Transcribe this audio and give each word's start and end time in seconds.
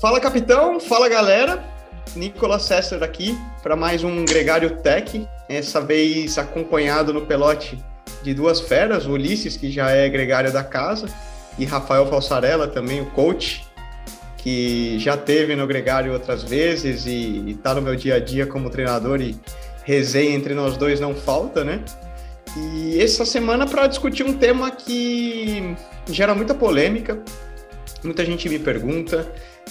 Fala, 0.00 0.20
capitão. 0.20 0.78
Fala, 0.78 1.08
galera. 1.08 1.64
Nicolas 2.14 2.62
Sester 2.62 3.02
aqui 3.02 3.36
para 3.64 3.74
mais 3.74 4.04
um 4.04 4.24
Gregário 4.24 4.76
Tech. 4.76 5.28
Essa 5.48 5.80
vez 5.80 6.38
acompanhado 6.38 7.12
no 7.12 7.26
pelote 7.26 7.76
de 8.22 8.32
duas 8.32 8.60
feras, 8.60 9.06
o 9.06 9.10
Ulisses, 9.10 9.56
que 9.56 9.72
já 9.72 9.90
é 9.90 10.08
gregário 10.08 10.52
da 10.52 10.62
casa, 10.62 11.08
e 11.58 11.64
Rafael 11.64 12.06
Falsarella, 12.06 12.68
também 12.68 13.00
o 13.00 13.06
coach, 13.06 13.66
que 14.36 15.00
já 15.00 15.16
teve 15.16 15.56
no 15.56 15.66
gregário 15.66 16.12
outras 16.12 16.44
vezes 16.44 17.04
e 17.04 17.50
está 17.50 17.74
no 17.74 17.82
meu 17.82 17.96
dia 17.96 18.14
a 18.14 18.20
dia 18.20 18.46
como 18.46 18.70
treinador 18.70 19.20
e 19.20 19.36
resenha 19.82 20.30
entre 20.30 20.54
nós 20.54 20.76
dois 20.76 21.00
não 21.00 21.12
falta, 21.12 21.64
né? 21.64 21.82
E 22.56 23.02
essa 23.02 23.24
semana 23.24 23.66
para 23.66 23.88
discutir 23.88 24.24
um 24.24 24.32
tema 24.32 24.70
que 24.70 25.74
gera 26.08 26.36
muita 26.36 26.54
polêmica, 26.54 27.18
muita 28.04 28.24
gente 28.24 28.48
me 28.48 28.60
pergunta, 28.60 29.26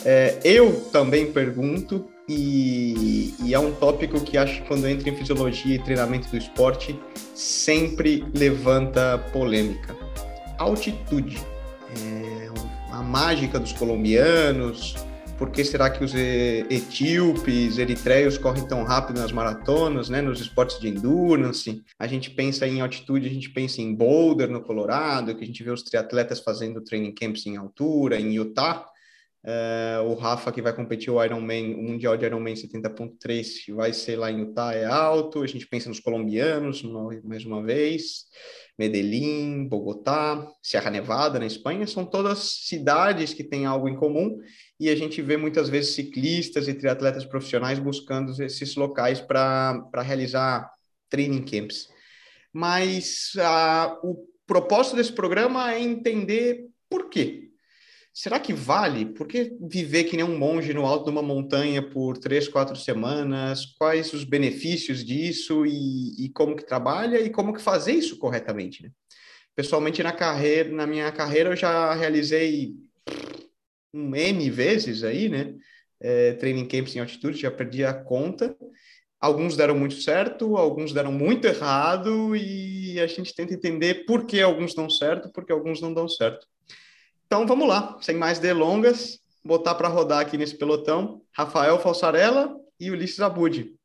é, 0.05 0.39
eu 0.43 0.81
também 0.91 1.31
pergunto, 1.31 2.07
e, 2.29 3.33
e, 3.41 3.53
é 3.53 3.59
um 3.59 3.73
tópico 3.73 4.19
que 4.19 4.37
acho 4.37 4.61
que 4.61 4.67
quando 4.67 4.85
entra 4.87 5.09
em 5.09 5.15
fisiologia 5.15 5.75
e 5.75 5.79
treinamento 5.79 6.29
do 6.29 6.37
esporte 6.37 6.99
sempre 7.33 8.25
levanta 8.33 9.17
polêmica. 9.31 9.95
Altitude. 10.57 11.37
É, 12.03 12.49
a 12.91 13.01
mágica 13.01 13.57
dos 13.57 13.71
colombianos, 13.71 14.95
por 15.37 15.51
que 15.51 15.63
será 15.63 15.89
que 15.89 16.03
os 16.03 16.13
etíopes, 16.15 17.77
eritreios 17.77 18.39
correm 18.39 18.67
tão 18.67 18.83
rápido 18.83 19.19
nas 19.19 19.31
maratonas, 19.31 20.09
né, 20.09 20.19
nos 20.19 20.41
esportes 20.41 20.79
de 20.79 20.89
endurance? 20.89 21.83
A 21.99 22.07
gente 22.07 22.31
pensa 22.31 22.67
em 22.67 22.81
altitude, 22.81 23.27
a 23.27 23.31
gente 23.31 23.51
pensa 23.51 23.79
em 23.79 23.93
Boulder, 23.93 24.49
no 24.49 24.61
Colorado, 24.61 25.35
que 25.35 25.43
a 25.43 25.47
gente 25.47 25.63
vê 25.63 25.69
os 25.69 25.83
triatletas 25.83 26.39
fazendo 26.39 26.81
training 26.81 27.13
camps 27.13 27.45
em 27.45 27.55
altura, 27.55 28.19
em 28.19 28.33
Utah. 28.33 28.83
Uh, 29.43 30.03
o 30.09 30.13
Rafa, 30.15 30.51
que 30.51 30.61
vai 30.61 30.75
competir 30.75 31.09
o 31.09 31.23
Ironman, 31.23 31.75
o 31.75 31.81
Mundial 31.81 32.17
de 32.17 32.25
Ironman 32.25 32.53
70.3, 32.53 33.73
vai 33.73 33.93
ser 33.93 34.17
lá 34.17 34.31
em 34.31 34.39
Utah, 34.39 34.73
é 34.73 34.85
alto. 34.85 35.41
A 35.41 35.47
gente 35.47 35.65
pensa 35.67 35.87
nos 35.87 35.99
colombianos, 35.99 36.83
mais 37.23 37.45
uma 37.45 37.63
vez. 37.63 38.25
Medellín, 38.77 39.67
Bogotá, 39.67 40.47
Sierra 40.61 40.91
Nevada, 40.91 41.39
na 41.39 41.45
Espanha, 41.45 41.87
são 41.87 42.05
todas 42.05 42.67
cidades 42.67 43.33
que 43.33 43.43
têm 43.43 43.65
algo 43.65 43.89
em 43.89 43.95
comum 43.95 44.37
e 44.79 44.89
a 44.89 44.95
gente 44.95 45.19
vê 45.21 45.35
muitas 45.35 45.67
vezes 45.67 45.95
ciclistas 45.95 46.67
e 46.67 46.73
triatletas 46.75 47.25
profissionais 47.25 47.79
buscando 47.79 48.31
esses 48.43 48.75
locais 48.75 49.19
para 49.19 49.81
realizar 50.03 50.69
training 51.09 51.43
camps. 51.43 51.87
Mas 52.53 53.31
uh, 53.35 54.07
o 54.07 54.27
propósito 54.45 54.95
desse 54.95 55.11
programa 55.11 55.73
é 55.73 55.81
entender 55.81 56.67
por 56.87 57.09
quê 57.09 57.46
será 58.17 58.39
que 58.39 58.51
vale? 58.51 59.05
Por 59.05 59.27
que 59.27 59.55
viver 59.61 60.05
que 60.05 60.17
nem 60.17 60.25
um 60.25 60.39
monge 60.39 60.73
no 60.73 60.87
alto 60.87 61.05
de 61.05 61.11
uma 61.11 61.21
montanha 61.21 61.87
por 61.87 62.17
três, 62.17 62.47
quatro 62.47 62.75
semanas? 62.75 63.63
Quais 63.77 64.11
os 64.11 64.23
benefícios 64.23 65.05
disso 65.05 65.67
e, 65.67 66.25
e 66.25 66.29
como 66.29 66.55
que 66.55 66.65
trabalha 66.65 67.19
e 67.19 67.29
como 67.29 67.53
que 67.53 67.61
fazer 67.61 67.91
isso 67.91 68.17
corretamente? 68.17 68.81
Né? 68.81 68.89
Pessoalmente, 69.55 70.01
na 70.01 70.11
carreira, 70.11 70.71
na 70.71 70.87
minha 70.87 71.11
carreira, 71.11 71.51
eu 71.51 71.55
já 71.55 71.93
realizei 71.93 72.73
um 73.93 74.15
N 74.15 74.49
vezes 74.49 75.03
aí, 75.03 75.29
né? 75.29 75.53
É, 76.01 76.33
training 76.33 76.67
camps 76.67 76.95
em 76.95 76.99
altitude, 76.99 77.37
já 77.37 77.51
perdi 77.51 77.85
a 77.85 77.93
conta. 77.93 78.57
Alguns 79.21 79.55
deram 79.55 79.77
muito 79.77 79.95
certo, 79.95 80.57
alguns 80.57 80.91
deram 80.91 81.11
muito 81.11 81.45
errado, 81.45 82.35
e 82.35 82.99
a 82.99 83.05
gente 83.05 83.33
tenta 83.35 83.53
entender 83.53 84.05
por 84.05 84.25
que 84.25 84.41
alguns 84.41 84.73
dão 84.73 84.89
certo, 84.89 85.31
porque 85.31 85.51
alguns 85.51 85.81
não 85.81 85.93
dão 85.93 86.07
certo. 86.07 86.47
Então 87.27 87.45
vamos 87.45 87.67
lá, 87.67 87.97
sem 87.99 88.15
mais 88.15 88.39
delongas, 88.39 89.19
botar 89.43 89.75
para 89.75 89.89
rodar 89.89 90.21
aqui 90.21 90.37
nesse 90.37 90.57
pelotão 90.57 91.21
Rafael 91.33 91.77
Falsarella 91.77 92.55
e 92.79 92.89
Ulisses 92.89 93.19
Abud. 93.19 93.75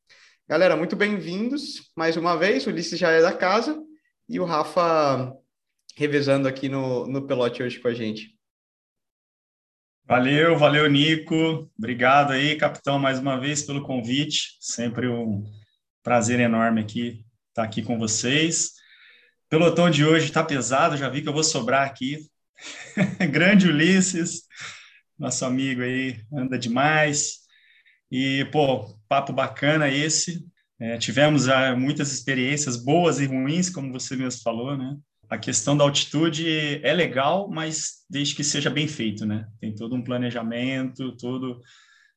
Galera, 0.49 0.77
muito 0.77 0.95
bem-vindos 0.95 1.91
mais 1.97 2.17
uma 2.17 2.37
vez. 2.37 2.65
O 2.65 2.71
Ulisses 2.71 2.97
já 2.97 3.11
é 3.11 3.21
da 3.21 3.33
casa 3.33 3.83
e 4.29 4.39
o 4.39 4.45
Rafa 4.45 5.37
revezando 5.97 6.47
aqui 6.47 6.69
no, 6.69 7.05
no 7.09 7.27
pelote 7.27 7.65
hoje 7.65 7.81
com 7.81 7.89
a 7.89 7.95
gente. 7.95 8.33
Valeu, 10.05 10.57
valeu, 10.57 10.89
Nico. 10.89 11.69
Obrigado 11.77 12.31
aí, 12.31 12.55
capitão, 12.55 12.97
mais 12.97 13.19
uma 13.19 13.41
vez 13.41 13.65
pelo 13.65 13.83
convite. 13.83 14.57
Sempre 14.61 15.09
um 15.09 15.43
prazer 16.01 16.39
enorme 16.39 16.81
aqui 16.81 17.27
estar 17.49 17.65
aqui 17.65 17.83
com 17.83 17.99
vocês. 17.99 18.75
Pelotão 19.49 19.91
de 19.91 20.05
hoje 20.05 20.27
está 20.27 20.45
pesado, 20.45 20.97
já 20.97 21.09
vi 21.09 21.23
que 21.23 21.29
eu 21.29 21.33
vou 21.33 21.43
sobrar 21.43 21.85
aqui. 21.85 22.31
Grande 23.31 23.69
Ulisses, 23.69 24.43
nosso 25.19 25.45
amigo 25.45 25.83
aí, 25.83 26.21
anda 26.33 26.59
demais. 26.59 27.41
E, 28.11 28.45
pô, 28.53 28.99
papo 29.09 29.33
bacana 29.33 29.89
esse. 29.89 30.45
É, 30.79 30.99
tivemos 30.99 31.49
ah, 31.49 31.77
muitas 31.77 32.13
experiências 32.13 32.77
boas 32.77 33.21
e 33.21 33.27
ruins, 33.27 33.71
como 33.71 33.93
você 33.93 34.17
mesmo 34.17 34.43
falou, 34.43 34.77
né? 34.77 34.97
A 35.29 35.39
questão 35.39 35.77
da 35.77 35.85
altitude 35.85 36.81
é 36.83 36.93
legal, 36.93 37.49
mas 37.49 38.05
desde 38.11 38.35
que 38.35 38.45
seja 38.45 38.69
bem 38.69 38.87
feito, 38.87 39.25
né? 39.25 39.47
Tem 39.61 39.75
todo 39.75 39.95
um 39.95 40.03
planejamento, 40.03 41.17
todo 41.17 41.61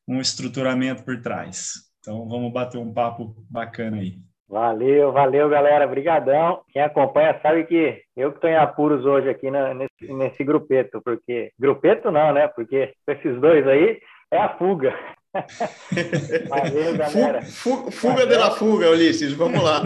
um 0.06 0.20
estruturamento 0.20 1.02
por 1.02 1.22
trás. 1.22 1.72
Então, 2.00 2.28
vamos 2.28 2.52
bater 2.52 2.78
um 2.78 2.92
papo 2.92 3.34
bacana 3.48 3.98
aí. 3.98 4.20
Valeu, 4.48 5.10
valeu, 5.12 5.48
galera. 5.48 5.86
Obrigadão. 5.86 6.60
Quem 6.72 6.80
acompanha 6.80 7.38
sabe 7.42 7.64
que 7.64 8.02
eu 8.16 8.30
que 8.30 8.38
estou 8.38 8.48
em 8.48 8.56
apuros 8.56 9.04
hoje 9.04 9.28
aqui 9.28 9.50
na, 9.50 9.74
nesse, 9.74 10.12
nesse 10.12 10.44
grupeto, 10.44 11.00
porque... 11.04 11.50
Grupeto 11.58 12.10
não, 12.10 12.32
né? 12.32 12.46
Porque 12.48 12.94
esses 13.08 13.40
dois 13.40 13.66
aí 13.66 13.98
é 14.30 14.38
a 14.38 14.56
fuga. 14.56 14.96
Valeu, 16.48 16.96
galera. 16.96 17.42
Fuga, 17.42 17.90
fuga 17.90 18.26
de 18.26 18.36
la 18.36 18.52
fuga, 18.52 18.90
Ulisses. 18.90 19.32
Vamos 19.32 19.62
lá. 19.62 19.82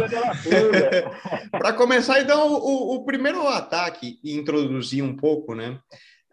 Para 1.51 1.73
começar, 1.73 2.21
então, 2.21 2.53
o, 2.53 2.97
o, 2.97 3.05
primeiro 3.05 3.49
ataque 3.49 4.19
e 4.23 4.37
introduzir 4.37 5.03
um 5.03 5.17
pouco, 5.17 5.55
né? 5.55 5.79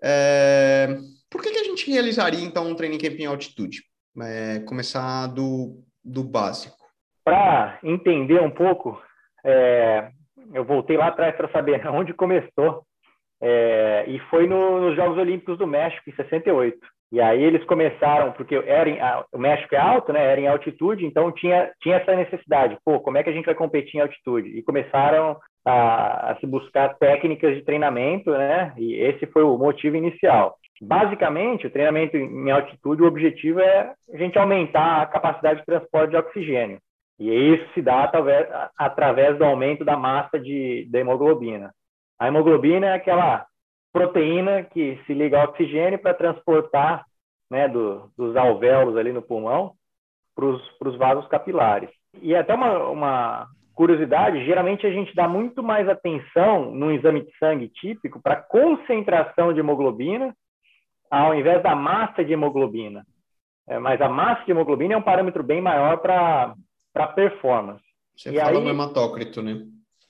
É... 0.03 0.97
Por 1.29 1.41
que, 1.41 1.51
que 1.51 1.59
a 1.59 1.63
gente 1.63 1.89
realizaria, 1.89 2.43
então, 2.43 2.67
um 2.67 2.75
training 2.75 2.97
camp 2.97 3.19
em 3.19 3.25
altitude? 3.25 3.83
É, 4.19 4.59
começar 4.59 5.27
do, 5.27 5.83
do 6.03 6.23
básico 6.23 6.86
para 7.27 7.77
entender 7.83 8.41
um 8.41 8.49
pouco, 8.49 9.01
é, 9.43 10.07
eu 10.53 10.63
voltei 10.63 10.95
lá 10.95 11.07
atrás 11.07 11.35
para 11.35 11.49
saber 11.49 11.85
onde 11.91 12.13
começou. 12.13 12.83
É, 13.41 14.05
e 14.07 14.17
foi 14.29 14.47
no, 14.47 14.79
nos 14.79 14.95
Jogos 14.95 15.17
Olímpicos 15.17 15.57
do 15.57 15.67
México, 15.67 16.09
em 16.09 16.15
68. 16.15 16.77
E 17.11 17.19
aí 17.19 17.43
eles 17.43 17.65
começaram, 17.65 18.31
porque 18.31 18.55
era 18.55 18.89
em, 18.89 18.97
o 19.33 19.37
México 19.37 19.75
é 19.75 19.77
alto, 19.77 20.13
né? 20.13 20.23
Era 20.23 20.39
em 20.39 20.47
altitude, 20.47 21.05
então 21.05 21.29
tinha, 21.33 21.69
tinha 21.81 21.97
essa 21.97 22.15
necessidade. 22.15 22.77
Pô, 22.85 23.01
como 23.01 23.17
é 23.17 23.23
que 23.23 23.29
a 23.29 23.33
gente 23.33 23.45
vai 23.45 23.55
competir 23.55 23.97
em 23.97 24.01
altitude? 24.01 24.57
E 24.57 24.63
começaram 24.63 25.37
a, 25.65 26.31
a 26.31 26.35
se 26.37 26.47
buscar 26.47 26.95
técnicas 26.97 27.55
de 27.55 27.61
treinamento, 27.63 28.31
né? 28.31 28.73
E 28.77 28.93
esse 28.95 29.25
foi 29.27 29.43
o 29.43 29.57
motivo 29.57 29.97
inicial. 29.97 30.55
Basicamente, 30.81 31.67
o 31.67 31.71
treinamento 31.71 32.15
em 32.15 32.51
altitude, 32.51 33.01
o 33.01 33.07
objetivo 33.07 33.59
é 33.59 33.93
a 34.13 34.17
gente 34.17 34.39
aumentar 34.39 35.01
a 35.01 35.05
capacidade 35.07 35.59
de 35.59 35.65
transporte 35.65 36.11
de 36.11 36.17
oxigênio. 36.17 36.79
E 37.19 37.29
isso 37.29 37.73
se 37.73 37.81
dá 37.81 38.03
através, 38.03 38.47
através 38.77 39.37
do 39.37 39.43
aumento 39.43 39.83
da 39.83 39.97
massa 39.97 40.39
de, 40.39 40.87
da 40.91 40.99
hemoglobina. 40.99 41.73
A 42.19 42.27
hemoglobina 42.27 42.87
é 42.87 42.93
aquela 42.93 43.45
proteína 43.91 44.63
que 44.63 44.99
se 45.05 45.13
liga 45.13 45.39
ao 45.39 45.49
oxigênio 45.49 45.99
para 45.99 46.13
transportar 46.13 47.03
né, 47.49 47.67
do, 47.67 48.11
dos 48.15 48.35
alvéolos 48.35 48.95
ali 48.97 49.11
no 49.11 49.21
pulmão 49.21 49.73
para 50.35 50.45
os 50.89 50.97
vasos 50.97 51.27
capilares. 51.27 51.89
E 52.21 52.35
até 52.35 52.53
uma, 52.53 52.89
uma 52.89 53.47
curiosidade, 53.73 54.45
geralmente 54.45 54.85
a 54.85 54.91
gente 54.91 55.15
dá 55.15 55.27
muito 55.27 55.63
mais 55.63 55.89
atenção 55.89 56.71
no 56.71 56.91
exame 56.91 57.23
de 57.23 57.35
sangue 57.37 57.69
típico 57.69 58.21
para 58.21 58.41
concentração 58.41 59.53
de 59.53 59.59
hemoglobina 59.59 60.35
ao 61.09 61.33
invés 61.33 61.63
da 61.63 61.75
massa 61.75 62.23
de 62.23 62.33
hemoglobina. 62.33 63.03
É, 63.67 63.79
mas 63.79 63.99
a 64.01 64.09
massa 64.09 64.43
de 64.45 64.51
hemoglobina 64.51 64.93
é 64.93 64.97
um 64.97 65.01
parâmetro 65.01 65.43
bem 65.43 65.61
maior 65.61 65.97
para 65.97 66.53
para 66.97 67.07
performance. 67.07 67.83
Você 68.15 68.31
e 68.31 68.39
fala 68.39 68.57
aí... 68.57 68.63
no 68.63 68.69
hematócrito, 68.69 69.41
né? 69.41 69.61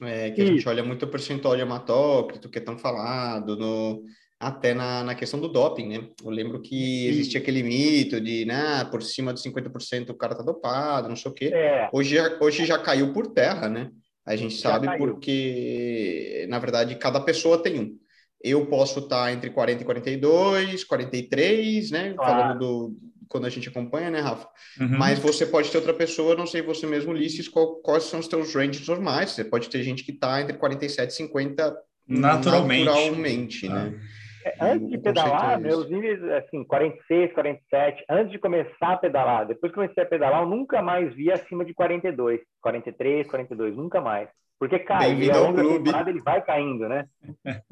É, 0.02 0.32
que 0.32 0.42
Isso. 0.42 0.52
a 0.52 0.56
gente 0.56 0.70
olha 0.70 0.84
muito 0.84 1.04
o 1.04 1.10
percentual 1.10 1.56
de 1.56 1.62
hematócrito 1.62 2.50
que 2.50 2.60
é 2.60 2.62
tão 2.62 2.78
falado, 2.78 3.58
no, 3.58 4.04
até 4.40 4.74
na, 4.74 5.04
na 5.04 5.16
questão 5.16 5.40
do 5.40 5.50
doping, 5.50 5.90
né? 5.90 6.10
Eu 6.24 6.30
lembro 6.30 6.62
que 6.62 7.08
existia 7.08 7.42
aquele 7.42 7.64
mito 7.64 8.22
de, 8.22 8.46
né, 8.46 8.86
por 8.86 9.02
cima 9.02 9.34
de 9.34 9.42
50% 9.42 10.12
o 10.12 10.16
cara 10.16 10.36
tá 10.36 10.44
dopado, 10.44 11.10
não 11.10 11.16
sei 11.16 11.32
o 11.32 11.34
quê. 11.34 11.52
É. 11.54 11.90
Hoje, 11.92 12.16
já, 12.16 12.38
hoje 12.40 12.66
já 12.66 12.78
caiu 12.78 13.12
por 13.12 13.28
terra, 13.28 13.68
né? 13.68 13.90
A 14.26 14.36
gente 14.36 14.56
sabe 14.56 14.98
porque, 14.98 16.46
na 16.50 16.60
verdade, 16.60 16.96
cada 16.96 17.20
pessoa 17.20 17.62
tem 17.62 17.80
um. 17.80 17.98
Eu 18.44 18.68
posso 18.68 19.00
estar 19.00 19.24
tá 19.24 19.34
entre 19.34 19.50
40 19.50 19.82
e 19.82 19.86
42, 19.86 20.84
43, 20.84 21.92
né? 21.92 22.14
Claro. 22.14 22.32
Falando 22.32 22.60
do, 22.60 22.98
quando 23.28 23.46
a 23.46 23.50
gente 23.50 23.70
acompanha, 23.70 24.10
né, 24.10 24.20
Rafa? 24.20 24.48
Uhum. 24.80 24.98
Mas 24.98 25.20
você 25.20 25.46
pode 25.46 25.72
ter 25.72 25.78
outra 25.78 25.94
pessoa, 25.94 26.36
não 26.36 26.48
sei 26.48 26.62
você 26.62 26.86
mesmo, 26.86 27.12
Ulisses, 27.12 27.48
qual, 27.48 27.76
quais 27.78 28.04
são 28.04 28.20
os 28.20 28.28
teus 28.28 28.54
ranges 28.54 28.88
normais. 28.88 29.32
Você 29.32 29.44
pode 29.44 29.70
ter 29.70 29.84
gente 29.84 30.04
que 30.04 30.12
está 30.12 30.42
entre 30.42 30.58
47 30.58 31.10
e 31.10 31.14
50 31.14 31.78
naturalmente, 32.08 32.86
naturalmente 32.86 33.70
né? 33.70 34.00
É, 34.46 34.56
antes 34.62 34.90
de 34.90 34.98
pedalar, 34.98 35.56
é 35.56 35.58
meus 35.58 35.90
níveis, 35.90 36.24
assim, 36.24 36.64
46, 36.64 37.34
47, 37.34 38.06
antes 38.10 38.32
de 38.32 38.40
começar 38.40 38.94
a 38.94 38.98
pedalar. 38.98 39.46
Depois 39.46 39.72
que 39.72 39.76
comecei 39.76 40.04
a 40.04 40.06
pedalar, 40.06 40.44
eu 40.44 40.50
nunca 40.50 40.82
mais 40.82 41.14
vi 41.14 41.30
acima 41.32 41.66
de 41.66 41.74
42, 41.74 42.40
43, 42.62 43.28
42, 43.28 43.76
nunca 43.76 44.00
mais. 44.00 44.30
Porque 44.60 44.80
cai, 44.80 45.16
e 45.22 45.30
ao 45.30 45.52
longo 45.52 45.58
da 45.58 45.64
temporada 45.64 46.10
ele 46.10 46.22
vai 46.22 46.44
caindo, 46.44 46.88
né? 46.90 47.06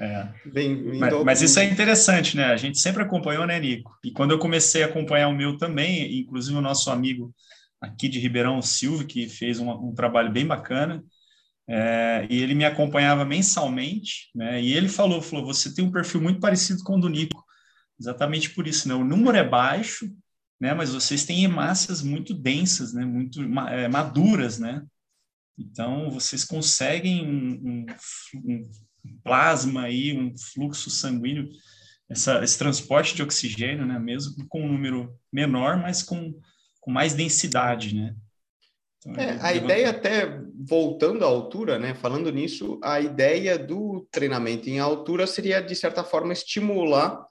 É. 0.00 0.28
Mas, 1.00 1.24
mas 1.24 1.42
isso 1.42 1.58
é 1.58 1.64
interessante, 1.64 2.36
né? 2.36 2.44
A 2.44 2.56
gente 2.56 2.78
sempre 2.78 3.02
acompanhou, 3.02 3.44
né, 3.44 3.58
Nico? 3.58 3.98
E 4.04 4.12
quando 4.12 4.30
eu 4.30 4.38
comecei 4.38 4.84
a 4.84 4.86
acompanhar 4.86 5.26
o 5.26 5.34
meu 5.34 5.58
também, 5.58 6.20
inclusive 6.20 6.56
o 6.56 6.60
nosso 6.60 6.88
amigo 6.88 7.34
aqui 7.80 8.08
de 8.08 8.20
Ribeirão, 8.20 8.62
Silvio, 8.62 9.06
que 9.06 9.28
fez 9.28 9.58
um, 9.58 9.68
um 9.70 9.92
trabalho 9.92 10.30
bem 10.30 10.46
bacana, 10.46 11.02
é, 11.68 12.26
e 12.30 12.40
ele 12.40 12.54
me 12.54 12.64
acompanhava 12.64 13.24
mensalmente, 13.24 14.30
né? 14.34 14.62
E 14.62 14.72
ele 14.72 14.88
falou, 14.88 15.20
falou, 15.20 15.44
você 15.44 15.74
tem 15.74 15.84
um 15.84 15.92
perfil 15.92 16.20
muito 16.20 16.40
parecido 16.40 16.82
com 16.84 16.96
o 16.96 17.00
do 17.00 17.08
Nico, 17.08 17.44
exatamente 18.00 18.50
por 18.50 18.66
isso, 18.68 18.88
né? 18.88 18.94
O 18.94 19.04
número 19.04 19.36
é 19.36 19.44
baixo, 19.44 20.08
né? 20.60 20.72
Mas 20.74 20.94
vocês 20.94 21.26
têm 21.26 21.44
hemácias 21.44 22.02
muito 22.02 22.32
densas, 22.32 22.94
né? 22.94 23.04
Muito 23.04 23.42
é, 23.68 23.88
maduras, 23.88 24.58
né? 24.58 24.82
Então 25.58 26.10
vocês 26.10 26.44
conseguem 26.44 27.26
um, 27.26 27.68
um, 27.68 27.86
um 28.34 28.70
plasma 29.24 29.82
aí, 29.82 30.16
um 30.16 30.36
fluxo 30.36 30.90
sanguíneo, 30.90 31.48
essa, 32.08 32.42
esse 32.42 32.56
transporte 32.56 33.14
de 33.14 33.22
oxigênio, 33.22 33.84
né? 33.84 33.98
Mesmo 33.98 34.46
com 34.48 34.62
um 34.62 34.72
número 34.72 35.12
menor, 35.32 35.76
mas 35.76 36.02
com, 36.02 36.32
com 36.80 36.90
mais 36.90 37.14
densidade, 37.14 37.94
né? 37.94 38.14
Então, 39.06 39.22
é, 39.22 39.38
a 39.40 39.54
ideia 39.54 39.90
até, 39.90 40.40
voltando 40.66 41.24
à 41.24 41.28
altura, 41.28 41.78
né, 41.78 41.94
falando 41.94 42.32
nisso, 42.32 42.80
a 42.82 43.00
ideia 43.00 43.56
do 43.58 44.06
treinamento 44.10 44.68
em 44.68 44.80
altura 44.80 45.26
seria, 45.26 45.60
de 45.60 45.74
certa 45.74 46.02
forma, 46.02 46.32
estimular 46.32 47.24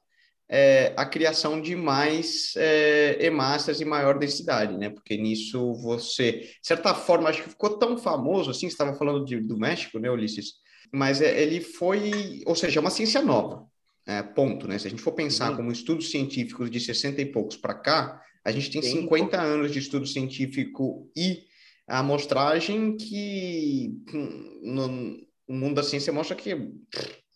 é, 0.49 0.93
a 0.95 1.05
criação 1.05 1.61
de 1.61 1.75
mais 1.75 2.53
é, 2.55 3.17
hemácias 3.19 3.81
e 3.81 3.85
maior 3.85 4.17
densidade, 4.17 4.77
né? 4.77 4.89
Porque 4.89 5.17
nisso 5.17 5.73
você, 5.75 6.31
de 6.33 6.59
certa 6.67 6.93
forma, 6.93 7.29
acho 7.29 7.43
que 7.43 7.49
ficou 7.49 7.77
tão 7.77 7.97
famoso 7.97 8.51
assim, 8.51 8.67
você 8.67 8.73
estava 8.73 8.93
falando 8.93 9.25
de, 9.25 9.39
do 9.39 9.57
México, 9.57 9.99
né, 9.99 10.09
Ulisses? 10.09 10.53
Mas 10.91 11.21
é, 11.21 11.41
ele 11.41 11.59
foi, 11.59 12.41
ou 12.45 12.55
seja, 12.55 12.79
é 12.79 12.81
uma 12.81 12.89
ciência 12.89 13.21
nova, 13.21 13.65
é, 14.05 14.23
ponto, 14.23 14.67
né? 14.67 14.79
Se 14.79 14.87
a 14.87 14.89
gente 14.89 15.01
for 15.01 15.11
pensar 15.11 15.51
uhum. 15.51 15.57
como 15.57 15.71
estudos 15.71 16.09
científicos 16.09 16.71
de 16.71 16.79
60 16.79 17.21
e 17.21 17.25
poucos 17.25 17.57
para 17.57 17.73
cá, 17.73 18.21
a 18.45 18.51
gente 18.51 18.71
tem 18.71 18.81
50 18.81 19.39
anos 19.39 19.71
de 19.73 19.79
estudo 19.79 20.05
científico 20.07 21.11
e 21.13 21.43
a 21.85 21.99
amostragem 21.99 22.95
que 22.95 23.93
hum, 24.13 24.61
no, 24.63 24.87
no 24.87 25.55
mundo 25.59 25.75
da 25.75 25.83
ciência 25.83 26.13
mostra 26.13 26.35
que 26.35 26.55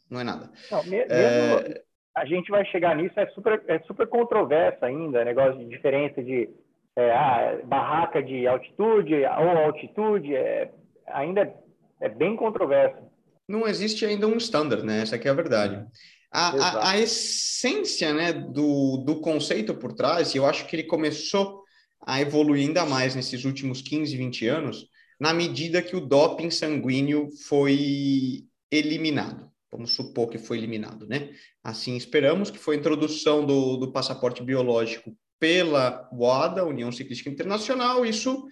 não 0.09 0.21
é 0.21 0.23
nada. 0.23 0.49
Não, 0.71 0.83
mesmo, 0.83 1.11
é... 1.11 1.83
a 2.15 2.25
gente 2.25 2.51
vai 2.51 2.65
chegar 2.65 2.95
nisso, 2.95 3.19
é 3.19 3.27
super, 3.27 3.63
é 3.67 3.79
super 3.81 4.07
controverso 4.07 4.83
ainda, 4.83 5.23
negócio 5.23 5.57
de 5.59 5.65
diferença 5.65 6.21
de 6.21 6.49
é, 6.95 7.11
ah, 7.11 7.59
barraca 7.63 8.21
de 8.21 8.45
altitude 8.47 9.15
ou 9.15 9.49
altitude, 9.65 10.35
é, 10.35 10.71
ainda 11.07 11.41
é, 11.41 11.53
é 12.01 12.09
bem 12.09 12.35
controverso. 12.35 13.01
Não 13.47 13.67
existe 13.67 14.05
ainda 14.05 14.27
um 14.27 14.37
standard, 14.37 14.83
né? 14.85 15.01
Essa 15.01 15.15
aqui 15.15 15.27
é 15.27 15.31
a 15.31 15.35
verdade. 15.35 15.85
A, 16.31 16.49
a, 16.49 16.91
a, 16.91 16.97
essência 16.97 18.13
né, 18.13 18.31
do, 18.31 18.97
do 19.05 19.19
conceito 19.19 19.73
por 19.75 19.91
trás, 19.91 20.33
eu 20.33 20.45
acho 20.45 20.65
que 20.65 20.75
ele 20.77 20.83
começou 20.83 21.61
a 22.05 22.21
evoluir 22.21 22.67
ainda 22.67 22.85
mais 22.85 23.15
nesses 23.15 23.43
últimos 23.43 23.81
15, 23.81 24.15
20 24.15 24.47
anos, 24.47 24.87
na 25.19 25.33
medida 25.33 25.81
que 25.81 25.95
o 25.95 25.99
doping 25.99 26.49
sanguíneo 26.49 27.29
foi 27.47 28.45
eliminado. 28.71 29.50
Vamos 29.71 29.95
supor 29.95 30.29
que 30.29 30.37
foi 30.37 30.57
eliminado, 30.57 31.07
né? 31.07 31.31
Assim 31.63 31.95
esperamos 31.95 32.51
que 32.51 32.57
foi 32.57 32.75
a 32.75 32.79
introdução 32.79 33.45
do, 33.45 33.77
do 33.77 33.91
passaporte 33.91 34.43
biológico 34.43 35.15
pela 35.39 36.09
WADA, 36.13 36.65
União 36.65 36.91
Ciclística 36.91 37.29
Internacional, 37.29 38.05
isso 38.05 38.47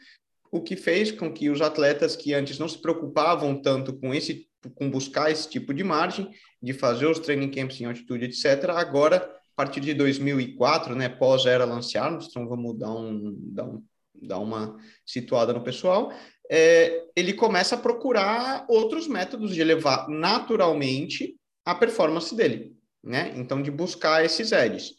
o 0.51 0.61
que 0.61 0.75
fez 0.75 1.11
com 1.11 1.31
que 1.31 1.49
os 1.49 1.61
atletas 1.61 2.15
que 2.15 2.33
antes 2.33 2.57
não 2.57 2.67
se 2.67 2.81
preocupavam 2.81 3.61
tanto 3.61 3.93
com 3.93 4.13
esse 4.13 4.47
com 4.75 4.89
buscar 4.89 5.31
esse 5.31 5.49
tipo 5.49 5.73
de 5.73 5.85
margem, 5.85 6.29
de 6.61 6.73
fazer 6.73 7.05
os 7.05 7.19
training 7.19 7.49
camps 7.49 7.79
em 7.79 7.85
altitude, 7.85 8.25
etc., 8.25 8.71
agora 8.71 9.39
partir 9.59 9.81
de 9.81 9.93
2004, 9.93 10.95
né, 10.95 11.09
pós 11.09 11.45
era 11.45 11.65
Lance 11.65 11.97
Armstrong, 11.97 12.47
vamos 12.47 12.79
dar, 12.79 12.91
um, 12.91 13.35
dar, 13.51 13.65
um, 13.65 13.83
dar 14.21 14.39
uma 14.39 14.77
situada 15.05 15.53
no 15.53 15.63
pessoal, 15.63 16.11
é, 16.51 17.05
ele 17.15 17.33
começa 17.33 17.75
a 17.75 17.79
procurar 17.79 18.65
outros 18.67 19.07
métodos 19.07 19.53
de 19.53 19.61
elevar 19.61 20.07
naturalmente 20.09 21.35
a 21.65 21.75
performance 21.75 22.35
dele, 22.35 22.75
né? 23.03 23.33
Então, 23.35 23.61
de 23.61 23.69
buscar 23.69 24.25
esses 24.25 24.51
edges. 24.51 24.93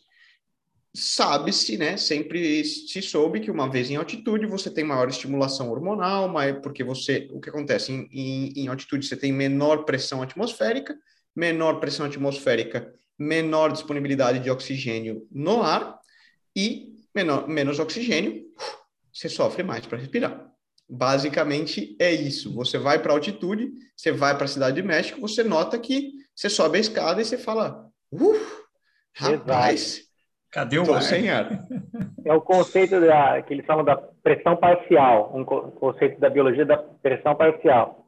Sabe-se, 0.94 1.76
né? 1.76 1.96
Sempre 1.96 2.64
se 2.64 3.00
soube 3.02 3.40
que 3.40 3.50
uma 3.50 3.69
vez 3.70 3.90
em 3.90 3.96
altitude 3.96 4.46
você 4.46 4.70
tem 4.70 4.84
maior 4.84 5.08
estimulação 5.08 5.70
hormonal, 5.70 6.28
mas 6.28 6.58
porque 6.61 6.82
você, 6.82 7.28
o 7.32 7.40
que 7.40 7.49
acontece 7.49 7.93
em, 7.93 8.08
em, 8.12 8.52
em 8.56 8.69
altitude 8.69 9.06
você 9.06 9.17
tem 9.17 9.32
menor 9.32 9.84
pressão 9.84 10.22
atmosférica, 10.22 10.96
menor 11.34 11.81
pressão 11.81 12.06
atmosférica 12.06 12.93
menor 13.20 13.70
disponibilidade 13.70 14.38
de 14.38 14.50
oxigênio 14.50 15.28
no 15.31 15.62
ar 15.62 15.99
e 16.56 16.94
menor, 17.14 17.46
menos 17.46 17.78
oxigênio, 17.78 18.46
você 19.20 19.28
sofre 19.28 19.62
mais 19.62 19.84
para 19.84 19.99
respirar. 19.99 20.46
Basicamente 20.88 21.94
é 22.00 22.11
isso. 22.11 22.55
Você 22.55 22.78
vai 22.78 22.99
para 22.99 23.12
altitude, 23.12 23.70
você 23.94 24.11
vai 24.11 24.34
para 24.34 24.46
a 24.46 24.49
cidade 24.49 24.81
de 24.81 24.82
México, 24.82 25.20
você 25.20 25.44
nota 25.44 25.78
que 25.78 26.12
você 26.34 26.49
sobe 26.49 26.78
a 26.78 26.81
escada 26.81 27.20
e 27.20 27.25
você 27.25 27.37
fala: 27.37 27.87
Uf, 28.11 28.64
rapaz, 29.14 29.99
Exato. 29.99 30.08
cadê 30.50 30.78
o 30.78 30.94
ar? 30.94 31.02
sem 31.02 31.28
ar? 31.31 31.67
É 32.22 32.34
o 32.34 32.40
conceito 32.40 33.00
da, 33.00 33.40
que 33.40 33.55
eles 33.55 33.64
falam 33.64 33.82
da 33.82 33.96
pressão 33.96 34.55
parcial, 34.55 35.32
um 35.34 35.43
conceito 35.43 36.20
da 36.20 36.28
biologia 36.28 36.67
da 36.67 36.76
pressão 36.76 37.34
parcial. 37.34 38.05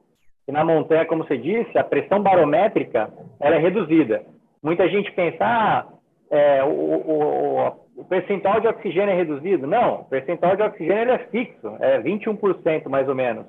E 0.47 0.53
na 0.53 0.63
montanha, 0.63 1.07
como 1.07 1.25
você 1.27 1.39
disse, 1.39 1.79
a 1.79 1.83
pressão 1.83 2.23
barométrica 2.23 3.11
ela 3.41 3.57
é 3.57 3.59
reduzida. 3.59 4.23
Muita 4.63 4.87
gente 4.87 5.11
pensa, 5.13 5.39
ah, 5.41 5.87
é, 6.31 6.63
o, 6.63 6.69
o, 6.69 7.82
o, 7.97 8.05
percentual 8.05 8.61
de 8.61 8.69
oxigênio 8.69 9.11
é 9.11 9.17
reduzido. 9.17 9.67
Não, 9.67 10.01
o 10.01 10.05
percentual 10.05 10.57
de 10.57 10.63
oxigênio 10.63 11.15
é 11.15 11.19
fixo, 11.27 11.77
é 11.81 12.01
21% 12.01 12.89
mais 12.89 13.09
ou 13.09 13.15
menos. 13.15 13.47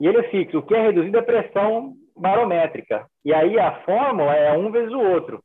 E 0.00 0.06
ele 0.06 0.18
é 0.18 0.30
fixo. 0.30 0.58
O 0.58 0.62
que 0.62 0.74
é 0.74 0.82
reduzido 0.82 1.18
é 1.18 1.22
pressão 1.22 1.94
barométrica. 2.16 3.06
E 3.24 3.32
aí 3.32 3.58
a 3.58 3.80
fórmula 3.82 4.34
é 4.34 4.56
um 4.56 4.70
vezes 4.70 4.92
o 4.92 5.00
outro. 5.00 5.42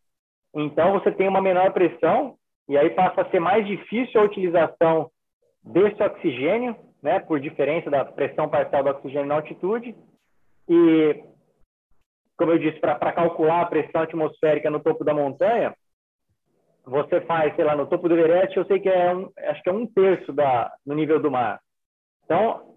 Então 0.56 0.94
você 0.94 1.12
tem 1.12 1.28
uma 1.28 1.42
menor 1.42 1.72
pressão 1.72 2.36
e 2.70 2.78
aí 2.78 2.90
passa 2.92 3.22
a 3.22 3.30
ser 3.30 3.40
mais 3.40 3.66
difícil 3.66 4.22
a 4.22 4.24
utilização 4.24 5.10
desse 5.64 6.02
oxigênio, 6.02 6.76
né, 7.02 7.20
por 7.20 7.40
diferença 7.40 7.90
da 7.90 8.06
pressão 8.06 8.50
parcial 8.50 8.84
do 8.84 8.90
oxigênio 8.90 9.28
na 9.28 9.36
altitude. 9.36 9.96
E 10.70 11.24
como 12.38 12.52
eu 12.52 12.60
disse, 12.60 12.80
para 12.80 13.12
calcular 13.12 13.62
a 13.62 13.66
pressão 13.66 14.02
atmosférica 14.02 14.70
no 14.70 14.80
topo 14.80 15.04
da 15.04 15.14
montanha, 15.14 15.74
você 16.86 17.22
faz, 17.22 17.56
sei 17.56 17.64
lá, 17.64 17.76
no 17.76 17.88
topo 17.88 18.10
do 18.10 18.18
Everest, 18.18 18.58
eu 18.58 18.66
sei 18.66 18.80
que 18.80 18.90
é 18.90 19.16
um, 19.16 19.30
acho 19.38 19.64
que 19.64 19.70
é 19.70 19.74
um 19.74 19.86
terço 19.86 20.34
da, 20.34 20.72
no 20.86 20.94
nível 20.94 21.20
do 21.20 21.32
mar. 21.32 21.60
Então, 22.26 22.76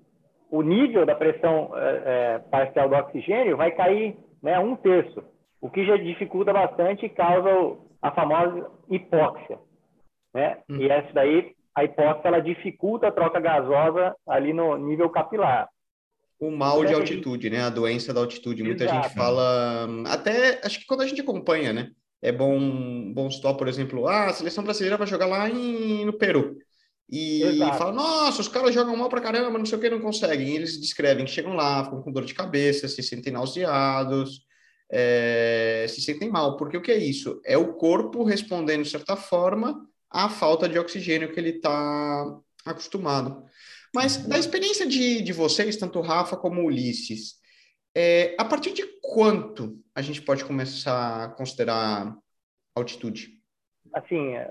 o 0.51 0.63
nível 0.63 1.05
da 1.05 1.15
pressão 1.15 1.73
é, 1.75 2.03
é, 2.05 2.39
parcial 2.51 2.89
do 2.89 2.95
oxigênio 2.95 3.57
vai 3.57 3.73
cair 3.73 4.17
né, 4.43 4.59
um 4.59 4.77
terço, 4.77 5.25
o 5.61 5.69
que 5.69 5.85
já 5.85 5.97
dificulta 5.97 6.53
bastante 6.53 7.07
e 7.07 7.11
causa 7.11 7.79
a 8.01 8.13
famosa 8.13 8.71
hipóxia. 8.89 9.59
Né? 10.33 10.59
Hum. 10.69 10.77
E 10.79 10.89
essa 10.89 11.13
daí, 11.13 11.55
a 11.75 11.85
hipóxia, 11.85 12.29
ela 12.29 12.41
dificulta 12.41 13.09
a 13.09 13.13
troca 13.13 13.41
gasosa 13.41 14.15
ali 14.27 14.53
no 14.53 14.77
nível 14.77 15.11
capilar 15.11 15.69
o 16.39 16.51
mal 16.51 16.85
de 16.85 16.93
altitude, 16.93 17.49
né? 17.49 17.63
A 17.63 17.71
doença 17.71 18.13
da 18.13 18.21
altitude. 18.21 18.63
Muita 18.63 18.85
Exato. 18.85 19.05
gente 19.05 19.15
fala, 19.15 19.89
até 20.07 20.61
acho 20.63 20.81
que 20.81 20.87
quando 20.87 21.01
a 21.01 21.07
gente 21.07 21.23
acompanha, 21.23 21.73
né? 21.73 21.91
É 22.23 22.33
bom, 22.33 23.13
bom 23.13 23.31
citar, 23.31 23.55
por 23.55 23.69
exemplo, 23.69 24.07
ah, 24.07 24.27
a 24.27 24.33
seleção 24.33 24.65
brasileira 24.65 24.97
vai 24.97 25.07
jogar 25.07 25.27
lá 25.27 25.49
em, 25.49 26.05
no 26.05 26.13
Peru. 26.13 26.57
E 27.09 27.43
Exato. 27.43 27.79
fala, 27.79 27.93
nossa, 27.93 28.41
os 28.41 28.49
caras 28.49 28.75
jogam 28.75 28.97
mal 28.97 29.09
pra 29.09 29.21
caramba, 29.21 29.59
não 29.59 29.67
sei 29.67 29.79
o 29.79 29.81
que, 29.81 29.89
não 29.89 30.01
conseguem. 30.01 30.49
E 30.49 30.57
eles 30.57 30.81
descrevem 30.81 31.25
que 31.25 31.31
chegam 31.31 31.55
lá, 31.55 31.85
ficam 31.85 32.03
com 32.03 32.11
dor 32.13 32.25
de 32.25 32.35
cabeça, 32.35 32.89
se 32.89 33.03
sentem 33.03 33.33
nauseados, 33.33 34.41
é, 34.91 35.87
se 35.89 36.01
sentem 36.01 36.29
mal. 36.29 36.57
Porque 36.57 36.77
o 36.77 36.83
que 36.83 36.91
é 36.91 36.99
isso? 36.99 37.41
É 37.45 37.57
o 37.57 37.75
corpo 37.75 38.25
respondendo, 38.25 38.83
de 38.83 38.91
certa 38.91 39.15
forma, 39.15 39.87
à 40.11 40.29
falta 40.29 40.69
de 40.69 40.79
oxigênio 40.79 41.33
que 41.33 41.39
ele 41.39 41.51
está 41.51 42.39
acostumado. 42.65 43.45
Mas 43.95 44.17
da 44.17 44.39
experiência 44.39 44.87
de, 44.87 45.23
de 45.23 45.33
vocês, 45.33 45.77
tanto 45.77 46.01
Rafa 46.01 46.37
como 46.37 46.65
Ulisses, 46.65 47.37
é, 47.97 48.35
a 48.39 48.45
partir 48.45 48.75
de 48.75 48.85
quanto 49.01 49.79
a 49.95 50.03
gente 50.03 50.21
pode 50.21 50.45
começar 50.45 51.25
a 51.25 51.29
considerar 51.31 52.15
altitude? 52.77 53.31
Assim, 53.95 54.35
é, 54.35 54.47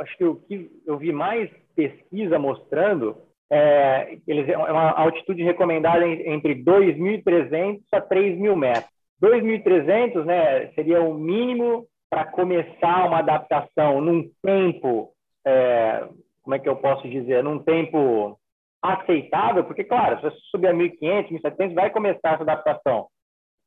acho 0.00 0.16
que 0.16 0.24
o 0.24 0.36
que 0.36 0.70
eu 0.86 0.96
vi 0.96 1.12
mais 1.12 1.50
pesquisa 1.74 2.38
mostrando 2.38 3.16
é, 3.50 4.18
eles, 4.26 4.48
é 4.48 4.56
uma 4.56 4.92
altitude 4.92 5.42
recomendada 5.42 6.06
entre 6.06 6.54
2.300 6.54 7.82
a 7.90 8.00
3.000 8.00 8.56
metros. 8.56 8.94
2.300 9.20 10.24
né, 10.24 10.68
seria 10.74 11.00
o 11.00 11.14
mínimo 11.14 11.88
para 12.08 12.26
começar 12.26 13.06
uma 13.06 13.18
adaptação 13.18 14.00
num 14.00 14.30
tempo, 14.40 15.12
é, 15.44 16.06
como 16.42 16.54
é 16.54 16.58
que 16.60 16.68
eu 16.68 16.76
posso 16.76 17.08
dizer, 17.08 17.42
num 17.42 17.58
tempo 17.58 18.38
aceitável, 18.84 19.64
porque, 19.64 19.82
claro, 19.82 20.16
se 20.16 20.22
você 20.22 20.36
subir 20.50 20.66
a 20.66 20.74
1.500, 20.74 21.30
1.700, 21.30 21.74
vai 21.74 21.88
começar 21.88 22.34
essa 22.34 22.42
adaptação, 22.42 23.06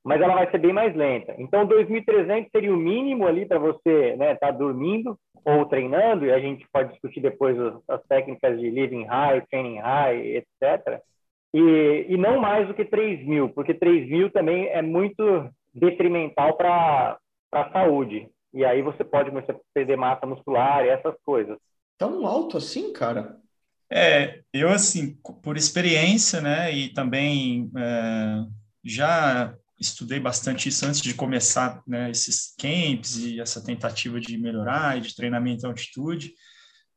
mas 0.05 0.21
ela 0.21 0.35
vai 0.35 0.51
ser 0.51 0.59
bem 0.59 0.71
mais 0.71 0.95
lenta. 0.95 1.33
Então, 1.39 1.67
2.300 1.67 2.47
seria 2.51 2.71
o 2.71 2.77
mínimo 2.77 3.25
ali 3.25 3.43
para 3.43 3.57
você 3.57 4.11
estar 4.11 4.17
né, 4.17 4.35
tá 4.35 4.51
dormindo 4.51 5.17
ou 5.43 5.65
treinando, 5.65 6.25
e 6.25 6.31
a 6.31 6.39
gente 6.39 6.67
pode 6.71 6.91
discutir 6.91 7.19
depois 7.19 7.59
as, 7.59 7.73
as 7.89 8.03
técnicas 8.07 8.59
de 8.59 8.69
living 8.69 9.05
high, 9.05 9.43
training 9.49 9.79
high, 9.79 10.37
etc., 10.37 11.01
e, 11.53 12.05
e 12.09 12.17
não 12.17 12.39
mais 12.39 12.67
do 12.67 12.73
que 12.73 12.85
3 12.85 13.25
mil, 13.25 13.49
porque 13.49 13.73
3 13.73 14.07
mil 14.07 14.29
também 14.29 14.67
é 14.67 14.81
muito 14.81 15.49
detrimental 15.73 16.55
para 16.55 17.17
a 17.53 17.71
saúde. 17.71 18.29
E 18.53 18.63
aí 18.63 18.81
você 18.83 19.03
pode 19.03 19.29
começar 19.29 19.53
a 19.53 19.59
perder 19.73 19.97
massa 19.97 20.27
muscular 20.27 20.85
e 20.85 20.89
essas 20.89 21.15
coisas. 21.25 21.57
Tão 21.97 22.27
alto 22.27 22.57
assim, 22.57 22.93
cara? 22.93 23.37
É, 23.89 24.41
eu 24.51 24.69
assim, 24.69 25.17
por 25.41 25.55
experiência, 25.55 26.41
né, 26.41 26.73
e 26.73 26.93
também 26.93 27.71
é, 27.77 28.43
já 28.83 29.55
estudei 29.79 30.19
bastante 30.19 30.67
isso 30.67 30.85
antes 30.85 31.01
de 31.01 31.13
começar, 31.13 31.81
né, 31.87 32.09
esses 32.09 32.53
camps 32.59 33.17
e 33.17 33.39
essa 33.39 33.63
tentativa 33.63 34.19
de 34.19 34.37
melhorar 34.37 34.97
e 34.97 35.01
de 35.01 35.15
treinamento 35.15 35.65
em 35.65 35.69
altitude, 35.69 36.33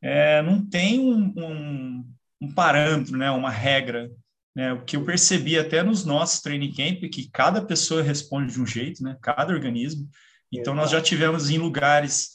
é, 0.02 0.42
não 0.42 0.66
tem 0.66 0.98
um, 0.98 1.32
um, 1.36 2.14
um 2.40 2.52
parâmetro, 2.52 3.16
né, 3.16 3.30
uma 3.30 3.50
regra 3.50 4.10
né, 4.54 4.72
o 4.72 4.84
que 4.84 4.96
eu 4.96 5.04
percebi 5.04 5.58
até 5.58 5.82
nos 5.82 6.04
nossos 6.04 6.40
training 6.40 6.72
camp 6.72 7.04
é 7.04 7.08
que 7.08 7.30
cada 7.30 7.62
pessoa 7.62 8.02
responde 8.02 8.52
de 8.52 8.60
um 8.60 8.66
jeito, 8.66 9.02
né, 9.02 9.16
cada 9.22 9.52
organismo. 9.52 10.08
Então, 10.52 10.74
nós 10.74 10.90
já 10.90 11.00
tivemos 11.00 11.48
em 11.50 11.58
lugares, 11.58 12.30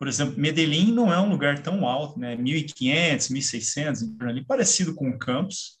por 0.00 0.08
exemplo, 0.08 0.40
Medellín 0.40 0.94
não 0.94 1.12
é 1.12 1.20
um 1.20 1.28
lugar 1.28 1.62
tão 1.62 1.86
alto, 1.86 2.18
né, 2.18 2.34
1.500, 2.34 3.30
1.600, 3.30 4.16
ali 4.26 4.42
parecido 4.42 4.94
com 4.94 5.18
Campos, 5.18 5.76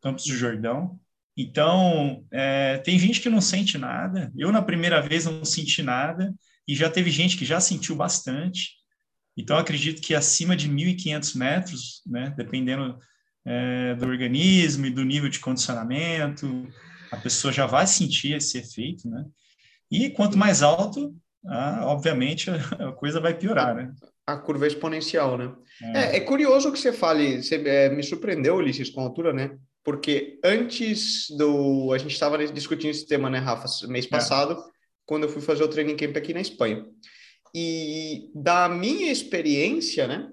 Campos 0.00 0.24
do 0.24 0.34
Jordão. 0.34 0.98
Então, 1.36 2.24
é, 2.32 2.78
tem 2.78 2.98
gente 2.98 3.20
que 3.20 3.28
não 3.28 3.42
sente 3.42 3.76
nada. 3.76 4.32
Eu, 4.34 4.50
na 4.50 4.62
primeira 4.62 5.02
vez, 5.02 5.26
não 5.26 5.44
senti 5.44 5.82
nada. 5.82 6.34
E 6.66 6.74
já 6.74 6.88
teve 6.88 7.10
gente 7.10 7.36
que 7.36 7.44
já 7.44 7.60
sentiu 7.60 7.94
bastante. 7.94 8.70
Então, 9.36 9.58
acredito 9.58 10.00
que 10.00 10.14
acima 10.14 10.56
de 10.56 10.66
1.500 10.66 11.36
metros, 11.36 12.02
né, 12.06 12.32
dependendo 12.38 12.98
é, 13.44 13.94
do 13.96 14.06
organismo 14.06 14.86
e 14.86 14.90
do 14.90 15.04
nível 15.04 15.28
de 15.28 15.40
condicionamento, 15.40 16.66
a 17.12 17.18
pessoa 17.18 17.52
já 17.52 17.66
vai 17.66 17.86
sentir 17.86 18.32
esse 18.32 18.56
efeito, 18.56 19.10
né? 19.10 19.26
E 19.90 20.08
quanto 20.08 20.38
mais 20.38 20.62
alto, 20.62 21.14
ah, 21.46 21.82
obviamente 21.84 22.50
a, 22.78 22.92
coisa 22.92 23.20
vai 23.20 23.34
piorar, 23.34 23.74
né? 23.74 23.92
A 24.26 24.36
curva 24.36 24.66
é 24.66 24.68
exponencial, 24.68 25.38
né? 25.38 25.54
É, 25.94 26.00
é, 26.00 26.16
é 26.16 26.20
curioso 26.20 26.70
que 26.72 26.78
você 26.78 26.92
fale, 26.92 27.42
você 27.42 27.56
é, 27.56 27.88
me 27.88 28.02
surpreendeu, 28.02 28.56
Ulisses, 28.56 28.90
com 28.90 29.00
a 29.00 29.04
altura, 29.04 29.32
né? 29.32 29.56
Porque 29.84 30.38
antes 30.44 31.26
do. 31.30 31.92
A 31.94 31.98
gente 31.98 32.12
estava 32.12 32.36
discutindo 32.46 32.90
esse 32.90 33.06
tema, 33.06 33.30
né, 33.30 33.38
Rafa, 33.38 33.66
mês 33.88 34.04
é. 34.04 34.08
passado, 34.08 34.62
quando 35.06 35.22
eu 35.22 35.28
fui 35.30 35.40
fazer 35.40 35.64
o 35.64 35.68
training 35.68 35.96
camp 35.96 36.16
aqui 36.16 36.34
na 36.34 36.40
Espanha. 36.40 36.84
E 37.54 38.30
da 38.34 38.68
minha 38.68 39.10
experiência, 39.10 40.06
né? 40.06 40.28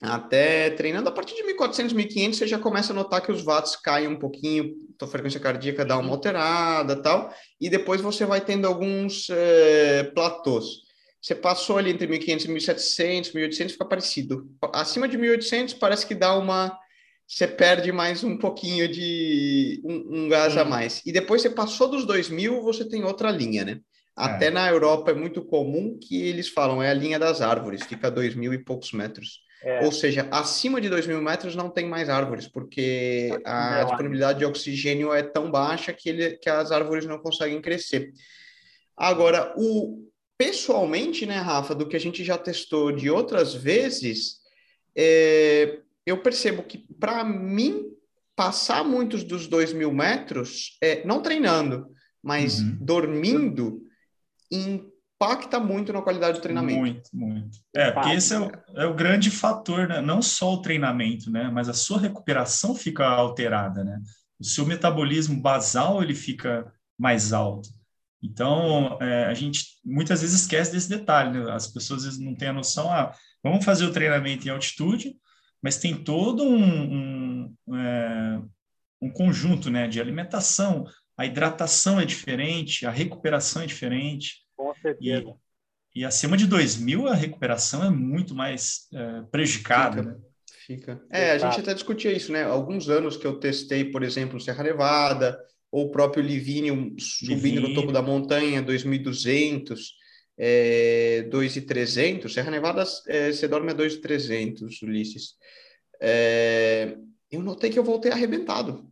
Até 0.00 0.70
treinando 0.70 1.08
a 1.08 1.12
partir 1.12 1.34
de 1.34 1.42
1400, 1.42 1.92
1500, 1.92 2.38
você 2.38 2.46
já 2.46 2.58
começa 2.58 2.92
a 2.92 2.96
notar 2.96 3.20
que 3.20 3.32
os 3.32 3.42
watts 3.42 3.74
caem 3.74 4.06
um 4.06 4.18
pouquinho, 4.18 4.76
a 5.00 5.06
frequência 5.06 5.40
cardíaca 5.40 5.84
dá 5.84 5.98
uma 5.98 6.10
alterada 6.10 6.94
tal, 7.02 7.34
e 7.60 7.68
depois 7.68 8.00
você 8.00 8.24
vai 8.24 8.40
tendo 8.40 8.66
alguns 8.66 9.28
é, 9.30 10.04
platôs. 10.14 10.86
Você 11.20 11.34
passou 11.34 11.78
ali 11.78 11.90
entre 11.90 12.06
1500 12.06 12.44
e 12.44 12.48
1700, 12.48 13.32
1800, 13.32 13.72
fica 13.72 13.84
parecido. 13.84 14.48
Acima 14.72 15.08
de 15.08 15.18
1800 15.18 15.74
parece 15.74 16.06
que 16.06 16.14
dá 16.14 16.36
uma... 16.36 16.78
Você 17.26 17.46
perde 17.46 17.92
mais 17.92 18.24
um 18.24 18.38
pouquinho 18.38 18.88
de... 18.88 19.82
um, 19.84 20.24
um 20.24 20.28
gás 20.28 20.56
a 20.56 20.64
mais. 20.64 21.02
E 21.04 21.12
depois 21.12 21.42
você 21.42 21.50
passou 21.50 21.88
dos 21.88 22.06
2000, 22.06 22.62
você 22.62 22.88
tem 22.88 23.04
outra 23.04 23.30
linha, 23.30 23.64
né? 23.64 23.80
Até 24.16 24.46
é. 24.46 24.50
na 24.50 24.68
Europa 24.68 25.10
é 25.10 25.14
muito 25.14 25.44
comum 25.44 25.98
que 26.00 26.22
eles 26.22 26.48
falam, 26.48 26.82
é 26.82 26.90
a 26.90 26.94
linha 26.94 27.18
das 27.18 27.40
árvores, 27.40 27.84
fica 27.84 28.10
2 28.10 28.34
mil 28.34 28.54
e 28.54 28.58
poucos 28.58 28.92
metros. 28.92 29.40
É. 29.62 29.84
Ou 29.84 29.90
seja, 29.90 30.28
acima 30.30 30.80
de 30.80 30.88
2 30.88 31.06
mil 31.06 31.20
metros 31.20 31.56
não 31.56 31.68
tem 31.68 31.86
mais 31.86 32.08
árvores, 32.08 32.46
porque 32.46 33.28
a 33.44 33.82
disponibilidade 33.84 34.38
de 34.38 34.44
oxigênio 34.44 35.12
é 35.12 35.22
tão 35.22 35.50
baixa 35.50 35.92
que, 35.92 36.08
ele, 36.08 36.30
que 36.36 36.48
as 36.48 36.70
árvores 36.70 37.04
não 37.06 37.18
conseguem 37.18 37.60
crescer. 37.60 38.12
Agora, 38.96 39.52
o, 39.56 40.08
pessoalmente, 40.36 41.26
né, 41.26 41.38
Rafa, 41.38 41.74
do 41.74 41.88
que 41.88 41.96
a 41.96 42.00
gente 42.00 42.22
já 42.24 42.38
testou 42.38 42.92
de 42.92 43.10
outras 43.10 43.52
vezes, 43.52 44.38
é, 44.96 45.80
eu 46.06 46.22
percebo 46.22 46.62
que, 46.62 46.78
para 46.98 47.24
mim, 47.24 47.84
passar 48.36 48.84
muitos 48.84 49.24
dos 49.24 49.48
2 49.48 49.72
mil 49.72 49.92
metros, 49.92 50.78
é, 50.80 51.04
não 51.04 51.20
treinando, 51.20 51.88
mas 52.22 52.60
uhum. 52.60 52.78
dormindo, 52.80 53.82
em 54.50 54.88
impacta 55.20 55.58
muito 55.58 55.92
na 55.92 56.00
qualidade 56.00 56.38
do 56.38 56.42
treinamento. 56.42 56.78
Muito, 56.78 57.10
muito. 57.12 57.58
É, 57.74 57.90
porque 57.90 58.10
esse 58.10 58.32
é 58.32 58.38
o, 58.38 58.50
é 58.76 58.86
o, 58.86 58.94
grande 58.94 59.30
fator, 59.30 59.88
né? 59.88 60.00
Não 60.00 60.22
só 60.22 60.54
o 60.54 60.62
treinamento, 60.62 61.30
né? 61.30 61.50
Mas 61.52 61.68
a 61.68 61.74
sua 61.74 61.98
recuperação 61.98 62.74
fica 62.74 63.04
alterada, 63.04 63.82
né? 63.82 64.00
O 64.38 64.44
seu 64.44 64.64
metabolismo 64.64 65.40
basal, 65.40 66.02
ele 66.02 66.14
fica 66.14 66.72
mais 66.96 67.32
alto. 67.32 67.68
Então, 68.22 68.96
é, 69.00 69.24
a 69.24 69.34
gente 69.34 69.64
muitas 69.84 70.20
vezes 70.20 70.42
esquece 70.42 70.70
desse 70.70 70.88
detalhe, 70.88 71.36
né? 71.36 71.50
As 71.50 71.66
pessoas 71.66 72.00
às 72.00 72.04
vezes 72.06 72.20
não 72.20 72.36
têm 72.36 72.48
a 72.48 72.52
noção, 72.52 72.90
ah, 72.90 73.12
vamos 73.42 73.64
fazer 73.64 73.86
o 73.86 73.92
treinamento 73.92 74.46
em 74.46 74.50
altitude, 74.50 75.16
mas 75.60 75.78
tem 75.78 75.96
todo 75.96 76.44
um, 76.44 77.52
um, 77.66 77.76
é, 77.76 78.40
um 79.02 79.10
conjunto, 79.10 79.68
né? 79.68 79.88
De 79.88 80.00
alimentação, 80.00 80.86
a 81.16 81.26
hidratação 81.26 82.00
é 82.00 82.04
diferente, 82.04 82.86
a 82.86 82.90
recuperação 82.90 83.62
é 83.62 83.66
diferente, 83.66 84.46
com 84.74 84.80
certeza. 84.80 85.34
E, 85.94 86.00
e 86.00 86.04
acima 86.04 86.36
de 86.36 86.46
2 86.46 86.76
mil, 86.78 87.08
a 87.08 87.14
recuperação 87.14 87.84
é 87.84 87.90
muito 87.90 88.34
mais 88.34 88.88
é, 88.92 89.22
prejudicada, 89.30 90.02
Fica. 90.02 90.12
Né? 90.12 90.20
Fica. 90.66 91.02
É, 91.10 91.30
a 91.30 91.38
gente 91.38 91.60
até 91.60 91.72
discutia 91.72 92.12
isso, 92.12 92.30
né? 92.30 92.44
Alguns 92.44 92.90
anos 92.90 93.16
que 93.16 93.26
eu 93.26 93.38
testei, 93.38 93.86
por 93.86 94.02
exemplo, 94.02 94.38
Serra 94.38 94.64
Nevada, 94.64 95.38
ou 95.72 95.86
o 95.86 95.90
próprio 95.90 96.22
Livínio 96.22 96.94
subindo 96.98 97.60
no 97.60 97.74
topo 97.74 97.90
da 97.90 98.02
montanha, 98.02 98.62
2.200, 98.62 99.78
é, 100.36 101.26
2.300. 101.30 102.28
Serra 102.28 102.50
Nevada, 102.50 102.84
é, 103.06 103.32
você 103.32 103.48
dorme 103.48 103.72
a 103.72 103.74
2.300, 103.74 104.82
Ulisses. 104.82 105.36
É, 106.00 106.96
eu 107.30 107.42
notei 107.42 107.70
que 107.70 107.78
eu 107.78 107.84
voltei 107.84 108.12
arrebentado. 108.12 108.86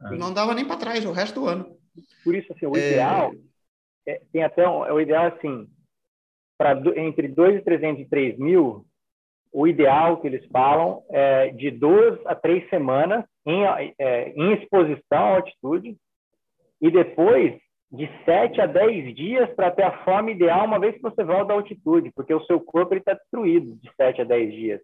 Ah. 0.00 0.12
Eu 0.12 0.18
não 0.18 0.28
andava 0.28 0.54
nem 0.54 0.64
para 0.64 0.76
trás 0.76 1.04
o 1.04 1.12
resto 1.12 1.40
do 1.40 1.46
ano. 1.46 1.76
Por 2.24 2.34
isso, 2.34 2.52
assim, 2.52 2.66
o 2.66 2.76
é... 2.76 2.90
ideal 2.90 3.32
é, 4.06 4.20
tem 4.32 4.42
até 4.42 4.68
um, 4.68 4.84
é 4.84 4.92
o 4.92 5.00
ideal 5.00 5.26
assim, 5.26 5.66
para 6.58 6.80
entre 6.96 7.28
2.300 7.28 8.00
e 8.00 8.04
3 8.08 8.38
mil, 8.38 8.84
o 9.52 9.66
ideal 9.66 10.20
que 10.20 10.26
eles 10.26 10.44
falam 10.46 11.02
é 11.10 11.50
de 11.50 11.70
duas 11.70 12.18
a 12.26 12.34
três 12.34 12.68
semanas 12.70 13.24
em, 13.44 13.64
é, 13.98 14.30
em 14.30 14.54
exposição 14.54 15.18
à 15.18 15.36
altitude 15.36 15.96
e 16.80 16.90
depois 16.90 17.60
de 17.90 18.08
7 18.24 18.60
a 18.62 18.66
10 18.66 19.14
dias 19.14 19.54
para 19.54 19.70
ter 19.70 19.82
a 19.82 20.02
forma 20.04 20.30
ideal 20.30 20.64
uma 20.64 20.80
vez 20.80 20.94
que 20.94 21.02
você 21.02 21.22
volta 21.22 21.52
à 21.52 21.56
altitude, 21.56 22.10
porque 22.14 22.32
o 22.32 22.44
seu 22.46 22.58
corpo 22.58 22.94
está 22.94 23.12
destruído 23.12 23.76
de 23.76 23.90
7 23.94 24.22
a 24.22 24.24
10 24.24 24.52
dias. 24.52 24.80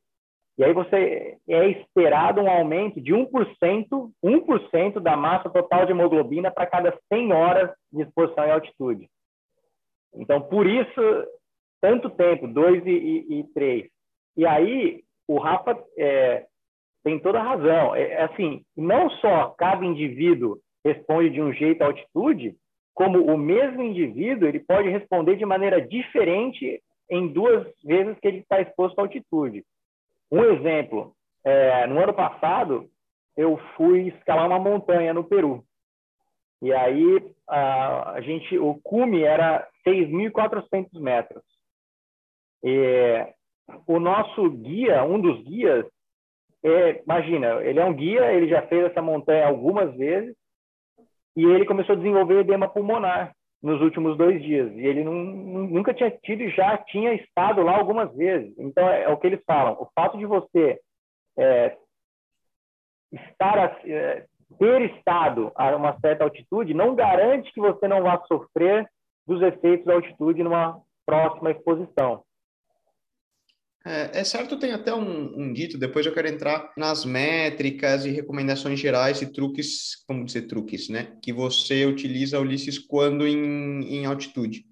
E 0.59 0.65
aí 0.65 0.73
você 0.73 1.39
é 1.49 1.69
esperado 1.69 2.41
um 2.41 2.51
aumento 2.51 3.01
de 3.01 3.13
1%, 3.13 3.31
1% 4.25 5.01
da 5.01 5.17
massa 5.17 5.49
total 5.49 5.87
de 5.87 5.93
hemoglobina 5.93 6.51
para 6.51 6.67
cada 6.67 6.99
100 7.13 7.33
horas 7.33 7.71
de 7.93 8.03
exposição 8.03 8.45
em 8.45 8.51
altitude. 8.51 9.09
Então, 10.15 10.41
por 10.41 10.67
isso, 10.67 11.01
tanto 11.81 12.11
tempo, 12.11 12.49
2 12.49 12.83
e 12.87 13.45
3. 13.55 13.89
E, 14.37 14.45
aí, 14.45 15.05
o 15.29 15.39
Rafa 15.39 15.81
é, 15.97 16.45
tem 17.05 17.21
toda 17.21 17.39
a 17.39 17.43
razão. 17.43 17.95
É, 17.95 18.03
é, 18.03 18.23
assim, 18.23 18.65
não 18.77 19.09
só 19.11 19.51
cada 19.51 19.85
indivíduo 19.85 20.59
responde 20.85 21.31
de 21.31 21.41
um 21.41 21.53
jeito 21.53 21.83
à 21.83 21.87
altitude, 21.87 22.57
como 22.95 23.33
o 23.33 23.39
mesmo 23.39 23.81
indivíduo 23.81 24.49
ele 24.49 24.59
pode 24.59 24.89
responder 24.89 25.37
de 25.37 25.47
maneira 25.47 25.81
diferente 25.81 26.83
em 27.09 27.29
duas 27.29 27.65
vezes 27.85 28.19
que 28.19 28.27
ele 28.27 28.39
está 28.39 28.61
exposto 28.61 28.99
à 28.99 29.03
altitude. 29.03 29.65
Um 30.31 30.45
exemplo, 30.45 31.15
é, 31.45 31.87
no 31.87 32.01
ano 32.03 32.13
passado, 32.13 32.89
eu 33.37 33.59
fui 33.77 34.09
escalar 34.09 34.47
uma 34.47 34.59
montanha 34.59 35.15
no 35.15 35.25
Peru. 35.25 35.65
E 36.61 36.73
aí, 36.73 37.35
a, 37.49 38.13
a 38.13 38.21
gente, 38.21 38.59
o 38.59 38.75
cume 38.83 39.23
era 39.23 39.67
6.400 39.87 41.01
metros. 41.01 41.43
E 42.63 43.27
o 43.87 44.01
nosso 44.01 44.51
guia, 44.51 45.05
um 45.05 45.21
dos 45.21 45.43
guias, 45.45 45.87
é, 46.65 47.03
imagina, 47.03 47.63
ele 47.63 47.79
é 47.79 47.85
um 47.85 47.95
guia, 47.95 48.33
ele 48.33 48.49
já 48.49 48.63
fez 48.63 48.87
essa 48.87 49.01
montanha 49.01 49.47
algumas 49.47 49.95
vezes, 49.97 50.35
e 51.37 51.45
ele 51.45 51.65
começou 51.65 51.95
a 51.95 51.99
desenvolver 51.99 52.41
edema 52.41 52.69
pulmonar. 52.69 53.33
Nos 53.63 53.81
últimos 53.81 54.17
dois 54.17 54.43
dias. 54.43 54.71
E 54.73 54.87
ele 54.87 55.05
não, 55.05 55.13
nunca 55.13 55.93
tinha 55.93 56.11
tido 56.11 56.43
e 56.43 56.51
já 56.51 56.77
tinha 56.79 57.15
estado 57.15 57.63
lá 57.63 57.77
algumas 57.77 58.15
vezes. 58.15 58.55
Então, 58.59 58.89
é, 58.89 59.05
é 59.05 59.09
o 59.09 59.17
que 59.17 59.27
eles 59.27 59.43
falam. 59.45 59.75
O 59.75 59.89
fato 59.95 60.17
de 60.17 60.27
você 60.27 60.81
é, 61.39 61.77
estar, 63.13 63.81
é, 63.85 64.27
ter 64.59 64.83
estado 64.97 65.53
a 65.55 65.75
uma 65.77 65.99
certa 66.01 66.25
altitude 66.25 66.75
não 66.75 66.95
garante 66.95 67.53
que 67.53 67.61
você 67.61 67.89
não 67.89 68.03
vá 68.03 68.21
sofrer 68.27 68.89
dos 69.27 69.43
efeitos 69.43 69.87
da 69.87 69.95
altitude 69.95 70.43
numa 70.43 70.81
próxima 71.05 71.51
exposição. 71.51 72.23
É, 73.87 74.21
é, 74.21 74.25
certo, 74.25 74.59
tem 74.59 74.73
até 74.73 74.93
um, 74.93 75.41
um, 75.41 75.53
dito, 75.53 75.79
depois 75.79 76.05
eu 76.05 76.13
quero 76.13 76.29
entrar 76.29 76.73
nas 76.77 77.05
métricas 77.05 78.05
e 78.05 78.11
recomendações 78.11 78.79
gerais 78.79 79.23
e 79.23 79.33
truques, 79.33 80.05
como 80.07 80.25
dizer 80.25 80.43
truques, 80.43 80.89
né? 80.89 81.17
Que 81.23 81.33
você 81.33 81.87
utiliza, 81.87 82.41
Ulisses, 82.41 82.79
quando 82.79 83.27
em, 83.27 83.83
em 83.85 84.05
altitude. 84.05 84.65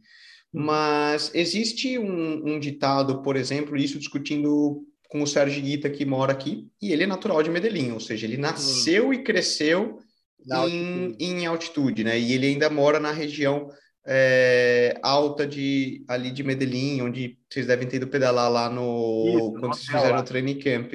Mas 0.53 1.31
existe 1.35 1.99
um, 1.99 2.55
um, 2.55 2.59
ditado, 2.59 3.23
por 3.23 3.37
exemplo, 3.37 3.77
isso 3.77 3.99
discutindo 3.99 4.85
com 5.09 5.23
o 5.23 5.27
Sérgio 5.27 5.63
Guita, 5.63 5.89
que 5.89 6.05
mora 6.05 6.33
aqui, 6.33 6.67
e 6.83 6.93
ele 6.93 7.05
é 7.05 7.07
natural 7.07 7.43
de 7.43 7.51
Medellín, 7.51 7.93
ou 7.93 8.01
seja, 8.01 8.27
ele 8.27 8.37
nasceu 8.37 9.09
hum. 9.09 9.13
e 9.13 9.23
cresceu 9.23 10.01
em 10.45 10.53
altitude. 10.53 11.25
em 11.25 11.47
altitude, 11.47 12.05
né? 12.05 12.19
E 12.19 12.33
ele 12.33 12.47
ainda 12.47 12.69
mora 12.69 12.99
na 12.99 13.13
região 13.13 13.71
é, 14.07 14.99
alta 15.03 15.47
de 15.47 16.05
ali 16.07 16.31
de 16.31 16.45
Medellín, 16.45 17.03
onde 17.03 17.37
vocês 17.51 17.67
devem 17.67 17.89
ter 17.89 17.97
ido 17.97 18.07
pedalar 18.07 18.51
lá 18.51 18.71
no 18.71 19.25
Isso, 19.27 19.53
quando 19.53 19.75
vocês 19.75 19.87
fizeram 19.87 20.21
o 20.21 20.25
training 20.25 20.59
camp 20.59 20.93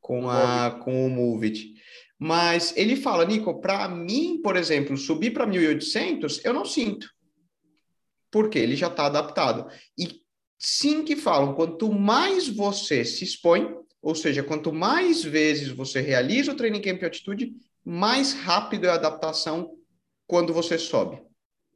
com 0.00 0.28
a 0.28 0.72
com 0.82 1.06
o 1.06 1.10
Movit. 1.10 1.74
Mas 2.18 2.76
ele 2.76 2.96
fala, 2.96 3.24
Nico, 3.24 3.60
para 3.60 3.88
mim, 3.88 4.40
por 4.42 4.56
exemplo, 4.56 4.96
subir 4.96 5.30
para 5.30 5.46
1800, 5.46 6.44
eu 6.44 6.52
não 6.52 6.64
sinto. 6.64 7.08
Porque 8.28 8.58
ele 8.58 8.74
já 8.74 8.88
está 8.88 9.06
adaptado. 9.06 9.70
E 9.96 10.20
sim 10.58 11.04
que 11.04 11.14
falam, 11.14 11.54
quanto 11.54 11.92
mais 11.92 12.48
você 12.48 13.04
se 13.04 13.22
expõe, 13.22 13.72
ou 14.02 14.16
seja, 14.16 14.42
quanto 14.42 14.72
mais 14.72 15.22
vezes 15.22 15.68
você 15.68 16.00
realiza 16.00 16.50
o 16.50 16.56
training 16.56 16.80
camp 16.80 17.00
em 17.00 17.04
altitude, 17.04 17.52
mais 17.84 18.32
rápido 18.32 18.86
é 18.86 18.90
a 18.90 18.94
adaptação 18.94 19.70
quando 20.26 20.52
você 20.52 20.76
sobe. 20.76 21.27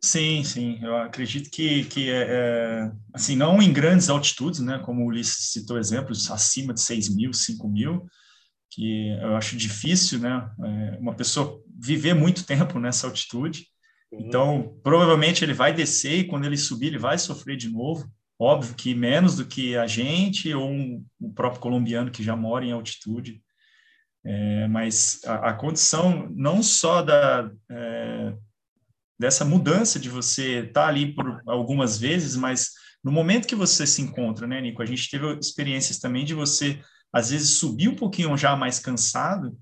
Sim, 0.04 0.42
sim, 0.42 0.80
eu 0.82 0.96
acredito 0.96 1.48
que, 1.48 1.84
que 1.84 2.10
é, 2.10 2.26
é, 2.28 2.92
assim, 3.14 3.36
não 3.36 3.62
em 3.62 3.72
grandes 3.72 4.08
altitudes, 4.08 4.58
né, 4.58 4.80
como 4.80 5.02
o 5.02 5.06
Ulisses 5.06 5.52
citou 5.52 5.78
exemplos, 5.78 6.28
acima 6.28 6.74
de 6.74 6.80
6 6.80 7.14
mil, 7.14 7.32
5 7.32 7.68
mil, 7.68 8.04
que 8.68 9.10
eu 9.20 9.36
acho 9.36 9.56
difícil, 9.56 10.18
né, 10.18 10.50
é, 10.64 10.98
uma 10.98 11.14
pessoa 11.14 11.62
viver 11.78 12.14
muito 12.14 12.44
tempo 12.44 12.80
nessa 12.80 13.06
altitude, 13.06 13.66
então, 14.12 14.78
provavelmente 14.82 15.42
ele 15.42 15.54
vai 15.54 15.72
descer 15.72 16.18
e 16.18 16.24
quando 16.24 16.44
ele 16.44 16.56
subir 16.56 16.88
ele 16.88 16.98
vai 16.98 17.16
sofrer 17.16 17.56
de 17.56 17.68
novo, 17.68 18.10
óbvio 18.38 18.74
que 18.74 18.94
menos 18.94 19.36
do 19.36 19.46
que 19.46 19.76
a 19.76 19.86
gente 19.86 20.52
ou 20.52 20.68
um, 20.68 21.04
o 21.18 21.32
próprio 21.32 21.60
colombiano 21.60 22.10
que 22.10 22.22
já 22.22 22.36
mora 22.36 22.64
em 22.64 22.72
altitude, 22.72 23.42
é, 24.24 24.68
mas 24.68 25.20
a, 25.24 25.50
a, 25.50 25.54
condição 25.54 26.28
não 26.30 26.62
só 26.62 27.02
da 27.02 27.50
é, 27.70 28.34
dessa 29.18 29.44
mudança 29.44 29.98
de 29.98 30.08
você 30.08 30.60
estar 30.60 30.82
tá 30.82 30.88
ali 30.88 31.14
por 31.14 31.42
algumas 31.46 31.98
vezes, 31.98 32.36
mas 32.36 32.70
no 33.02 33.10
momento 33.10 33.48
que 33.48 33.54
você 33.54 33.86
se 33.86 34.00
encontra, 34.00 34.46
né, 34.46 34.60
Nico? 34.60 34.82
A 34.82 34.86
gente 34.86 35.10
teve 35.10 35.38
experiências 35.38 35.98
também 35.98 36.24
de 36.24 36.34
você, 36.34 36.80
às 37.12 37.30
vezes, 37.30 37.58
subir 37.58 37.88
um 37.88 37.96
pouquinho 37.96 38.36
já 38.36 38.54
mais 38.56 38.78
cansado 38.78 39.56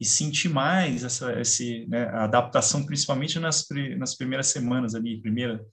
e 0.00 0.04
sentir 0.04 0.48
mais 0.48 1.04
essa 1.04 1.38
esse, 1.40 1.86
né, 1.88 2.08
adaptação, 2.08 2.84
principalmente 2.84 3.38
nas, 3.38 3.66
nas 3.98 4.14
primeiras 4.14 4.48
semanas 4.48 4.94
ali, 4.94 5.20
primeira, 5.20 5.64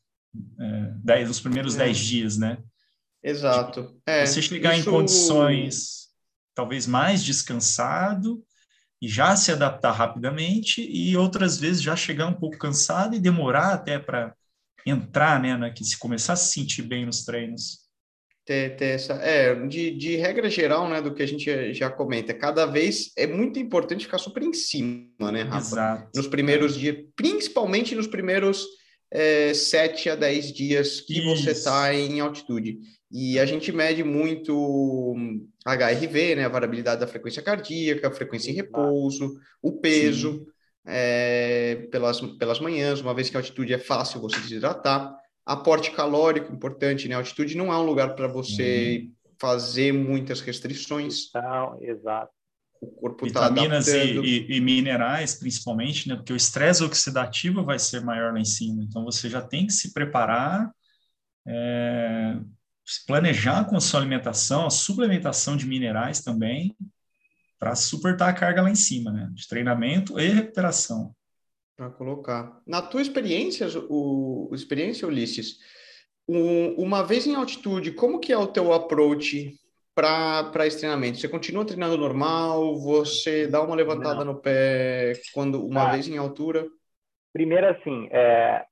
é, 0.59 0.91
dez, 1.03 1.27
nos 1.27 1.39
primeiros 1.39 1.75
é. 1.75 1.85
dez 1.85 1.97
dias, 1.97 2.37
né? 2.37 2.57
Exato. 3.23 3.83
Tipo, 3.83 4.01
é, 4.05 4.25
você 4.25 4.41
chegar 4.41 4.77
isso... 4.77 4.89
em 4.89 4.91
condições 4.91 6.07
talvez 6.53 6.87
mais 6.87 7.23
descansado 7.23 8.43
e 9.01 9.07
já 9.07 9.35
se 9.35 9.51
adaptar 9.51 9.91
rapidamente 9.91 10.81
e 10.81 11.15
outras 11.15 11.57
vezes 11.57 11.81
já 11.81 11.95
chegar 11.95 12.27
um 12.27 12.33
pouco 12.33 12.57
cansado 12.57 13.15
e 13.15 13.19
demorar 13.19 13.73
até 13.73 13.99
para 13.99 14.33
entrar, 14.85 15.41
né, 15.41 15.57
né, 15.57 15.69
que 15.69 15.83
se 15.83 15.97
começar 15.97 16.33
a 16.33 16.37
se 16.37 16.53
sentir 16.53 16.81
bem 16.81 17.05
nos 17.05 17.23
treinos. 17.23 17.85
Ter, 18.45 18.77
ter 18.77 18.95
essa, 18.95 19.13
é, 19.15 19.53
de, 19.67 19.91
de 19.91 20.15
regra 20.15 20.49
geral, 20.49 20.89
né, 20.89 21.01
do 21.01 21.13
que 21.13 21.21
a 21.21 21.27
gente 21.27 21.73
já 21.73 21.89
comenta, 21.89 22.33
cada 22.33 22.65
vez 22.65 23.11
é 23.17 23.27
muito 23.27 23.59
importante 23.59 24.05
ficar 24.05 24.17
super 24.17 24.41
em 24.41 24.53
cima, 24.53 25.31
né, 25.31 25.43
Rafa? 25.43 25.67
Exato. 25.67 26.11
Nos 26.15 26.27
primeiros 26.27 26.77
dias, 26.77 26.95
principalmente 27.15 27.93
nos 27.93 28.07
primeiros 28.07 28.65
é, 29.11 29.53
7 29.53 30.09
a 30.11 30.15
10 30.15 30.53
dias 30.53 31.01
que 31.01 31.19
Isso. 31.19 31.27
você 31.27 31.51
está 31.51 31.93
em 31.93 32.21
altitude. 32.21 32.79
E 33.11 33.39
a 33.39 33.45
gente 33.45 33.71
mede 33.71 34.03
muito 34.03 35.15
HRV, 35.65 36.35
né, 36.35 36.45
a 36.45 36.49
variabilidade 36.49 36.99
da 36.99 37.07
frequência 37.07 37.41
cardíaca, 37.41 38.07
a 38.07 38.11
frequência 38.11 38.51
em 38.51 38.53
repouso, 38.53 39.39
o 39.61 39.79
peso 39.79 40.45
é, 40.85 41.87
pelas, 41.91 42.19
pelas 42.37 42.59
manhãs, 42.59 43.01
uma 43.01 43.13
vez 43.13 43.29
que 43.29 43.37
a 43.37 43.39
altitude 43.39 43.73
é 43.73 43.79
fácil 43.79 44.21
você 44.21 44.39
desidratar. 44.39 45.15
Aporte 45.45 45.91
calórico, 45.91 46.53
importante, 46.53 47.07
né? 47.07 47.15
A 47.15 47.19
altitude 47.19 47.55
não 47.55 47.71
é 47.71 47.77
um 47.77 47.85
lugar 47.85 48.15
para 48.15 48.27
você 48.27 49.03
uhum. 49.03 49.11
fazer 49.39 49.93
muitas 49.93 50.41
restrições. 50.41 51.31
Não, 51.33 51.81
exato. 51.81 52.31
O 52.81 52.87
corpo 52.87 53.25
está 53.25 53.49
Vitaminas 53.49 53.87
e, 53.87 54.19
e, 54.19 54.57
e, 54.57 54.61
minerais, 54.61 55.35
principalmente, 55.35 56.07
né? 56.07 56.15
Porque 56.15 56.33
o 56.33 56.35
estresse 56.35 56.83
oxidativo 56.83 57.63
vai 57.63 57.79
ser 57.79 58.01
maior 58.01 58.33
lá 58.33 58.39
em 58.39 58.45
cima. 58.45 58.83
Então, 58.83 59.03
você 59.03 59.29
já 59.29 59.41
tem 59.41 59.65
que 59.65 59.73
se 59.73 59.93
preparar 59.93 60.69
é, 61.47 62.37
planejar 63.05 63.65
com 63.65 63.75
a 63.75 63.81
sua 63.81 63.99
alimentação, 63.99 64.65
a 64.65 64.69
suplementação 64.69 65.57
de 65.57 65.67
minerais 65.67 66.21
também, 66.21 66.75
para 67.59 67.75
suportar 67.75 68.29
a 68.29 68.33
carga 68.33 68.61
lá 68.61 68.69
em 68.69 68.75
cima, 68.75 69.11
né? 69.11 69.29
De 69.33 69.47
treinamento 69.47 70.19
e 70.19 70.27
recuperação. 70.27 71.13
Para 71.75 71.89
colocar. 71.89 72.61
Na 72.65 72.81
tua 72.81 73.01
experiência, 73.01 73.67
o, 73.89 74.49
experiência, 74.53 75.07
Ulisses, 75.07 75.57
um, 76.27 76.73
uma 76.73 77.03
vez 77.03 77.25
em 77.25 77.35
altitude, 77.35 77.91
como 77.91 78.19
que 78.19 78.31
é 78.31 78.37
o 78.37 78.47
teu 78.47 78.73
approach 78.73 79.55
para 79.93 80.67
esse 80.67 80.79
treinamento? 80.79 81.19
Você 81.19 81.27
continua 81.27 81.65
treinando 81.65 81.97
normal? 81.97 82.79
Você 82.79 83.47
dá 83.47 83.61
uma 83.61 83.75
levantada 83.75 84.23
Não. 84.23 84.33
no 84.33 84.39
pé 84.39 85.13
quando 85.33 85.65
uma 85.65 85.89
ah, 85.89 85.91
vez 85.91 86.07
em 86.07 86.17
altura? 86.17 86.67
Primeiro, 87.33 87.67
assim, 87.67 88.07
é, 88.11 88.65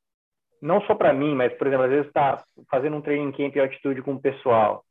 não 0.65 0.82
só 0.82 0.95
para 0.95 1.13
mim, 1.13 1.36
mas, 1.36 1.54
por 1.54 1.67
exemplo, 1.67 1.86
às 1.86 1.91
vezes 1.91 2.08
está 2.08 2.43
fazendo 2.69 2.97
um 2.97 3.01
training 3.01 3.32
camp 3.32 3.56
em 3.56 3.60
altitude 3.60 4.01
com 4.01 4.13
o 4.13 4.21
pessoal. 4.21 4.84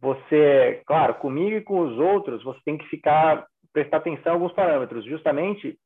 Você, 0.00 0.82
claro, 0.86 1.14
comigo 1.16 1.56
e 1.56 1.60
com 1.62 1.80
os 1.80 1.98
outros, 1.98 2.42
você 2.42 2.58
tem 2.64 2.78
que 2.78 2.86
ficar, 2.86 3.46
prestar 3.72 3.98
atenção 3.98 4.32
a 4.32 4.34
alguns 4.34 4.52
parâmetros, 4.52 5.04
justamente 5.04 5.78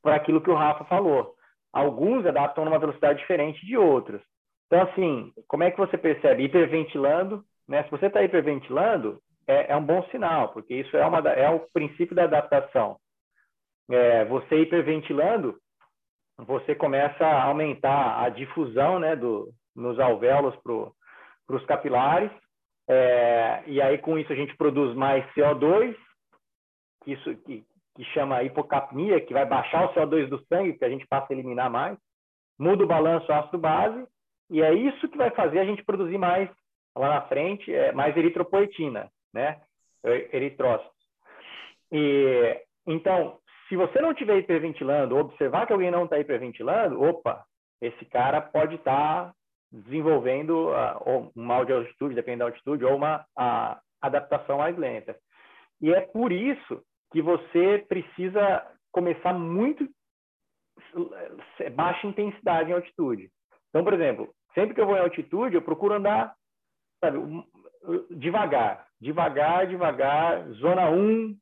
para 0.00 0.14
aquilo 0.14 0.40
que 0.40 0.50
o 0.50 0.54
Rafa 0.54 0.84
falou. 0.84 1.34
Alguns 1.72 2.24
adaptam 2.24 2.64
numa 2.64 2.78
velocidade 2.78 3.18
diferente 3.18 3.66
de 3.66 3.76
outros. 3.76 4.22
Então, 4.66 4.82
assim, 4.82 5.32
como 5.48 5.64
é 5.64 5.70
que 5.72 5.78
você 5.78 5.98
percebe? 5.98 6.44
Hiperventilando, 6.44 7.44
né? 7.68 7.82
Se 7.84 7.90
você 7.90 8.06
está 8.06 8.22
hiperventilando, 8.22 9.20
é, 9.48 9.72
é, 9.72 9.76
um 9.76 9.84
bom 9.84 10.02
sinal, 10.10 10.50
porque 10.50 10.74
isso 10.74 10.96
é, 10.96 11.04
uma, 11.04 11.18
é 11.30 11.50
o 11.50 11.60
princípio 11.72 12.14
da 12.14 12.24
adaptação. 12.24 12.98
É, 13.90 14.24
você 14.26 14.60
hiperventilando, 14.60 15.58
você 16.38 16.74
começa 16.74 17.24
a 17.24 17.44
aumentar 17.44 18.22
a 18.22 18.28
difusão 18.28 18.98
né, 18.98 19.14
do, 19.14 19.52
nos 19.74 19.98
alvéolos 19.98 20.54
para 20.62 21.56
os 21.56 21.64
capilares, 21.66 22.30
é, 22.88 23.62
e 23.66 23.80
aí 23.80 23.98
com 23.98 24.18
isso 24.18 24.32
a 24.32 24.36
gente 24.36 24.56
produz 24.56 24.94
mais 24.94 25.24
CO2, 25.34 25.96
que, 27.04 27.12
isso, 27.12 27.36
que, 27.36 27.64
que 27.94 28.04
chama 28.06 28.42
hipocapnia, 28.42 29.20
que 29.20 29.32
vai 29.32 29.46
baixar 29.46 29.84
o 29.84 29.94
CO2 29.94 30.28
do 30.28 30.44
sangue, 30.46 30.76
que 30.76 30.84
a 30.84 30.88
gente 30.88 31.06
passa 31.06 31.32
a 31.32 31.34
eliminar 31.34 31.70
mais, 31.70 31.96
muda 32.58 32.84
o 32.84 32.88
balanço 32.88 33.32
ácido-base, 33.32 34.06
e 34.50 34.60
é 34.60 34.72
isso 34.74 35.08
que 35.08 35.16
vai 35.16 35.30
fazer 35.30 35.60
a 35.60 35.64
gente 35.64 35.84
produzir 35.84 36.18
mais, 36.18 36.50
lá 36.96 37.08
na 37.08 37.22
frente, 37.22 37.72
é, 37.72 37.92
mais 37.92 38.16
eritropoetina, 38.16 39.10
né? 39.32 39.60
Eritrócitos. 40.04 40.92
E, 41.90 42.60
então, 42.86 43.38
se 43.68 43.76
você 43.76 44.00
não 44.00 44.12
estiver 44.12 44.38
hiperventilando, 44.38 45.16
observar 45.16 45.66
que 45.66 45.72
alguém 45.72 45.90
não 45.90 46.04
está 46.04 46.18
hiperventilando, 46.18 47.00
opa, 47.02 47.44
esse 47.80 48.04
cara 48.06 48.40
pode 48.40 48.76
estar 48.76 49.26
tá 49.26 49.34
desenvolvendo 49.72 50.68
uh, 50.70 51.30
um 51.34 51.42
mal 51.42 51.64
de 51.64 51.72
altitude, 51.72 52.14
dependendo 52.14 52.44
da 52.44 52.50
altitude, 52.50 52.84
ou 52.84 52.96
uma 52.96 53.26
adaptação 54.00 54.58
mais 54.58 54.76
lenta. 54.76 55.16
E 55.80 55.92
é 55.92 56.00
por 56.00 56.32
isso 56.32 56.82
que 57.12 57.20
você 57.20 57.84
precisa 57.88 58.66
começar 58.92 59.32
muito 59.32 59.88
eh, 61.60 61.70
baixa 61.70 62.06
intensidade 62.06 62.70
em 62.70 62.74
altitude. 62.74 63.30
Então, 63.68 63.82
por 63.82 63.92
exemplo, 63.92 64.32
sempre 64.54 64.74
que 64.74 64.80
eu 64.80 64.86
vou 64.86 64.96
em 64.96 65.00
altitude, 65.00 65.56
eu 65.56 65.62
procuro 65.62 65.94
andar 65.94 66.34
sabe, 67.04 67.18
devagar, 68.10 68.86
devagar, 69.00 69.66
devagar, 69.66 70.48
zona 70.52 70.90
1, 70.90 71.36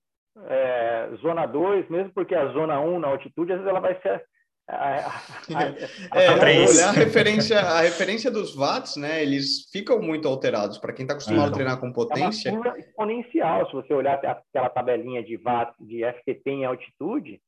é, 0.48 1.10
zona 1.20 1.46
2, 1.46 1.88
mesmo 1.88 2.12
porque 2.12 2.34
a 2.34 2.48
zona 2.48 2.80
1 2.80 2.98
na 2.98 3.08
altitude, 3.08 3.52
às 3.52 3.58
vezes 3.58 3.70
ela 3.70 3.80
vai 3.80 4.00
ser 4.00 4.24
é, 4.68 5.04
olhar 6.70 6.88
a 6.88 6.92
referência, 6.92 7.58
a 7.60 7.80
referência 7.80 8.30
dos 8.30 8.54
watts, 8.54 8.96
né? 8.96 9.22
Eles 9.22 9.68
ficam 9.70 10.00
muito 10.00 10.28
alterados. 10.28 10.78
Para 10.78 10.92
quem 10.92 11.04
está 11.04 11.14
acostumado 11.14 11.48
a 11.50 11.52
treinar 11.52 11.80
com 11.80 11.92
potência. 11.92 12.50
É 12.50 12.52
uma 12.52 12.78
exponencial, 12.78 13.66
se 13.66 13.72
você 13.72 13.92
olhar 13.92 14.14
aquela 14.14 14.70
tabelinha 14.70 15.22
de 15.22 15.36
watts, 15.36 15.74
de 15.80 16.02
FTP 16.04 16.50
em 16.50 16.64
altitude. 16.64 17.40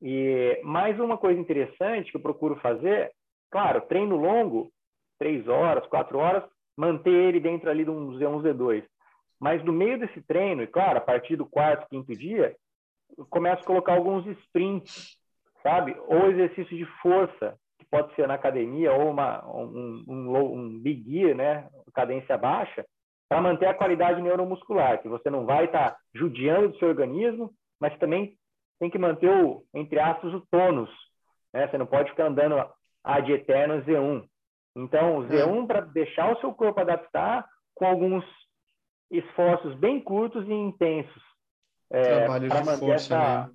E 0.00 0.60
mais 0.62 0.98
uma 1.00 1.16
coisa 1.16 1.40
interessante 1.40 2.10
que 2.10 2.16
eu 2.16 2.22
procuro 2.22 2.56
fazer, 2.56 3.10
claro, 3.50 3.80
treino 3.82 4.16
longo, 4.16 4.70
três 5.18 5.46
horas, 5.48 5.86
quatro 5.86 6.18
horas, 6.18 6.42
manter 6.76 7.12
ele 7.12 7.40
dentro 7.40 7.70
ali 7.70 7.84
de 7.84 7.90
um 7.90 8.18
Z1, 8.18 8.42
Z2. 8.42 8.84
Mas 9.42 9.62
no 9.64 9.72
meio 9.72 9.98
desse 9.98 10.22
treino, 10.22 10.62
e 10.62 10.66
claro, 10.66 10.98
a 10.98 11.02
partir 11.02 11.36
do 11.36 11.44
quarto, 11.44 11.88
quinto 11.88 12.16
dia, 12.16 12.54
eu 13.18 13.26
começo 13.26 13.62
a 13.62 13.66
colocar 13.66 13.94
alguns 13.94 14.26
sprints 14.38 15.18
sabe? 15.62 15.96
Ou 16.08 16.30
exercício 16.30 16.76
de 16.76 16.84
força, 17.00 17.56
que 17.78 17.86
pode 17.86 18.14
ser 18.14 18.26
na 18.26 18.34
academia, 18.34 18.92
ou 18.92 19.10
uma, 19.10 19.44
um, 19.46 20.04
um, 20.08 20.54
um 20.54 20.80
big 20.80 21.08
gear, 21.08 21.34
né? 21.34 21.68
Cadência 21.94 22.36
baixa, 22.36 22.84
para 23.28 23.40
manter 23.40 23.66
a 23.66 23.74
qualidade 23.74 24.20
neuromuscular, 24.20 25.00
que 25.00 25.08
você 25.08 25.30
não 25.30 25.46
vai 25.46 25.66
estar 25.66 25.92
tá 25.92 25.96
judiando 26.14 26.68
do 26.68 26.78
seu 26.78 26.88
organismo, 26.88 27.50
mas 27.80 27.96
também 27.98 28.36
tem 28.78 28.90
que 28.90 28.98
manter 28.98 29.30
o, 29.30 29.64
entre 29.74 29.98
aspas, 29.98 30.34
o 30.34 30.46
tônus. 30.50 30.90
Né? 31.52 31.68
Você 31.68 31.78
não 31.78 31.86
pode 31.86 32.10
ficar 32.10 32.26
andando 32.26 32.62
ad 33.04 33.32
eterno 33.32 33.82
Z1. 33.82 34.24
Então, 34.76 35.18
o 35.18 35.24
Z1 35.28 35.66
para 35.66 35.80
deixar 35.82 36.32
o 36.32 36.40
seu 36.40 36.52
corpo 36.52 36.80
adaptar 36.80 37.46
com 37.74 37.86
alguns 37.86 38.24
esforços 39.12 39.74
bem 39.76 40.00
curtos 40.00 40.48
e 40.48 40.52
intensos. 40.52 41.22
É, 41.92 42.02
Trabalho 42.02 42.48
de 42.48 42.78
força, 42.78 42.94
essa, 42.94 43.18
né? 43.18 43.50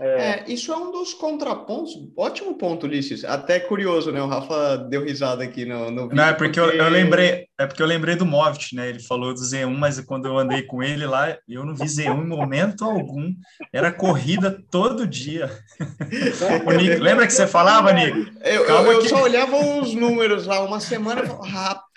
É... 0.00 0.06
é... 0.06 0.44
isso 0.46 0.72
é 0.72 0.76
um 0.76 0.92
dos 0.92 1.12
contrapontos. 1.14 1.92
Ótimo 2.16 2.54
ponto, 2.54 2.86
Ulisses. 2.86 3.24
Até 3.24 3.58
curioso, 3.60 4.12
né? 4.12 4.22
O 4.22 4.28
Rafa 4.28 4.76
deu 4.76 5.04
risada 5.04 5.42
aqui 5.42 5.64
no, 5.64 5.90
no 5.90 6.02
vídeo. 6.02 6.16
Não, 6.16 6.24
é 6.24 6.32
porque, 6.32 6.60
porque... 6.60 6.76
Eu, 6.76 6.84
eu, 6.84 6.90
lembrei, 6.90 7.46
é 7.58 7.66
porque 7.66 7.82
eu 7.82 7.86
lembrei 7.86 8.14
do 8.14 8.24
Movit, 8.24 8.74
né? 8.74 8.88
Ele 8.88 9.00
falou 9.00 9.34
do 9.34 9.40
Z1, 9.40 9.76
mas 9.76 10.00
quando 10.00 10.26
eu 10.26 10.38
andei 10.38 10.62
com 10.62 10.82
ele 10.82 11.06
lá, 11.06 11.36
eu 11.48 11.64
não 11.64 11.74
vi 11.74 11.84
Z1 11.84 12.22
em 12.22 12.26
momento 12.26 12.84
algum. 12.84 13.32
Era 13.72 13.92
corrida 13.92 14.62
todo 14.70 15.06
dia. 15.06 15.50
Nick, 16.78 17.00
lembra 17.00 17.26
que 17.26 17.32
você 17.32 17.46
falava, 17.46 17.92
Nico? 17.92 18.30
Eu, 18.44 18.64
eu, 18.64 18.92
eu 18.92 19.02
só 19.02 19.22
olhava 19.22 19.56
os 19.56 19.94
números 19.94 20.46
lá, 20.46 20.64
uma 20.64 20.80
semana, 20.80 21.22
rapaz, 21.22 21.91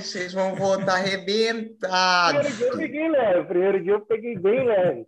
vocês 0.00 0.32
vão 0.32 0.54
voltar 0.54 0.94
arrebentados. 0.94 2.46
Primeiro 2.46 2.56
dia 2.56 2.66
eu 2.66 2.76
peguei 2.76 3.08
leve, 3.08 3.44
primeiro 3.44 3.82
dia 3.82 3.92
eu 3.92 4.00
peguei 4.00 4.38
bem 4.38 4.64
leve. 4.64 5.06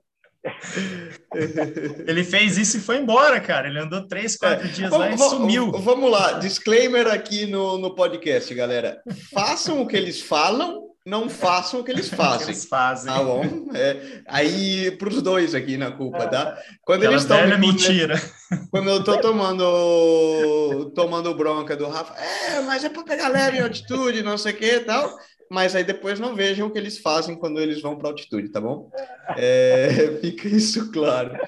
Ele 2.06 2.22
fez 2.22 2.56
isso 2.56 2.76
e 2.76 2.80
foi 2.80 2.98
embora, 2.98 3.40
cara. 3.40 3.68
Ele 3.68 3.80
andou 3.80 4.06
três, 4.06 4.36
quatro 4.36 4.66
é. 4.66 4.70
dias 4.70 4.90
vamos, 4.90 5.20
lá 5.20 5.26
e 5.26 5.30
sumiu. 5.30 5.72
Vamos 5.72 6.10
lá, 6.10 6.32
disclaimer 6.34 7.06
aqui 7.08 7.46
no, 7.46 7.78
no 7.78 7.94
podcast, 7.94 8.54
galera. 8.54 9.00
Façam 9.32 9.82
o 9.82 9.86
que 9.86 9.96
eles 9.96 10.20
falam, 10.20 10.85
não 11.06 11.28
façam 11.30 11.80
o 11.80 11.84
que 11.84 11.92
eles 11.92 12.08
fazem. 12.10 12.48
eles 12.48 12.64
fazem. 12.64 13.12
Tá 13.12 13.22
bom? 13.22 13.68
É, 13.74 14.22
aí, 14.26 14.90
para 14.90 15.08
os 15.08 15.22
dois 15.22 15.54
aqui 15.54 15.76
na 15.76 15.92
culpa, 15.92 16.26
tá? 16.26 16.58
Quando 16.82 16.98
Aquela 16.98 17.14
eles 17.14 17.22
estão. 17.22 17.58
mentira. 17.58 18.20
Quando 18.70 18.90
eu 18.90 19.02
tô 19.02 19.18
tomando, 19.20 20.92
tomando 20.94 21.34
bronca 21.34 21.76
do 21.76 21.88
Rafa, 21.88 22.14
é, 22.20 22.60
mas 22.60 22.84
é 22.84 22.88
para 22.88 23.02
pegar 23.02 23.28
leve 23.28 23.58
em 23.58 23.62
altitude, 23.62 24.22
não 24.22 24.36
sei 24.36 24.52
o 24.52 24.56
que 24.56 24.66
e 24.66 24.80
tal 24.80 25.16
mas 25.50 25.76
aí 25.76 25.84
depois 25.84 26.18
não 26.18 26.34
vejam 26.34 26.66
o 26.66 26.70
que 26.70 26.78
eles 26.78 26.98
fazem 26.98 27.36
quando 27.36 27.60
eles 27.60 27.80
vão 27.80 27.96
para 27.96 28.08
altitude, 28.08 28.48
tá 28.48 28.60
bom? 28.60 28.90
É, 29.36 30.18
fica 30.20 30.48
isso 30.48 30.90
claro. 30.90 31.38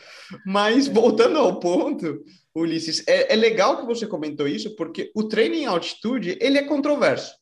Mas 0.46 0.86
voltando 0.86 1.38
ao 1.38 1.58
ponto, 1.58 2.22
Ulisses, 2.54 3.06
é, 3.06 3.32
é, 3.32 3.36
legal 3.36 3.78
que 3.78 3.86
você 3.86 4.06
comentou 4.06 4.46
isso, 4.46 4.74
porque 4.76 5.10
o 5.14 5.24
treino 5.24 5.54
em 5.54 5.66
altitude 5.66 6.38
ele 6.40 6.58
é 6.58 6.62
controverso. 6.62 7.34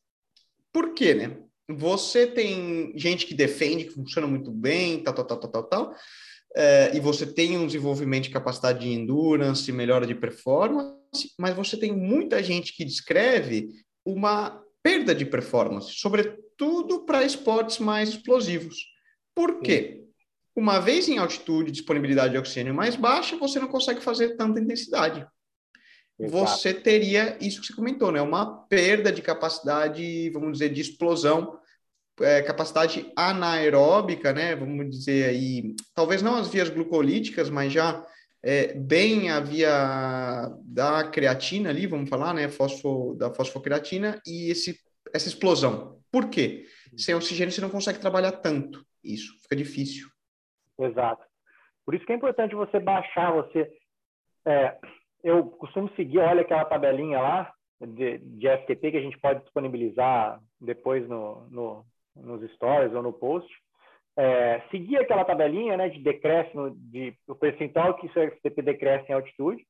Por 0.71 0.93
quê, 0.93 1.13
né? 1.13 1.37
Você 1.69 2.25
tem 2.25 2.93
gente 2.95 3.25
que 3.25 3.33
defende 3.33 3.85
que 3.85 3.93
funciona 3.93 4.27
muito 4.27 4.51
bem, 4.51 5.03
tal, 5.03 5.13
tal, 5.13 5.25
tal, 5.25 5.37
tal, 5.37 5.51
tal, 5.51 5.63
tal 5.63 5.95
é, 6.55 6.91
e 6.95 6.99
você 6.99 7.25
tem 7.25 7.55
um 7.55 7.67
desenvolvimento 7.67 8.23
de 8.23 8.29
capacidade 8.31 8.79
de 8.79 8.89
endurance, 8.89 9.71
melhora 9.71 10.07
de 10.07 10.15
performance, 10.15 10.97
mas 11.37 11.55
você 11.55 11.77
tem 11.77 11.95
muita 11.95 12.41
gente 12.41 12.73
que 12.73 12.83
descreve 12.83 13.69
uma 14.03 14.63
perda 14.81 15.13
de 15.13 15.23
performance, 15.23 15.93
sobretudo 15.93 17.05
para 17.05 17.23
esportes 17.23 17.77
mais 17.77 18.09
explosivos. 18.09 18.75
Por 19.35 19.59
quê? 19.59 20.05
Uma 20.55 20.79
vez 20.79 21.07
em 21.07 21.19
altitude, 21.19 21.71
disponibilidade 21.71 22.33
de 22.33 22.39
oxigênio 22.39 22.73
mais 22.73 22.95
baixa, 22.95 23.37
você 23.37 23.59
não 23.59 23.67
consegue 23.67 24.01
fazer 24.01 24.35
tanta 24.35 24.59
intensidade. 24.59 25.27
Exato. 26.19 26.51
Você 26.51 26.73
teria 26.73 27.37
isso 27.39 27.61
que 27.61 27.67
você 27.67 27.75
comentou, 27.75 28.11
né? 28.11 28.21
Uma 28.21 28.63
perda 28.63 29.11
de 29.11 29.21
capacidade, 29.21 30.29
vamos 30.31 30.53
dizer, 30.53 30.69
de 30.69 30.81
explosão, 30.81 31.59
é, 32.19 32.41
capacidade 32.41 33.11
anaeróbica, 33.15 34.33
né? 34.33 34.55
Vamos 34.55 34.89
dizer 34.89 35.29
aí, 35.29 35.75
talvez 35.93 36.21
não 36.21 36.35
as 36.35 36.47
vias 36.47 36.69
glucolíticas, 36.69 37.49
mas 37.49 37.71
já 37.71 38.03
é, 38.43 38.73
bem 38.73 39.29
a 39.29 39.39
via 39.39 40.49
da 40.63 41.07
creatina 41.07 41.69
ali, 41.69 41.85
vamos 41.85 42.09
falar, 42.09 42.33
né, 42.33 42.47
fosfo, 42.49 43.15
da 43.15 43.33
fosfocreatina 43.33 44.21
e 44.25 44.49
esse, 44.49 44.79
essa 45.13 45.27
explosão. 45.27 45.99
Por 46.11 46.29
quê? 46.29 46.65
Sem 46.95 47.13
oxigênio 47.13 47.51
você 47.51 47.61
não 47.61 47.69
consegue 47.69 47.99
trabalhar 47.99 48.31
tanto. 48.31 48.85
Isso 49.03 49.33
fica 49.41 49.55
difícil. 49.55 50.07
Exato. 50.79 51.23
Por 51.85 51.93
isso 51.93 52.05
que 52.05 52.11
é 52.11 52.15
importante 52.15 52.55
você 52.55 52.79
baixar, 52.79 53.31
você... 53.31 53.69
É, 54.45 54.77
eu 55.23 55.45
costumo 55.45 55.89
seguir, 55.95 56.19
olha 56.19 56.41
aquela 56.41 56.65
tabelinha 56.65 57.19
lá 57.19 57.51
de, 57.81 58.17
de 58.17 58.47
FTP 58.47 58.91
que 58.91 58.97
a 58.97 59.01
gente 59.01 59.17
pode 59.19 59.41
disponibilizar 59.41 60.39
depois 60.59 61.07
no, 61.07 61.47
no, 61.49 61.85
nos 62.15 62.51
stories 62.53 62.93
ou 62.93 63.03
no 63.03 63.13
post. 63.13 63.49
É, 64.17 64.61
seguir 64.71 64.97
aquela 64.97 65.23
tabelinha 65.23 65.77
né, 65.77 65.89
de 65.89 66.01
decréscimo, 66.01 66.71
de, 66.75 67.13
o 67.27 67.35
percentual 67.35 67.93
que 67.95 68.07
isso 68.07 68.19
FTP 68.19 68.61
decresce 68.63 69.11
em 69.11 69.13
altitude, 69.15 69.63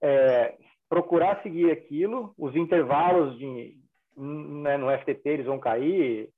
é, 0.00 0.56
procurar 0.88 1.42
seguir 1.42 1.70
aquilo, 1.70 2.32
os 2.38 2.54
intervalos 2.54 3.36
de, 3.38 3.76
né, 4.16 4.76
no 4.76 4.90
FTP 4.98 5.30
eles 5.30 5.46
vão 5.46 5.58
cair, 5.58 6.28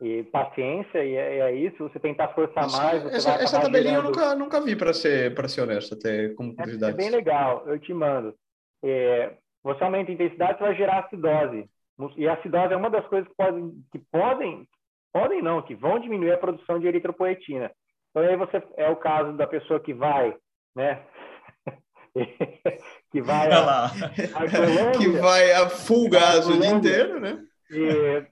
e 0.00 0.22
paciência, 0.24 1.04
e 1.04 1.14
é, 1.14 1.38
é 1.40 1.54
isso, 1.54 1.76
você 1.78 2.00
tentar 2.00 2.28
forçar 2.28 2.64
essa, 2.64 2.82
mais. 2.82 3.06
essa, 3.06 3.32
essa 3.32 3.60
tabelinha 3.60 3.96
eu 3.96 4.02
nunca, 4.02 4.34
nunca 4.34 4.60
vi, 4.60 4.74
para 4.74 4.94
ser, 4.94 5.34
ser 5.48 5.60
honesto, 5.60 5.94
até 5.94 6.30
como 6.30 6.54
curiosidade. 6.54 6.92
É, 6.92 6.94
é, 6.94 6.96
bem 6.96 7.10
legal, 7.10 7.64
eu 7.66 7.78
te 7.78 7.92
mando. 7.92 8.34
É, 8.82 9.34
você 9.62 9.84
aumenta 9.84 10.10
a 10.10 10.14
intensidade, 10.14 10.58
você 10.58 10.64
vai 10.64 10.74
gerar 10.74 11.00
acidose. 11.00 11.68
E 12.16 12.26
a 12.26 12.32
acidose 12.32 12.72
é 12.72 12.76
uma 12.76 12.88
das 12.88 13.06
coisas 13.08 13.28
que 13.28 13.34
podem, 13.36 13.72
que 13.92 13.98
podem 14.10 14.66
podem 15.12 15.42
não, 15.42 15.62
que 15.62 15.74
vão 15.74 15.98
diminuir 15.98 16.32
a 16.32 16.38
produção 16.38 16.78
de 16.78 16.86
eritropoetina. 16.86 17.70
Então 18.10 18.22
aí 18.22 18.36
você 18.36 18.62
é 18.76 18.88
o 18.88 18.96
caso 18.96 19.36
da 19.36 19.46
pessoa 19.46 19.80
que 19.80 19.92
vai, 19.92 20.34
né? 20.74 21.02
que 23.12 23.22
vai 23.22 23.52
a, 23.52 23.86
a 23.86 23.90
que 24.98 25.08
vai 25.08 25.52
a 25.52 25.68
full 25.68 26.08
gás 26.10 26.46
o 26.48 26.58
dia 26.58 26.70
inteiro, 26.70 27.20
né? 27.20 27.38
E 27.70 28.26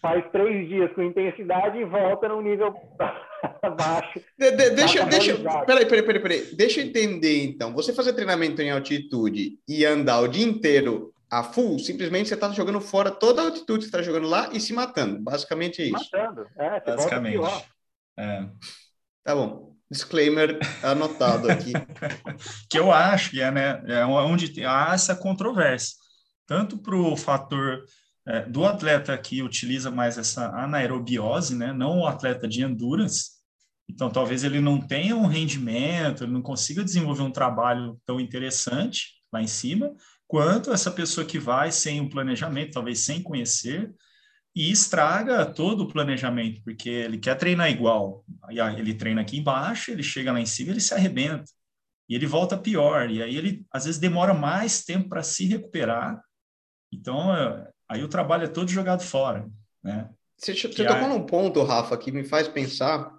faz 0.00 0.24
três 0.30 0.68
dias 0.68 0.92
com 0.94 1.02
intensidade 1.02 1.78
e 1.78 1.84
volta 1.84 2.28
num 2.28 2.40
nível 2.40 2.74
baixo. 3.76 4.20
De, 4.38 4.50
de, 4.50 4.70
deixa, 4.70 5.04
deixa, 5.06 5.36
peraí, 5.64 5.86
peraí, 5.86 6.02
peraí, 6.02 6.22
peraí, 6.22 6.54
deixa 6.54 6.80
eu 6.80 6.86
entender 6.86 7.44
então. 7.44 7.72
Você 7.72 7.92
fazer 7.92 8.12
treinamento 8.12 8.60
em 8.62 8.70
altitude 8.70 9.58
e 9.68 9.84
andar 9.84 10.20
o 10.20 10.28
dia 10.28 10.46
inteiro 10.46 11.12
a 11.30 11.42
full, 11.42 11.78
simplesmente 11.78 12.28
você 12.28 12.34
está 12.34 12.50
jogando 12.52 12.80
fora 12.80 13.10
toda 13.10 13.40
a 13.40 13.44
altitude 13.46 13.78
que 13.78 13.84
você 13.84 13.96
está 13.96 14.02
jogando 14.02 14.28
lá 14.28 14.50
e 14.52 14.60
se 14.60 14.72
matando. 14.72 15.18
Basicamente 15.22 15.80
é 15.80 15.86
isso. 15.86 16.10
Matando, 16.12 16.46
é, 16.58 16.80
basicamente. 16.80 17.44
É. 18.18 18.46
Tá 19.24 19.34
bom. 19.34 19.72
Disclaimer 19.90 20.58
anotado 20.82 21.50
aqui. 21.50 21.72
que 22.68 22.78
eu 22.78 22.90
acho 22.90 23.30
que 23.30 23.42
é, 23.42 23.50
né, 23.50 23.82
é 23.88 24.04
onde 24.04 24.64
há 24.64 24.92
essa 24.94 25.14
controvérsia. 25.14 25.96
Tanto 26.46 26.76
para 26.76 26.96
o 26.96 27.16
fator 27.16 27.82
é, 28.26 28.46
do 28.46 28.64
atleta 28.64 29.16
que 29.18 29.42
utiliza 29.42 29.90
mais 29.90 30.18
essa 30.18 30.46
anaerobiose, 30.48 31.54
né, 31.56 31.72
não 31.72 32.00
o 32.00 32.06
atleta 32.06 32.46
de 32.46 32.62
endurance, 32.62 33.42
então 33.88 34.10
talvez 34.10 34.44
ele 34.44 34.60
não 34.60 34.80
tenha 34.80 35.16
um 35.16 35.26
rendimento, 35.26 36.24
ele 36.24 36.32
não 36.32 36.42
consiga 36.42 36.84
desenvolver 36.84 37.22
um 37.22 37.32
trabalho 37.32 38.00
tão 38.06 38.20
interessante 38.20 39.22
lá 39.32 39.42
em 39.42 39.46
cima, 39.46 39.94
quanto 40.26 40.72
essa 40.72 40.90
pessoa 40.90 41.26
que 41.26 41.38
vai 41.38 41.70
sem 41.70 42.00
um 42.00 42.08
planejamento, 42.08 42.72
talvez 42.72 43.00
sem 43.00 43.22
conhecer, 43.22 43.92
e 44.54 44.70
estraga 44.70 45.46
todo 45.46 45.82
o 45.82 45.88
planejamento, 45.88 46.62
porque 46.62 46.88
ele 46.88 47.18
quer 47.18 47.36
treinar 47.36 47.70
igual. 47.70 48.24
Ele 48.76 48.94
treina 48.94 49.22
aqui 49.22 49.38
embaixo, 49.38 49.90
ele 49.90 50.02
chega 50.02 50.32
lá 50.32 50.40
em 50.40 50.46
cima, 50.46 50.70
ele 50.70 50.80
se 50.80 50.92
arrebenta. 50.92 51.44
E 52.08 52.14
ele 52.14 52.26
volta 52.26 52.58
pior, 52.58 53.10
e 53.10 53.22
aí 53.22 53.34
ele 53.36 53.64
às 53.72 53.86
vezes 53.86 53.98
demora 53.98 54.34
mais 54.34 54.84
tempo 54.84 55.08
para 55.08 55.22
se 55.22 55.46
recuperar. 55.46 56.22
Então, 56.92 57.34
é, 57.34 57.70
aí 57.92 58.02
o 58.02 58.08
trabalho 58.08 58.44
é 58.44 58.48
todo 58.48 58.70
jogado 58.70 59.02
fora, 59.02 59.48
né? 59.82 60.08
Você, 60.36 60.54
você 60.54 60.84
tocou 60.84 61.08
num 61.08 61.24
ponto, 61.24 61.62
Rafa, 61.62 61.96
que 61.96 62.10
me 62.10 62.24
faz 62.24 62.48
pensar 62.48 63.12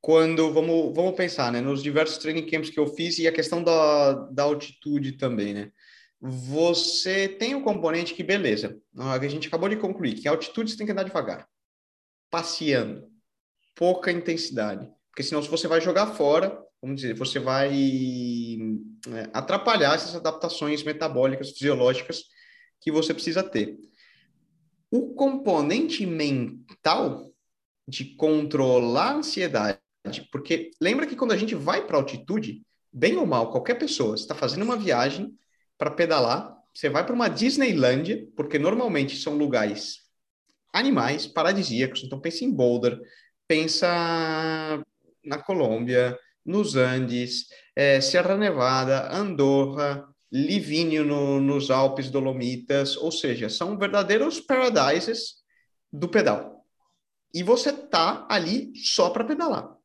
quando 0.00 0.52
vamos, 0.52 0.94
vamos 0.94 1.16
pensar, 1.16 1.50
né, 1.50 1.60
nos 1.60 1.82
diversos 1.82 2.18
training 2.18 2.46
camps 2.46 2.70
que 2.70 2.78
eu 2.78 2.86
fiz 2.86 3.18
e 3.18 3.26
a 3.26 3.32
questão 3.32 3.62
da, 3.64 4.12
da 4.30 4.44
altitude 4.44 5.12
também, 5.12 5.52
né? 5.52 5.72
você 6.20 7.28
tem 7.28 7.54
o 7.54 7.58
um 7.58 7.62
componente 7.62 8.14
que, 8.14 8.22
beleza, 8.22 8.80
a 8.96 9.28
gente 9.28 9.48
acabou 9.48 9.68
de 9.68 9.76
concluir 9.76 10.14
que 10.14 10.26
a 10.26 10.32
altitude 10.32 10.70
você 10.70 10.76
tem 10.76 10.86
que 10.86 10.92
andar 10.92 11.04
devagar, 11.04 11.48
passeando, 12.30 13.08
pouca 13.74 14.10
intensidade, 14.10 14.90
porque 15.10 15.22
senão 15.22 15.42
se 15.42 15.48
você 15.48 15.68
vai 15.68 15.80
jogar 15.80 16.14
fora, 16.14 16.60
vamos 16.82 17.00
dizer, 17.00 17.14
você 17.14 17.38
vai 17.38 17.72
é, 17.72 19.30
atrapalhar 19.32 19.94
essas 19.94 20.16
adaptações 20.16 20.82
metabólicas, 20.82 21.52
fisiológicas 21.52 22.24
que 22.80 22.90
você 22.90 23.14
precisa 23.14 23.42
ter. 23.42 23.76
O 24.90 25.14
componente 25.14 26.06
mental 26.06 27.30
de 27.86 28.16
controlar 28.16 29.12
a 29.12 29.16
ansiedade, 29.16 29.80
porque 30.30 30.70
lembra 30.80 31.06
que 31.06 31.16
quando 31.16 31.32
a 31.32 31.36
gente 31.36 31.54
vai 31.54 31.86
para 31.86 31.96
altitude, 31.96 32.62
bem 32.92 33.16
ou 33.16 33.26
mal, 33.26 33.50
qualquer 33.50 33.74
pessoa 33.74 34.14
está 34.14 34.34
fazendo 34.34 34.62
uma 34.62 34.76
viagem 34.76 35.34
para 35.76 35.90
pedalar, 35.90 36.56
você 36.74 36.88
vai 36.88 37.04
para 37.04 37.14
uma 37.14 37.28
Disneylandia, 37.28 38.26
porque 38.36 38.58
normalmente 38.58 39.16
são 39.16 39.36
lugares 39.36 40.08
animais, 40.72 41.26
paradisíacos, 41.26 42.04
então 42.04 42.20
pensa 42.20 42.44
em 42.44 42.52
Boulder, 42.52 43.00
pensa 43.46 43.88
na 45.24 45.38
Colômbia, 45.38 46.18
nos 46.44 46.76
Andes, 46.76 47.46
é, 47.74 48.00
Serra 48.00 48.36
Nevada, 48.36 49.12
Andorra, 49.14 50.07
Livínio 50.30 51.04
no, 51.04 51.40
nos 51.40 51.70
Alpes 51.70 52.10
Dolomitas, 52.10 52.96
ou 52.96 53.10
seja, 53.10 53.48
são 53.48 53.78
verdadeiros 53.78 54.40
paradises 54.40 55.36
do 55.92 56.08
pedal. 56.08 56.64
E 57.32 57.42
você 57.42 57.72
tá 57.72 58.26
ali 58.30 58.72
só 58.76 59.10
para 59.10 59.24
pedalar. 59.24 59.76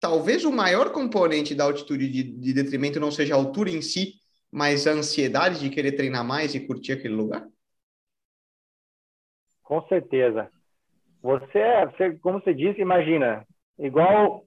Talvez 0.00 0.44
o 0.44 0.52
maior 0.52 0.92
componente 0.92 1.54
da 1.54 1.64
altitude 1.64 2.08
de, 2.08 2.22
de 2.22 2.52
detrimento 2.52 3.00
não 3.00 3.10
seja 3.10 3.34
a 3.34 3.38
altura 3.38 3.70
em 3.70 3.80
si, 3.80 4.14
mas 4.50 4.86
a 4.86 4.92
ansiedade 4.92 5.60
de 5.60 5.70
querer 5.70 5.92
treinar 5.92 6.24
mais 6.24 6.54
e 6.54 6.66
curtir 6.66 6.92
aquele 6.92 7.14
lugar? 7.14 7.46
Com 9.62 9.82
certeza. 9.88 10.50
Você, 11.22 11.86
você 11.86 12.18
como 12.18 12.40
você 12.40 12.52
disse, 12.52 12.80
imagina, 12.80 13.46
igual 13.78 14.46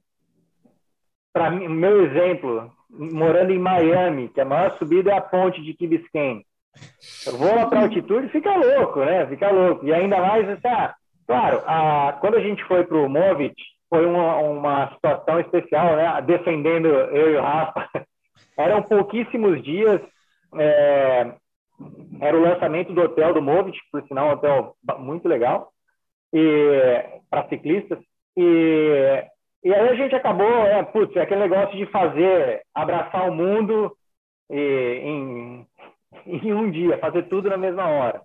para 1.33 1.49
mim, 1.51 1.67
meu 1.67 2.05
exemplo, 2.05 2.71
morando 2.89 3.51
em 3.51 3.59
Miami, 3.59 4.29
que 4.29 4.41
a 4.41 4.45
maior 4.45 4.77
subida 4.77 5.11
é 5.11 5.17
a 5.17 5.21
ponte 5.21 5.61
de 5.61 5.73
Key 5.73 5.87
Biscayne. 5.87 6.45
Eu 7.25 7.37
vou 7.37 7.55
lá 7.55 7.65
para 7.65 7.81
altitude, 7.81 8.29
fica 8.29 8.55
louco, 8.55 8.99
né? 8.99 9.25
Fica 9.27 9.49
louco. 9.49 9.85
E 9.85 9.93
ainda 9.93 10.19
mais, 10.19 10.47
assim, 10.47 10.93
claro, 11.25 11.63
a, 11.65 12.17
quando 12.21 12.35
a 12.35 12.41
gente 12.41 12.63
foi 12.65 12.83
para 12.83 12.97
o 12.97 13.09
Movit, 13.09 13.55
foi 13.89 14.05
uma, 14.05 14.37
uma 14.37 14.93
situação 14.93 15.39
especial, 15.39 15.95
né? 15.95 16.21
Defendendo 16.21 16.87
eu 16.87 17.33
e 17.33 17.37
o 17.37 17.41
Rafa. 17.41 17.89
Eram 18.57 18.81
pouquíssimos 18.83 19.63
dias. 19.63 20.01
É, 20.55 21.33
era 22.19 22.37
o 22.37 22.41
lançamento 22.41 22.93
do 22.93 23.01
hotel 23.01 23.33
do 23.33 23.41
Movit, 23.41 23.77
por 23.91 24.03
sinal, 24.07 24.29
um 24.29 24.31
hotel 24.31 24.75
muito 24.97 25.27
legal, 25.27 25.71
e 26.33 27.03
para 27.29 27.47
ciclistas. 27.49 27.99
E 28.35 29.23
e 29.63 29.73
aí 29.73 29.89
a 29.89 29.95
gente 29.95 30.15
acabou, 30.15 30.47
é, 30.47 30.83
putz, 30.83 31.15
é 31.15 31.21
aquele 31.21 31.41
negócio 31.41 31.75
de 31.75 31.85
fazer, 31.87 32.61
abraçar 32.73 33.29
o 33.29 33.33
mundo 33.33 33.95
e, 34.49 35.01
em, 35.03 35.67
em 36.25 36.53
um 36.53 36.69
dia, 36.69 36.97
fazer 36.99 37.23
tudo 37.23 37.49
na 37.49 37.57
mesma 37.57 37.87
hora. 37.87 38.21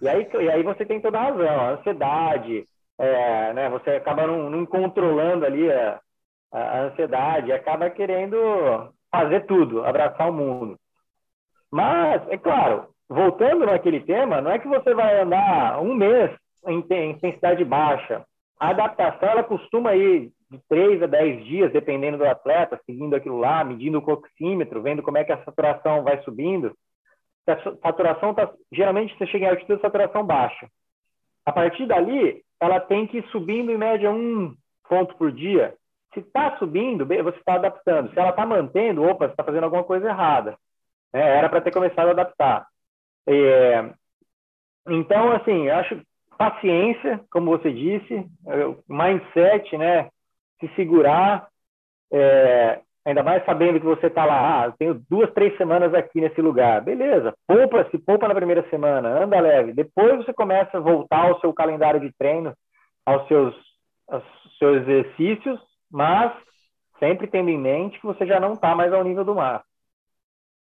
E 0.00 0.08
aí, 0.08 0.28
e 0.40 0.50
aí 0.50 0.62
você 0.62 0.84
tem 0.84 1.00
toda 1.00 1.18
a 1.18 1.22
razão, 1.22 1.60
a 1.60 1.70
ansiedade, 1.70 2.64
é, 2.98 3.52
né, 3.52 3.68
você 3.68 3.90
acaba 3.90 4.26
não, 4.26 4.50
não 4.50 4.66
controlando 4.66 5.44
ali 5.44 5.70
a, 5.70 6.00
a, 6.52 6.80
ansiedade, 6.82 7.52
acaba 7.52 7.90
querendo 7.90 8.36
fazer 9.10 9.46
tudo, 9.46 9.84
abraçar 9.84 10.28
o 10.28 10.32
mundo. 10.32 10.76
Mas, 11.70 12.26
é 12.28 12.38
claro, 12.38 12.88
voltando 13.08 13.66
naquele 13.66 14.00
tema, 14.00 14.40
não 14.40 14.50
é 14.50 14.58
que 14.58 14.68
você 14.68 14.94
vai 14.94 15.20
andar 15.20 15.80
um 15.80 15.94
mês 15.94 16.30
em 16.66 16.82
intensidade 17.10 17.64
baixa. 17.64 18.24
A 18.58 18.70
adaptação, 18.70 19.28
ela 19.28 19.42
costuma 19.42 19.94
ir 19.94 20.32
de 20.54 20.62
3 20.68 21.02
a 21.02 21.06
10 21.06 21.44
dias, 21.44 21.72
dependendo 21.72 22.18
do 22.18 22.26
atleta, 22.26 22.80
seguindo 22.86 23.14
aquilo 23.14 23.38
lá, 23.38 23.64
medindo 23.64 23.98
o 23.98 24.02
coxímetro, 24.02 24.82
vendo 24.82 25.02
como 25.02 25.18
é 25.18 25.24
que 25.24 25.32
a 25.32 25.44
saturação 25.44 26.02
vai 26.02 26.22
subindo. 26.22 26.74
A 27.46 27.56
saturação 27.82 28.30
está, 28.30 28.50
geralmente 28.72 29.16
você 29.16 29.26
chega 29.26 29.46
em 29.46 29.48
altitude, 29.50 29.80
saturação 29.80 30.24
baixa. 30.24 30.66
A 31.44 31.52
partir 31.52 31.86
dali, 31.86 32.42
ela 32.60 32.80
tem 32.80 33.06
que 33.06 33.18
ir 33.18 33.26
subindo 33.28 33.70
em 33.70 33.76
média 33.76 34.10
um 34.10 34.54
ponto 34.88 35.14
por 35.16 35.30
dia. 35.30 35.74
Se 36.14 36.20
está 36.20 36.56
subindo, 36.58 37.04
você 37.04 37.38
está 37.38 37.54
adaptando. 37.54 38.12
Se 38.12 38.18
ela 38.18 38.30
está 38.30 38.46
mantendo, 38.46 39.02
opa, 39.02 39.26
você 39.26 39.32
está 39.32 39.44
fazendo 39.44 39.64
alguma 39.64 39.84
coisa 39.84 40.08
errada. 40.08 40.56
É, 41.12 41.38
era 41.38 41.48
para 41.48 41.60
ter 41.60 41.72
começado 41.72 42.08
a 42.08 42.12
adaptar. 42.12 42.66
É, 43.26 43.92
então, 44.88 45.32
assim, 45.32 45.68
acho 45.68 46.00
paciência, 46.36 47.20
como 47.30 47.50
você 47.50 47.72
disse, 47.72 48.26
mindset, 48.88 49.76
né? 49.76 50.10
Se 50.60 50.68
segurar, 50.74 51.48
é, 52.12 52.80
ainda 53.04 53.22
mais 53.22 53.44
sabendo 53.44 53.78
que 53.78 53.86
você 53.86 54.06
está 54.06 54.24
lá, 54.24 54.64
ah, 54.64 54.72
tenho 54.78 54.94
duas, 55.08 55.32
três 55.32 55.56
semanas 55.56 55.92
aqui 55.92 56.20
nesse 56.20 56.40
lugar. 56.40 56.80
Beleza, 56.82 57.34
poupa, 57.46 57.88
se 57.90 57.98
poupa 57.98 58.26
na 58.26 58.34
primeira 58.34 58.68
semana, 58.70 59.24
anda 59.24 59.40
leve. 59.40 59.72
Depois 59.72 60.16
você 60.16 60.32
começa 60.32 60.78
a 60.78 60.80
voltar 60.80 61.28
ao 61.28 61.40
seu 61.40 61.52
calendário 61.52 62.00
de 62.00 62.12
treino, 62.18 62.54
aos 63.04 63.26
seus, 63.28 63.54
aos 64.08 64.24
seus 64.58 64.82
exercícios, 64.82 65.60
mas 65.90 66.32
sempre 66.98 67.26
tendo 67.26 67.50
em 67.50 67.58
mente 67.58 68.00
que 68.00 68.06
você 68.06 68.26
já 68.26 68.40
não 68.40 68.54
está 68.54 68.74
mais 68.74 68.92
ao 68.92 69.04
nível 69.04 69.24
do 69.24 69.34
mar. 69.34 69.62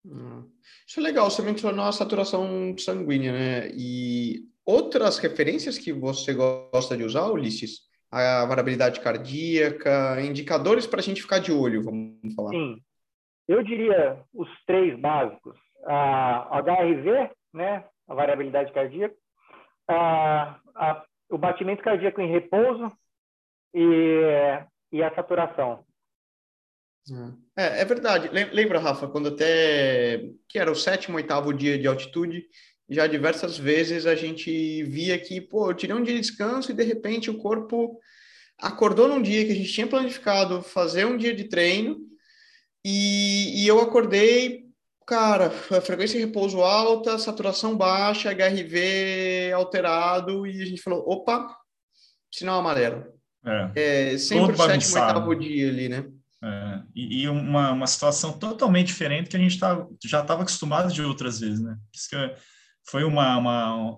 Hum. 0.04 0.48
Isso 0.86 0.98
é 0.98 1.02
legal, 1.02 1.30
você 1.30 1.42
mencionou 1.42 1.84
a 1.84 1.92
saturação 1.92 2.74
sanguínea, 2.78 3.32
né? 3.32 3.70
E 3.74 4.46
outras 4.64 5.18
referências 5.18 5.76
que 5.76 5.92
você 5.92 6.32
gosta 6.32 6.96
de 6.96 7.04
usar, 7.04 7.26
Ulisses? 7.26 7.89
A 8.10 8.44
variabilidade 8.44 9.00
cardíaca, 9.00 10.20
indicadores 10.20 10.86
para 10.86 11.00
a 11.00 11.02
gente 11.02 11.22
ficar 11.22 11.38
de 11.38 11.52
olho, 11.52 11.82
vamos 11.82 12.34
falar. 12.34 12.50
Sim, 12.50 12.82
eu 13.46 13.62
diria 13.62 14.20
os 14.34 14.48
três 14.66 14.98
básicos: 14.98 15.56
a 15.86 16.60
HRV, 16.60 17.30
né, 17.54 17.84
a 18.08 18.14
variabilidade 18.14 18.72
cardíaca, 18.72 19.14
a, 19.88 20.58
a, 20.74 21.04
o 21.30 21.38
batimento 21.38 21.82
cardíaco 21.82 22.20
em 22.20 22.30
repouso 22.30 22.90
e, 23.74 24.58
e 24.92 25.02
a 25.02 25.14
saturação. 25.14 25.84
É, 27.56 27.80
é 27.80 27.84
verdade. 27.84 28.28
Lembra, 28.28 28.78
Rafa, 28.78 29.08
quando 29.08 29.28
até 29.28 30.28
que 30.48 30.58
era 30.58 30.70
o 30.70 30.76
sétimo, 30.76 31.16
oitavo 31.16 31.52
dia 31.52 31.78
de 31.78 31.86
altitude, 31.86 32.46
já 32.90 33.06
diversas 33.06 33.56
vezes 33.56 34.04
a 34.04 34.16
gente 34.16 34.82
via 34.82 35.16
que, 35.16 35.40
pô, 35.40 35.70
eu 35.70 35.74
tirei 35.74 35.94
um 35.94 36.02
dia 36.02 36.14
de 36.14 36.20
descanso 36.20 36.72
e 36.72 36.74
de 36.74 36.82
repente 36.82 37.30
o 37.30 37.38
corpo 37.38 38.00
acordou 38.58 39.08
num 39.08 39.22
dia 39.22 39.46
que 39.46 39.52
a 39.52 39.54
gente 39.54 39.72
tinha 39.72 39.86
planificado 39.86 40.60
fazer 40.60 41.06
um 41.06 41.16
dia 41.16 41.34
de 41.34 41.44
treino 41.44 41.98
e, 42.84 43.62
e 43.62 43.68
eu 43.68 43.80
acordei, 43.80 44.64
cara, 45.06 45.50
frequência 45.50 46.18
de 46.18 46.26
repouso 46.26 46.62
alta, 46.62 47.16
saturação 47.16 47.76
baixa, 47.76 48.32
HRV 48.32 49.52
alterado 49.54 50.44
e 50.46 50.60
a 50.60 50.66
gente 50.66 50.82
falou, 50.82 51.04
opa, 51.06 51.54
sinal 52.32 52.58
amarelo. 52.58 53.04
É, 53.76 54.14
é 54.14 54.18
sempre 54.18 54.52
o 54.52 54.56
sétimo, 54.56 55.00
oitavo 55.00 55.34
dia 55.36 55.68
ali, 55.68 55.88
né? 55.88 56.06
É, 56.42 56.80
e, 56.94 57.22
e 57.22 57.28
uma, 57.28 57.70
uma 57.72 57.86
situação 57.86 58.32
totalmente 58.32 58.88
diferente 58.88 59.28
que 59.28 59.36
a 59.36 59.40
gente 59.40 59.58
tá, 59.58 59.86
já 60.04 60.22
estava 60.22 60.42
acostumado 60.42 60.92
de 60.92 61.02
outras 61.02 61.38
vezes, 61.38 61.60
né? 61.60 61.76
Isso 61.94 62.08
que 62.08 62.16
foi 62.86 63.04
uma, 63.04 63.36
uma, 63.36 63.96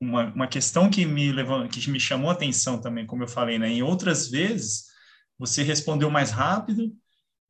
uma, 0.00 0.24
uma, 0.34 0.48
questão 0.48 0.90
que 0.90 1.04
me, 1.04 1.32
levou, 1.32 1.68
que 1.68 1.90
me 1.90 2.00
chamou 2.00 2.30
a 2.30 2.32
atenção 2.32 2.80
também, 2.80 3.06
como 3.06 3.22
eu 3.22 3.28
falei, 3.28 3.58
né? 3.58 3.68
Em 3.68 3.82
outras 3.82 4.28
vezes, 4.28 4.84
você 5.38 5.62
respondeu 5.62 6.10
mais 6.10 6.30
rápido, 6.30 6.92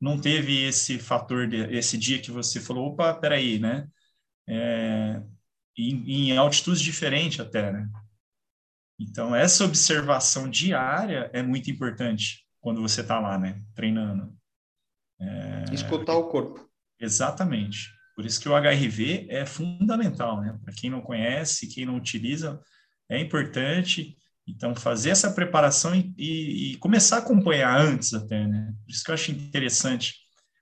não 0.00 0.20
teve 0.20 0.64
esse 0.64 0.98
fator, 0.98 1.46
de, 1.46 1.56
esse 1.76 1.96
dia 1.96 2.20
que 2.20 2.30
você 2.30 2.60
falou, 2.60 2.88
opa, 2.88 3.14
peraí, 3.14 3.58
né? 3.58 3.88
É, 4.46 5.22
em, 5.76 6.30
em 6.30 6.36
altitudes 6.36 6.80
diferentes 6.80 7.40
até, 7.40 7.72
né? 7.72 7.88
Então, 8.98 9.34
essa 9.34 9.64
observação 9.64 10.48
diária 10.48 11.30
é 11.32 11.42
muito 11.42 11.70
importante 11.70 12.46
quando 12.60 12.80
você 12.80 13.00
está 13.00 13.18
lá, 13.18 13.38
né? 13.38 13.60
Treinando. 13.74 14.34
É... 15.20 15.64
Escutar 15.74 16.14
o 16.14 16.28
corpo. 16.28 16.68
Exatamente. 16.98 17.90
Por 18.14 18.24
isso 18.24 18.40
que 18.40 18.48
o 18.48 18.56
HRV 18.56 19.26
é 19.28 19.44
fundamental, 19.44 20.40
né? 20.40 20.56
Para 20.64 20.74
quem 20.74 20.88
não 20.88 21.00
conhece, 21.00 21.68
quem 21.68 21.84
não 21.84 21.96
utiliza, 21.96 22.60
é 23.08 23.18
importante. 23.18 24.16
Então, 24.46 24.74
fazer 24.74 25.10
essa 25.10 25.32
preparação 25.32 25.94
e, 25.94 26.14
e, 26.16 26.72
e, 26.72 26.76
começar 26.76 27.16
a 27.16 27.18
acompanhar 27.20 27.80
antes 27.80 28.12
até, 28.12 28.46
né? 28.46 28.72
Por 28.84 28.90
isso 28.92 29.02
que 29.02 29.10
eu 29.10 29.14
acho 29.14 29.30
interessante 29.32 30.14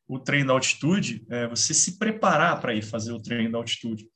o 0.08 0.18
treino 0.18 0.48
da 0.48 0.52
altitude, 0.52 1.24
é 1.30 1.48
você 1.48 1.72
se 1.72 1.98
preparar 1.98 2.60
para 2.60 2.74
ir 2.74 2.82
fazer 2.82 3.12
o 3.12 3.20
treino 3.20 3.52
da 3.52 3.58
altitude. 3.58 4.06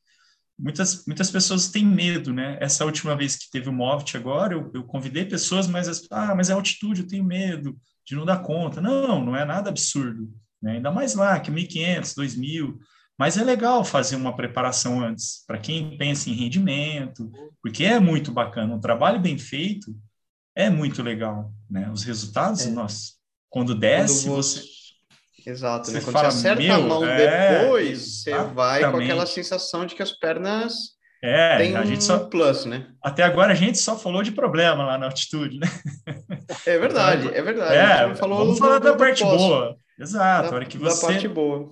Muitas, 0.58 1.04
muitas 1.06 1.30
pessoas 1.30 1.68
têm 1.68 1.84
medo, 1.84 2.32
né? 2.32 2.56
Essa 2.60 2.84
última 2.84 3.16
vez 3.16 3.36
que 3.36 3.50
teve 3.50 3.68
o 3.68 3.72
Movit 3.72 4.16
agora, 4.16 4.54
eu, 4.54 4.70
eu 4.74 4.84
convidei 4.84 5.24
pessoas, 5.24 5.66
mas, 5.66 6.06
ah, 6.10 6.34
mas 6.34 6.48
é 6.48 6.52
altitude, 6.52 7.02
eu 7.02 7.06
tenho 7.06 7.24
medo 7.24 7.76
de 8.06 8.14
não 8.14 8.24
dar 8.24 8.42
conta. 8.42 8.80
Não, 8.80 9.24
não 9.24 9.36
é 9.36 9.44
nada 9.44 9.68
absurdo, 9.68 10.32
né? 10.62 10.72
Ainda 10.72 10.90
mais 10.90 11.14
lá, 11.14 11.38
que 11.40 11.50
1.500, 11.50 12.14
2.000, 12.14 12.76
Mas 13.18 13.38
é 13.38 13.44
legal 13.44 13.84
fazer 13.84 14.16
uma 14.16 14.36
preparação 14.36 15.00
antes, 15.00 15.44
para 15.46 15.58
quem 15.58 15.96
pensa 15.96 16.28
em 16.28 16.34
rendimento, 16.34 17.30
porque 17.62 17.84
é 17.84 17.98
muito 17.98 18.30
bacana. 18.30 18.74
Um 18.74 18.80
trabalho 18.80 19.18
bem 19.18 19.38
feito 19.38 19.94
é 20.54 20.68
muito 20.68 21.02
legal, 21.02 21.50
né? 21.70 21.90
Os 21.90 22.04
resultados, 22.04 22.66
é. 22.66 22.70
nossa, 22.70 23.12
quando 23.48 23.74
desce, 23.74 24.26
quando 24.26 24.36
você... 24.36 24.60
você... 24.60 24.76
Exato, 25.50 25.86
você 25.86 25.92
né? 25.92 26.00
Quando 26.00 26.12
fala, 26.12 26.30
você 26.30 26.48
acerta 26.48 26.74
a 26.74 26.78
mão 26.80 27.04
é, 27.04 27.60
depois, 27.60 28.22
você 28.22 28.32
vai 28.52 28.90
com 28.90 28.96
aquela 28.96 29.26
sensação 29.26 29.86
de 29.86 29.94
que 29.94 30.02
as 30.02 30.10
pernas 30.10 30.96
é, 31.22 31.56
tem 31.56 31.76
a 31.76 31.80
um 31.80 31.86
gente 31.86 32.04
só, 32.04 32.18
plus, 32.18 32.64
né? 32.64 32.88
Até 33.02 33.22
agora 33.22 33.52
a 33.52 33.54
gente 33.54 33.78
só 33.78 33.98
falou 33.98 34.22
de 34.22 34.32
problema 34.32 34.84
lá 34.84 34.98
na 34.98 35.06
altitude, 35.06 35.58
né? 35.58 35.66
É 36.66 36.78
verdade, 36.78 37.28
é 37.34 37.42
verdade. 37.42 37.74
É, 37.74 38.14
falou 38.16 38.38
vamos 38.38 38.58
falar 38.58 38.78
do, 38.78 38.84
da 38.84 38.96
parte 38.96 39.24
boa. 39.24 39.76
Exato, 39.98 40.48
da, 40.48 40.52
a 40.52 40.56
hora 40.56 40.66
que 40.66 40.76
você 40.76 41.00
da 41.00 41.12
parte 41.12 41.28
boa. 41.28 41.70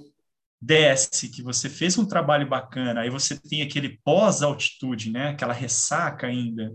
Desce, 0.65 1.29
que 1.29 1.43
você 1.43 1.69
fez 1.69 1.99
um 1.99 2.05
trabalho 2.05 2.49
bacana, 2.49 3.01
aí 3.01 3.11
você 3.11 3.39
tem 3.39 3.63
aquele 3.63 3.99
pós-altitude, 4.05 5.11
né? 5.11 5.29
Aquela 5.29 5.53
ressaca 5.53 6.27
ainda. 6.27 6.73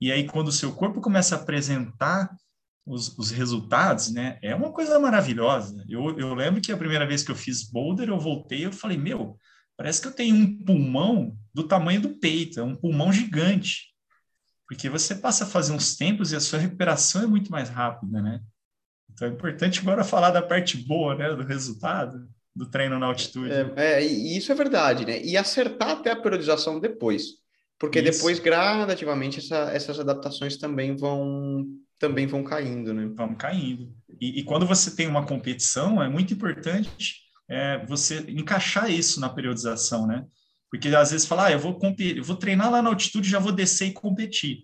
E 0.00 0.12
aí 0.12 0.26
quando 0.26 0.48
o 0.48 0.52
seu 0.52 0.72
corpo 0.72 1.00
começa 1.00 1.34
a 1.34 1.40
apresentar 1.40 2.30
os, 2.86 3.16
os, 3.18 3.30
resultados, 3.30 4.12
né? 4.12 4.38
É 4.42 4.54
uma 4.54 4.72
coisa 4.72 4.98
maravilhosa. 4.98 5.84
Eu, 5.88 6.18
eu 6.18 6.34
lembro 6.34 6.60
que 6.60 6.72
a 6.72 6.76
primeira 6.76 7.06
vez 7.06 7.22
que 7.22 7.30
eu 7.30 7.36
fiz 7.36 7.70
boulder, 7.70 8.08
eu 8.08 8.18
voltei, 8.18 8.66
eu 8.66 8.72
falei, 8.72 8.98
meu, 8.98 9.38
Parece 9.76 10.00
que 10.00 10.08
eu 10.08 10.12
tenho 10.12 10.36
um 10.36 10.64
pulmão 10.64 11.36
do 11.52 11.66
tamanho 11.66 12.00
do 12.00 12.18
peito, 12.20 12.60
é 12.60 12.62
um 12.62 12.76
pulmão 12.76 13.12
gigante. 13.12 13.92
Porque 14.68 14.88
você 14.88 15.14
passa 15.14 15.44
a 15.44 15.48
fazer 15.48 15.72
uns 15.72 15.96
tempos 15.96 16.32
e 16.32 16.36
a 16.36 16.40
sua 16.40 16.58
recuperação 16.58 17.22
é 17.22 17.26
muito 17.26 17.50
mais 17.50 17.68
rápida, 17.68 18.22
né? 18.22 18.40
Então 19.10 19.28
é 19.28 19.30
importante 19.30 19.80
agora 19.80 20.04
falar 20.04 20.30
da 20.30 20.42
parte 20.42 20.76
boa, 20.76 21.14
né, 21.14 21.34
do 21.34 21.44
resultado 21.44 22.28
do 22.54 22.66
treino 22.66 22.98
na 22.98 23.06
altitude. 23.06 23.50
É, 23.50 23.98
é 23.98 24.02
isso 24.04 24.52
é 24.52 24.54
verdade, 24.54 25.04
né? 25.04 25.20
E 25.22 25.36
acertar 25.36 25.90
até 25.90 26.10
a 26.10 26.16
periodização 26.16 26.78
depois, 26.78 27.24
porque 27.78 28.00
isso. 28.00 28.18
depois 28.18 28.38
gradativamente 28.38 29.38
essa, 29.38 29.70
essas 29.72 29.98
adaptações 29.98 30.56
também 30.56 30.96
vão 30.96 31.66
também 31.98 32.26
vão 32.26 32.44
caindo, 32.44 32.92
né? 32.92 33.10
Vão 33.14 33.34
caindo. 33.34 33.92
E, 34.20 34.40
e 34.40 34.44
quando 34.44 34.66
você 34.66 34.94
tem 34.94 35.06
uma 35.06 35.26
competição 35.26 36.02
é 36.02 36.08
muito 36.08 36.34
importante 36.34 37.24
é, 37.48 37.84
você 37.86 38.24
encaixar 38.28 38.90
isso 38.90 39.20
na 39.20 39.28
periodização, 39.28 40.06
né? 40.06 40.24
Porque 40.70 40.88
às 40.88 41.12
vezes 41.12 41.26
fala, 41.26 41.46
ah, 41.46 41.52
eu 41.52 41.58
vou, 41.58 41.78
competir, 41.78 42.16
eu 42.16 42.24
vou 42.24 42.36
treinar 42.36 42.70
lá 42.70 42.82
na 42.82 42.88
altitude, 42.88 43.28
já 43.28 43.38
vou 43.38 43.52
descer 43.52 43.88
e 43.88 43.92
competir. 43.92 44.62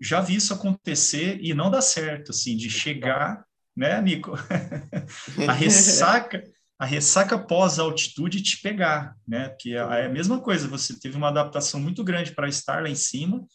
Já 0.00 0.20
vi 0.20 0.34
isso 0.34 0.52
acontecer 0.52 1.38
e 1.40 1.54
não 1.54 1.70
dá 1.70 1.80
certo, 1.80 2.30
assim, 2.30 2.56
de 2.56 2.68
chegar, 2.68 3.44
né, 3.76 4.00
Nico? 4.02 4.32
a 5.48 5.52
ressaca, 5.52 6.42
a 6.82 6.84
ressaca 6.84 7.38
pós-altitude 7.38 8.42
te 8.42 8.60
pegar, 8.60 9.16
né? 9.24 9.50
Porque 9.50 9.70
é, 9.70 9.78
a 9.78 10.08
mesma 10.08 10.40
coisa, 10.40 10.66
você 10.66 10.98
teve 10.98 11.16
uma 11.16 11.28
adaptação 11.28 11.78
muito 11.78 12.02
grande 12.02 12.32
para 12.32 12.48
estar 12.48 12.82
lá 12.82 12.88
em 12.88 12.96
cima 12.96 13.46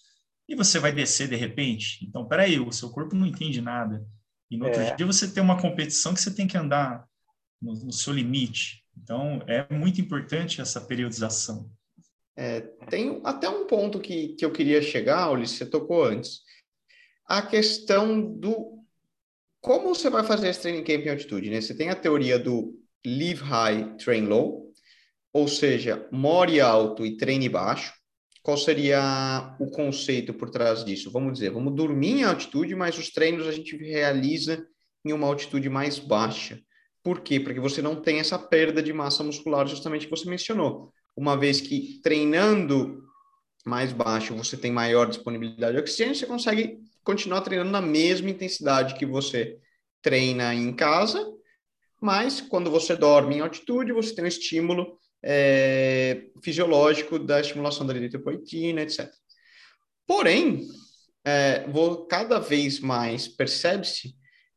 e 0.48 0.56
você 0.56 0.80
vai 0.80 0.94
descer 0.94 1.28
de 1.28 1.36
repente. 1.36 2.06
Então, 2.06 2.26
peraí, 2.26 2.58
o 2.58 2.72
seu 2.72 2.90
corpo 2.90 3.18
não 3.18 3.26
entende 3.26 3.60
nada. 3.60 4.02
E 4.50 4.56
no 4.56 4.64
outro 4.64 4.82
é. 4.82 4.96
dia 4.96 5.06
você 5.06 5.30
tem 5.30 5.44
uma 5.44 5.60
competição 5.60 6.14
que 6.14 6.22
você 6.22 6.34
tem 6.34 6.48
que 6.48 6.58
andar 6.58 7.06
no, 7.62 7.74
no 7.74 7.92
seu 7.92 8.14
limite. 8.14 8.82
Então, 8.96 9.42
é 9.46 9.68
muito 9.74 10.00
importante 10.00 10.62
essa 10.62 10.80
periodização. 10.80 11.70
É, 12.34 12.62
tem 12.90 13.20
até 13.26 13.50
um 13.50 13.68
ponto 13.68 14.00
que, 14.00 14.36
que 14.36 14.46
eu 14.46 14.54
queria 14.54 14.82
chegar, 14.82 15.30
Ulisses, 15.32 15.58
você 15.58 15.66
tocou 15.66 16.06
antes. 16.06 16.44
A 17.26 17.42
questão 17.42 18.22
do 18.22 18.82
como 19.60 19.94
você 19.94 20.10
vai 20.10 20.24
fazer 20.24 20.48
esse 20.48 20.62
training 20.62 20.86
camp 20.86 21.06
em 21.06 21.10
altitude, 21.10 21.50
né? 21.50 21.60
Você 21.60 21.76
tem 21.76 21.90
a 21.90 21.96
teoria 21.96 22.40
do 22.40 22.87
live 23.08 23.42
high, 23.42 23.96
train 23.98 24.26
low, 24.26 24.72
ou 25.34 25.48
seja, 25.48 26.08
more 26.12 26.60
alto 26.60 27.06
e 27.06 27.16
treine 27.16 27.48
baixo. 27.48 27.94
Qual 28.44 28.58
seria 28.58 29.56
o 29.60 29.70
conceito 29.70 30.34
por 30.34 30.50
trás 30.50 30.84
disso? 30.84 31.12
Vamos 31.12 31.34
dizer, 31.34 31.52
vamos 31.52 31.76
dormir 31.76 32.20
em 32.20 32.24
altitude, 32.24 32.76
mas 32.76 32.98
os 32.98 33.10
treinos 33.10 33.48
a 33.48 33.52
gente 33.52 33.76
realiza 33.78 34.66
em 35.06 35.14
uma 35.14 35.28
altitude 35.28 35.70
mais 35.70 36.00
baixa. 36.00 36.60
Por 37.04 37.22
quê? 37.22 37.40
Porque 37.40 37.60
você 37.60 37.82
não 37.82 37.96
tem 38.02 38.20
essa 38.20 38.38
perda 38.38 38.82
de 38.82 38.92
massa 38.92 39.24
muscular, 39.24 39.68
justamente 39.68 40.06
que 40.06 40.12
você 40.12 40.30
mencionou. 40.30 40.92
Uma 41.16 41.38
vez 41.38 41.62
que 41.62 42.00
treinando 42.04 43.04
mais 43.66 43.92
baixo 43.92 44.36
você 44.36 44.56
tem 44.56 44.72
maior 44.72 45.08
disponibilidade 45.08 45.74
de 45.74 45.80
oxigênio, 45.80 46.16
você 46.16 46.26
consegue 46.26 46.80
continuar 47.04 47.42
treinando 47.42 47.72
na 47.72 47.82
mesma 47.82 48.30
intensidade 48.30 48.96
que 48.96 49.06
você 49.06 49.58
treina 50.02 50.54
em 50.54 50.74
casa, 50.74 51.26
mas 52.00 52.42
quando 52.42 52.70
você 52.70 52.96
dorme 52.96 53.36
em 53.36 53.40
altitude, 53.42 53.92
você 53.92 54.14
tem 54.14 54.24
um 54.24 54.28
estímulo 54.28 55.00
é, 55.24 56.26
fisiológico 56.44 57.18
da 57.18 57.40
estimulação 57.40 57.86
da 57.86 57.96
eritropoetina, 57.96 58.82
etc. 58.82 59.12
Porém, 60.06 60.68
é, 61.26 61.68
vou, 61.68 62.06
cada 62.06 62.40
vez 62.40 62.80
mais 62.80 63.28
percebe-se 63.28 64.16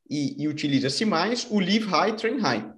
e, 0.08 0.42
e 0.42 0.48
utiliza-se 0.48 1.04
mais 1.04 1.46
o 1.50 1.58
Live 1.58 1.86
High, 1.86 2.16
Train 2.16 2.38
High, 2.38 2.72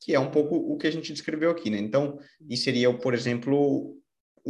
que 0.00 0.14
é 0.14 0.20
um 0.20 0.30
pouco 0.30 0.56
o 0.56 0.76
que 0.76 0.86
a 0.86 0.90
gente 0.90 1.12
descreveu 1.12 1.50
aqui, 1.50 1.70
né? 1.70 1.78
Então, 1.78 2.18
isso 2.48 2.64
seria, 2.64 2.92
por 2.92 3.14
exemplo, 3.14 3.97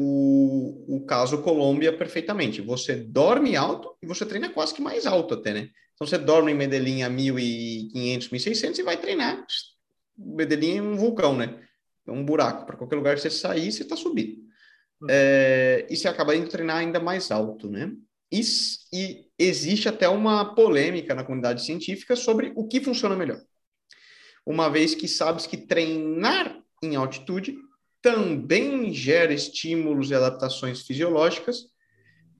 o, 0.00 0.96
o 0.96 1.04
caso 1.04 1.42
Colômbia 1.42 1.92
perfeitamente. 1.92 2.62
Você 2.62 2.94
dorme 2.94 3.56
alto 3.56 3.96
e 4.00 4.06
você 4.06 4.24
treina 4.24 4.48
quase 4.48 4.72
que 4.72 4.80
mais 4.80 5.06
alto 5.06 5.34
até, 5.34 5.52
né? 5.52 5.70
Então, 5.94 6.06
você 6.06 6.16
dorme 6.16 6.52
em 6.52 6.54
Medellín 6.54 7.02
a 7.02 7.10
1.500, 7.10 8.30
1.600 8.30 8.78
e 8.78 8.82
vai 8.84 8.96
treinar. 8.96 9.44
Medellín 10.16 10.76
é 10.76 10.82
um 10.82 10.96
vulcão, 10.96 11.36
né? 11.36 11.60
É 12.06 12.12
um 12.12 12.24
buraco. 12.24 12.64
Para 12.64 12.76
qualquer 12.76 12.94
lugar 12.94 13.16
que 13.16 13.22
você 13.22 13.28
sair, 13.28 13.72
você 13.72 13.82
está 13.82 13.96
subindo. 13.96 14.38
Uhum. 15.00 15.08
É, 15.10 15.84
e 15.90 15.96
você 15.96 16.06
acaba 16.06 16.36
indo 16.36 16.48
treinar 16.48 16.76
ainda 16.76 17.00
mais 17.00 17.32
alto, 17.32 17.68
né? 17.68 17.90
E, 18.30 18.40
e 18.92 19.26
existe 19.36 19.88
até 19.88 20.08
uma 20.08 20.54
polêmica 20.54 21.12
na 21.12 21.24
comunidade 21.24 21.64
científica 21.64 22.14
sobre 22.14 22.52
o 22.54 22.68
que 22.68 22.80
funciona 22.80 23.16
melhor. 23.16 23.40
Uma 24.46 24.70
vez 24.70 24.94
que 24.94 25.08
sabes 25.08 25.44
que 25.44 25.56
treinar 25.56 26.56
em 26.80 26.94
altitude 26.94 27.56
também 28.00 28.92
gera 28.92 29.32
estímulos 29.32 30.10
e 30.10 30.14
adaptações 30.14 30.86
fisiológicas, 30.86 31.66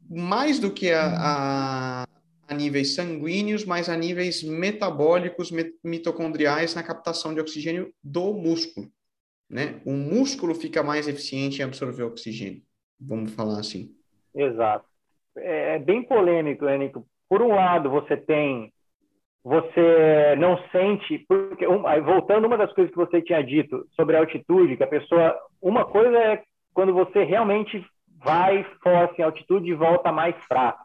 mais 0.09 0.59
do 0.59 0.73
que 0.73 0.91
a, 0.91 2.05
a, 2.05 2.07
a 2.49 2.55
níveis 2.55 2.95
sanguíneos, 2.95 3.65
mas 3.65 3.89
a 3.89 3.97
níveis 3.97 4.43
metabólicos, 4.43 5.51
mitocondriais 5.85 6.75
na 6.75 6.83
captação 6.83 7.35
de 7.35 7.41
oxigênio 7.41 7.93
do 8.03 8.33
músculo. 8.33 8.91
Né? 9.51 9.81
O 9.85 9.93
músculo 9.93 10.55
fica 10.55 10.83
mais 10.83 11.09
eficiente 11.09 11.61
em 11.61 11.65
absorver 11.65 12.03
oxigênio, 12.03 12.63
vamos 13.01 13.33
falar 13.33 13.61
assim. 13.61 13.95
Exato. 14.35 14.87
É, 15.37 15.77
é 15.77 15.79
bem 15.79 16.03
polêmico, 16.03 16.65
né, 16.65 16.91
Por 17.29 17.43
um 17.43 17.55
lado, 17.55 17.91
você 17.91 18.17
tem, 18.17 18.73
você 19.49 20.37
não 20.37 20.59
sente, 20.71 21.25
porque 21.27 21.67
voltando 22.05 22.47
uma 22.47 22.59
das 22.59 22.71
coisas 22.75 22.93
que 22.93 22.99
você 22.99 23.23
tinha 23.23 23.43
dito 23.43 23.87
sobre 23.97 24.15
a 24.15 24.21
altitude, 24.21 24.77
que 24.77 24.85
a 24.85 24.87
pessoa, 24.87 25.35
uma 25.63 25.87
coisa 25.87 26.19
é 26.19 26.43
quando 26.75 26.93
você 26.93 27.25
realmente 27.25 27.83
vai 28.23 28.63
forte 28.83 29.19
em 29.19 29.25
altitude 29.25 29.71
e 29.71 29.75
volta 29.75 30.13
mais 30.13 30.37
fraco. 30.45 30.85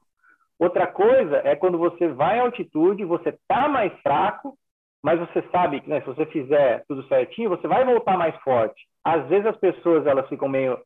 Outra 0.57 0.87
coisa 0.87 1.41
é 1.43 1.57
quando 1.57 1.77
você 1.77 2.07
vai 2.07 2.37
em 2.37 2.39
altitude, 2.39 3.03
você 3.03 3.29
está 3.29 3.67
mais 3.67 3.91
fraco, 4.01 4.57
mas 5.03 5.19
você 5.19 5.43
sabe 5.51 5.81
que 5.81 5.89
né, 5.89 5.99
se 5.99 6.07
você 6.07 6.25
fizer 6.27 6.85
tudo 6.87 7.05
certinho, 7.09 7.49
você 7.49 7.67
vai 7.67 7.83
voltar 7.83 8.17
mais 8.17 8.33
forte. 8.43 8.81
Às 9.03 9.27
vezes 9.27 9.45
as 9.45 9.57
pessoas 9.57 10.07
elas 10.07 10.29
ficam 10.29 10.47
meio 10.47 10.79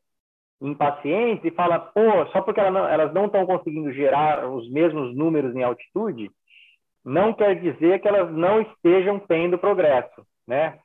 impacientes 0.60 1.44
e 1.44 1.54
fala, 1.54 1.78
pô, 1.78 2.26
só 2.32 2.42
porque 2.42 2.58
elas 2.58 3.14
não 3.14 3.26
estão 3.26 3.46
conseguindo 3.46 3.92
gerar 3.92 4.48
os 4.48 4.68
mesmos 4.68 5.16
números 5.16 5.54
em 5.54 5.62
altitude, 5.62 6.28
não 7.04 7.32
quer 7.32 7.54
dizer 7.60 8.00
que 8.00 8.08
elas 8.08 8.30
não 8.32 8.60
estejam 8.60 9.18
tendo 9.18 9.58
progresso, 9.58 10.26
né? 10.46 10.78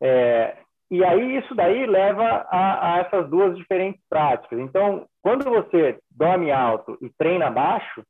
É, 0.00 0.56
e 0.90 1.04
aí 1.04 1.36
isso 1.36 1.54
daí 1.54 1.86
leva 1.86 2.46
a, 2.50 2.94
a, 2.94 2.98
essas 2.98 3.28
duas 3.28 3.56
diferentes 3.56 4.00
práticas. 4.08 4.58
Então, 4.58 5.06
quando 5.22 5.44
você 5.44 5.98
dorme 6.10 6.50
alto 6.50 6.98
e 7.00 7.08
treina 7.10 7.50
baixo, 7.50 8.02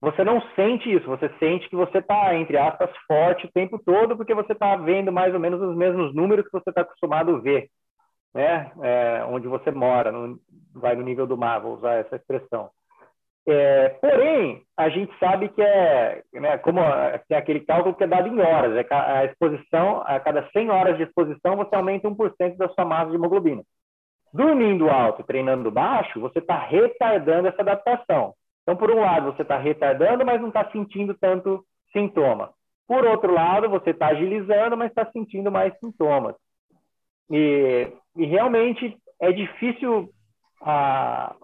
você 0.00 0.24
não 0.24 0.40
sente 0.54 0.92
isso, 0.92 1.06
você 1.06 1.28
sente 1.38 1.68
que 1.68 1.76
você 1.76 1.98
está, 1.98 2.34
entre 2.34 2.56
aspas, 2.58 2.90
forte 3.06 3.46
o 3.46 3.52
tempo 3.52 3.78
todo, 3.84 4.16
porque 4.16 4.34
você 4.34 4.52
está 4.52 4.76
vendo 4.76 5.12
mais 5.12 5.32
ou 5.32 5.40
menos 5.40 5.60
os 5.60 5.76
mesmos 5.76 6.14
números 6.14 6.44
que 6.44 6.52
você 6.52 6.70
está 6.70 6.82
acostumado 6.82 7.36
a 7.36 7.38
ver 7.38 7.68
né? 8.34 8.72
É, 8.82 9.24
onde 9.24 9.46
você 9.46 9.70
mora, 9.70 10.10
no, 10.10 10.38
vai 10.74 10.96
no 10.96 11.02
nível 11.02 11.26
do 11.26 11.36
mar, 11.36 11.60
vou 11.60 11.74
usar 11.74 11.94
essa 11.94 12.16
expressão. 12.16 12.70
É, 13.46 13.88
porém, 14.00 14.62
a 14.76 14.88
gente 14.88 15.12
sabe 15.18 15.48
que 15.48 15.60
é, 15.60 16.22
né, 16.32 16.58
como 16.58 16.80
tem 17.28 17.36
aquele 17.36 17.60
cálculo 17.60 17.94
que 17.94 18.04
é 18.04 18.06
dado 18.06 18.28
em 18.28 18.40
horas, 18.40 18.76
é 18.76 18.86
a 18.94 19.24
exposição, 19.24 20.02
a 20.06 20.20
cada 20.20 20.48
100 20.50 20.70
horas 20.70 20.96
de 20.96 21.02
exposição, 21.02 21.56
você 21.56 21.74
aumenta 21.74 22.08
1% 22.08 22.56
da 22.56 22.68
sua 22.68 22.84
massa 22.84 23.10
de 23.10 23.16
hemoglobina. 23.16 23.62
Dormindo 24.32 24.88
alto, 24.88 25.24
treinando 25.24 25.70
baixo, 25.70 26.20
você 26.20 26.38
está 26.38 26.56
retardando 26.58 27.48
essa 27.48 27.62
adaptação. 27.62 28.32
Então, 28.62 28.76
por 28.76 28.90
um 28.90 29.00
lado, 29.00 29.32
você 29.32 29.42
está 29.42 29.58
retardando, 29.58 30.24
mas 30.24 30.40
não 30.40 30.48
está 30.48 30.70
sentindo 30.70 31.14
tanto 31.14 31.64
sintoma. 31.92 32.50
Por 32.86 33.04
outro 33.04 33.32
lado, 33.32 33.68
você 33.68 33.90
está 33.90 34.08
agilizando, 34.08 34.76
mas 34.76 34.90
está 34.90 35.04
sentindo 35.10 35.50
mais 35.50 35.76
sintomas. 35.80 36.36
E, 37.30 37.92
e 38.16 38.24
realmente 38.24 38.96
é 39.20 39.32
difícil 39.32 40.10
a, 40.60 41.34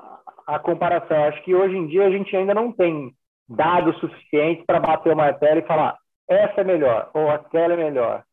a 0.49 0.59
comparação. 0.59 1.24
Acho 1.24 1.44
que 1.44 1.55
hoje 1.55 1.76
em 1.76 1.86
dia 1.86 2.07
a 2.07 2.11
gente 2.11 2.34
ainda 2.34 2.55
não 2.55 2.72
tem 2.72 3.14
dados 3.46 3.99
suficientes 4.01 4.64
para 4.66 4.80
bater 4.80 5.12
o 5.12 5.16
martelo 5.16 5.61
e 5.61 5.66
falar 5.66 5.96
essa 6.26 6.62
é 6.62 6.64
melhor 6.64 7.11
ou 7.12 7.28
aquela 7.30 7.74
é 7.74 7.76
melhor. 7.76 8.24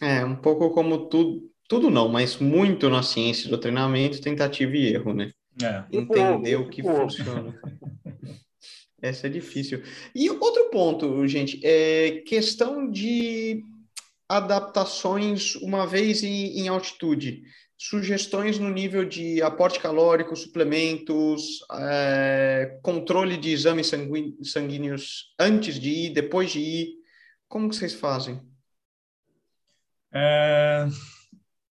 É, 0.00 0.24
um 0.24 0.36
pouco 0.36 0.70
como 0.70 1.08
tudo, 1.08 1.50
tudo 1.66 1.90
não, 1.90 2.08
mas 2.08 2.38
muito 2.38 2.90
na 2.90 3.02
ciência 3.02 3.48
do 3.48 3.58
treinamento, 3.58 4.20
tentativa 4.20 4.76
e 4.76 4.92
erro, 4.92 5.14
né? 5.14 5.30
É. 5.62 5.84
Entender 5.90 6.56
o 6.56 6.68
que 6.68 6.82
funciona. 6.82 7.58
Essa 9.02 9.26
é 9.26 9.30
difícil. 9.30 9.82
E 10.14 10.28
outro 10.28 10.68
ponto, 10.70 11.26
gente, 11.26 11.58
é 11.64 12.22
questão 12.26 12.90
de 12.90 13.62
adaptações 14.28 15.54
uma 15.56 15.86
vez 15.86 16.22
em, 16.22 16.60
em 16.60 16.68
altitude. 16.68 17.42
Sugestões 17.82 18.58
no 18.58 18.68
nível 18.68 19.06
de 19.06 19.40
aporte 19.40 19.80
calórico, 19.80 20.36
suplementos, 20.36 21.60
é, 21.72 22.78
controle 22.82 23.38
de 23.38 23.52
exames 23.52 23.90
sanguíneos 24.42 25.34
antes 25.40 25.80
de 25.80 25.88
ir, 25.88 26.12
depois 26.12 26.50
de 26.50 26.60
ir. 26.60 26.88
Como 27.48 27.70
que 27.70 27.76
vocês 27.76 27.94
fazem? 27.94 28.38
É, 30.12 30.86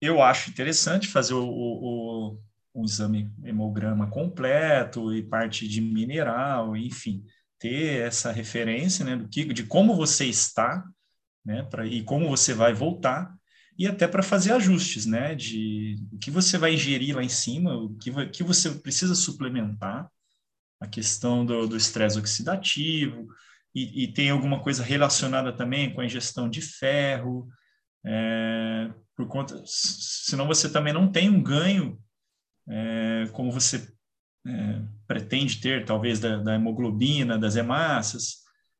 eu 0.01 0.19
acho 0.19 0.49
interessante 0.49 1.07
fazer 1.07 1.35
o, 1.35 1.45
o, 1.47 2.39
o, 2.73 2.83
exame 2.83 3.31
hemograma 3.43 4.09
completo 4.09 5.13
e 5.13 5.21
parte 5.21 5.67
de 5.67 5.79
mineral, 5.79 6.75
enfim, 6.75 7.23
ter 7.59 8.01
essa 8.01 8.31
referência 8.31 9.05
né, 9.05 9.15
do 9.15 9.29
que, 9.29 9.45
de 9.45 9.63
como 9.63 9.95
você 9.95 10.25
está 10.25 10.83
né, 11.45 11.61
pra, 11.69 11.85
e 11.85 12.03
como 12.03 12.27
você 12.27 12.51
vai 12.51 12.73
voltar 12.73 13.37
e 13.79 13.87
até 13.87 14.05
para 14.09 14.21
fazer 14.21 14.51
ajustes, 14.51 15.05
né, 15.05 15.33
de 15.33 15.95
o 16.11 16.19
que 16.19 16.29
você 16.29 16.57
vai 16.57 16.73
ingerir 16.73 17.15
lá 17.15 17.23
em 17.23 17.29
cima, 17.29 17.77
o 17.77 17.95
que, 17.95 18.11
que 18.27 18.43
você 18.43 18.71
precisa 18.71 19.15
suplementar, 19.15 20.11
a 20.81 20.87
questão 20.87 21.45
do 21.45 21.75
estresse 21.77 22.19
oxidativo, 22.19 23.27
e, 23.73 24.03
e, 24.03 24.13
tem 24.13 24.29
alguma 24.29 24.61
coisa 24.61 24.83
relacionada 24.83 25.53
também 25.53 25.93
com 25.93 26.01
a 26.01 26.05
ingestão 26.05 26.49
de 26.49 26.61
ferro, 26.61 27.47
é, 28.05 28.91
por 29.15 29.27
conta, 29.27 29.61
senão 29.65 30.47
você 30.47 30.69
também 30.69 30.91
não 30.91 31.09
tem 31.11 31.29
um 31.29 31.41
ganho 31.41 31.99
é, 32.67 33.29
como 33.31 33.51
você 33.51 33.87
é, 34.47 34.81
pretende 35.07 35.59
ter, 35.59 35.85
talvez, 35.85 36.19
da, 36.19 36.37
da, 36.37 36.55
hemoglobina, 36.55 37.37
das 37.37 37.55
hemácias, 37.55 38.37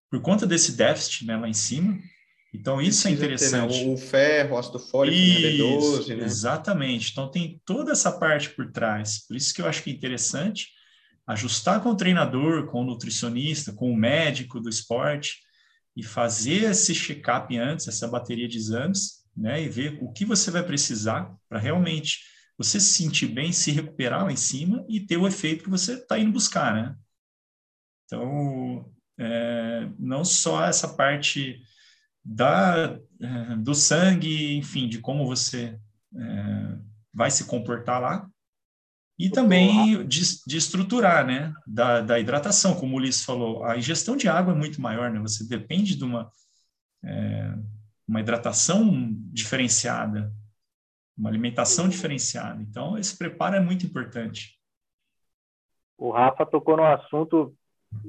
por 0.10 0.22
conta 0.22 0.46
desse 0.46 0.76
déficit 0.76 1.26
né, 1.26 1.38
lá 1.38 1.48
em 1.48 1.54
cima. 1.54 1.98
Então, 2.54 2.82
isso 2.82 3.08
é 3.08 3.12
interessante. 3.12 3.80
Ter, 3.80 3.86
né? 3.86 3.94
O 3.94 3.98
ferro, 3.98 4.56
o 4.56 4.58
ácido 4.58 4.80
fólico, 4.80 5.16
isso, 5.16 6.04
B12, 6.04 6.18
né? 6.18 6.26
Exatamente. 6.26 7.12
Então, 7.12 7.30
tem 7.30 7.62
toda 7.64 7.92
essa 7.92 8.12
parte 8.12 8.50
por 8.50 8.72
trás. 8.72 9.26
Por 9.28 9.38
isso 9.38 9.54
que 9.54 9.62
eu 9.62 9.68
acho 9.68 9.84
que 9.84 9.92
é 9.92 9.94
interessante 9.94 10.68
ajustar 11.28 11.84
com 11.84 11.90
o 11.90 11.96
treinador, 11.96 12.66
com 12.66 12.82
o 12.82 12.84
nutricionista, 12.84 13.72
com 13.72 13.92
o 13.92 13.96
médico 13.96 14.60
do 14.60 14.68
esporte, 14.68 15.38
e 15.96 16.02
fazer 16.02 16.72
esse 16.72 16.96
check-up 16.96 17.56
antes, 17.56 17.88
essa 17.88 18.08
bateria 18.08 18.48
de 18.48 18.58
exames, 18.58 19.20
né, 19.38 19.62
e 19.62 19.70
ver 19.70 20.00
o 20.02 20.12
que 20.12 20.26
você 20.26 20.50
vai 20.50 20.64
precisar 20.64 21.32
para 21.48 21.60
realmente 21.60 22.20
você 22.58 22.80
se 22.80 22.94
sentir 22.94 23.28
bem, 23.28 23.52
se 23.52 23.72
recuperar 23.72 24.26
lá 24.26 24.32
em 24.32 24.36
cima 24.36 24.84
e 24.90 25.00
ter 25.00 25.18
o 25.18 25.28
efeito 25.28 25.64
que 25.64 25.70
você 25.70 25.94
está 25.94 26.18
indo 26.18 26.32
buscar, 26.32 26.74
né? 26.74 26.96
Então, 28.06 28.92
é, 29.18 29.88
não 30.00 30.26
só 30.26 30.66
essa 30.66 30.88
parte 30.88 31.62
da, 32.24 33.00
é, 33.22 33.56
do 33.58 33.74
sangue, 33.74 34.58
enfim, 34.58 34.88
de 34.88 35.00
como 35.00 35.26
você 35.26 35.80
é, 36.16 36.78
vai 37.14 37.32
se 37.32 37.46
comportar 37.46 38.02
lá, 38.02 38.30
e 39.18 39.30
também 39.30 40.08
de, 40.08 40.22
de 40.48 40.58
estruturar, 40.58 41.28
né, 41.28 41.54
da, 41.68 42.00
da, 42.00 42.20
hidratação, 42.20 42.80
como 42.80 42.96
o 42.96 42.98
Ulisses 42.98 43.26
falou, 43.26 43.66
a 43.66 43.78
ingestão 43.78 44.16
de 44.16 44.30
água 44.30 44.54
é 44.54 44.58
muito 44.58 44.82
maior, 44.82 45.12
né, 45.12 45.20
você 45.20 45.46
depende 45.46 45.98
de 45.98 46.04
uma, 46.06 46.32
é, 47.04 47.54
uma 48.08 48.22
hidratação 48.22 49.10
diferenciada, 49.34 50.32
uma 51.18 51.30
alimentação 51.30 51.90
diferenciada, 51.90 52.62
então 52.62 52.98
esse 52.98 53.18
preparo 53.18 53.58
é 53.58 53.60
muito 53.60 53.86
importante. 53.86 54.58
O 55.98 56.12
Rafa 56.12 56.46
tocou 56.46 56.78
num 56.78 56.86
assunto 56.86 57.54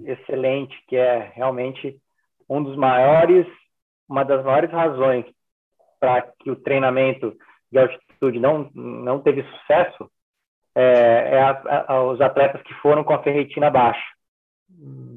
excelente, 0.05 0.77
que 0.87 0.95
é 0.95 1.33
realmente 1.35 2.01
um 2.49 2.63
dos 2.63 2.77
maiores, 2.77 3.47
uma 4.11 4.25
das 4.25 4.45
maiores 4.45 4.71
razões 4.73 5.25
para 6.01 6.23
que 6.41 6.51
o 6.51 6.57
treinamento 6.57 7.37
de 7.71 7.79
altitude 7.79 8.41
não, 8.41 8.69
não 8.75 9.21
teve 9.21 9.45
sucesso, 9.45 10.11
é, 10.75 11.35
é 11.35 11.43
a, 11.43 11.85
a, 11.89 12.05
os 12.11 12.21
atletas 12.21 12.61
que 12.63 12.75
foram 12.75 13.05
com 13.05 13.13
a 13.13 13.23
ferritina 13.23 13.71
baixa. 13.71 14.03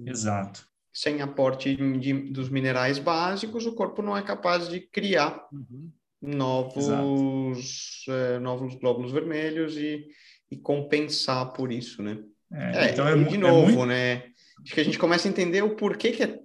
Exato. 0.05 0.67
Sem 0.93 1.21
aporte 1.21 1.75
de, 1.75 2.13
dos 2.31 2.49
minerais 2.49 2.99
básicos, 2.99 3.65
o 3.65 3.73
corpo 3.73 4.03
não 4.03 4.15
é 4.15 4.21
capaz 4.21 4.69
de 4.69 4.79
criar 4.79 5.47
uhum. 5.51 5.89
novos, 6.21 8.05
é, 8.07 8.37
novos 8.37 8.75
glóbulos 8.75 9.11
vermelhos 9.11 9.75
e, 9.75 10.05
e, 10.51 10.57
compensar 10.57 11.51
por 11.53 11.71
isso, 11.71 12.03
né? 12.03 12.19
É, 12.51 12.85
é 12.85 12.91
então 12.91 13.07
é, 13.07 13.15
de 13.15 13.37
novo, 13.37 13.71
muito... 13.71 13.85
né? 13.87 14.23
Acho 14.63 14.75
que 14.75 14.81
a 14.81 14.85
gente 14.85 14.99
começa 14.99 15.27
a 15.27 15.31
entender 15.31 15.63
o 15.63 15.75
porquê 15.75 16.11
que 16.11 16.23
é, 16.23 16.39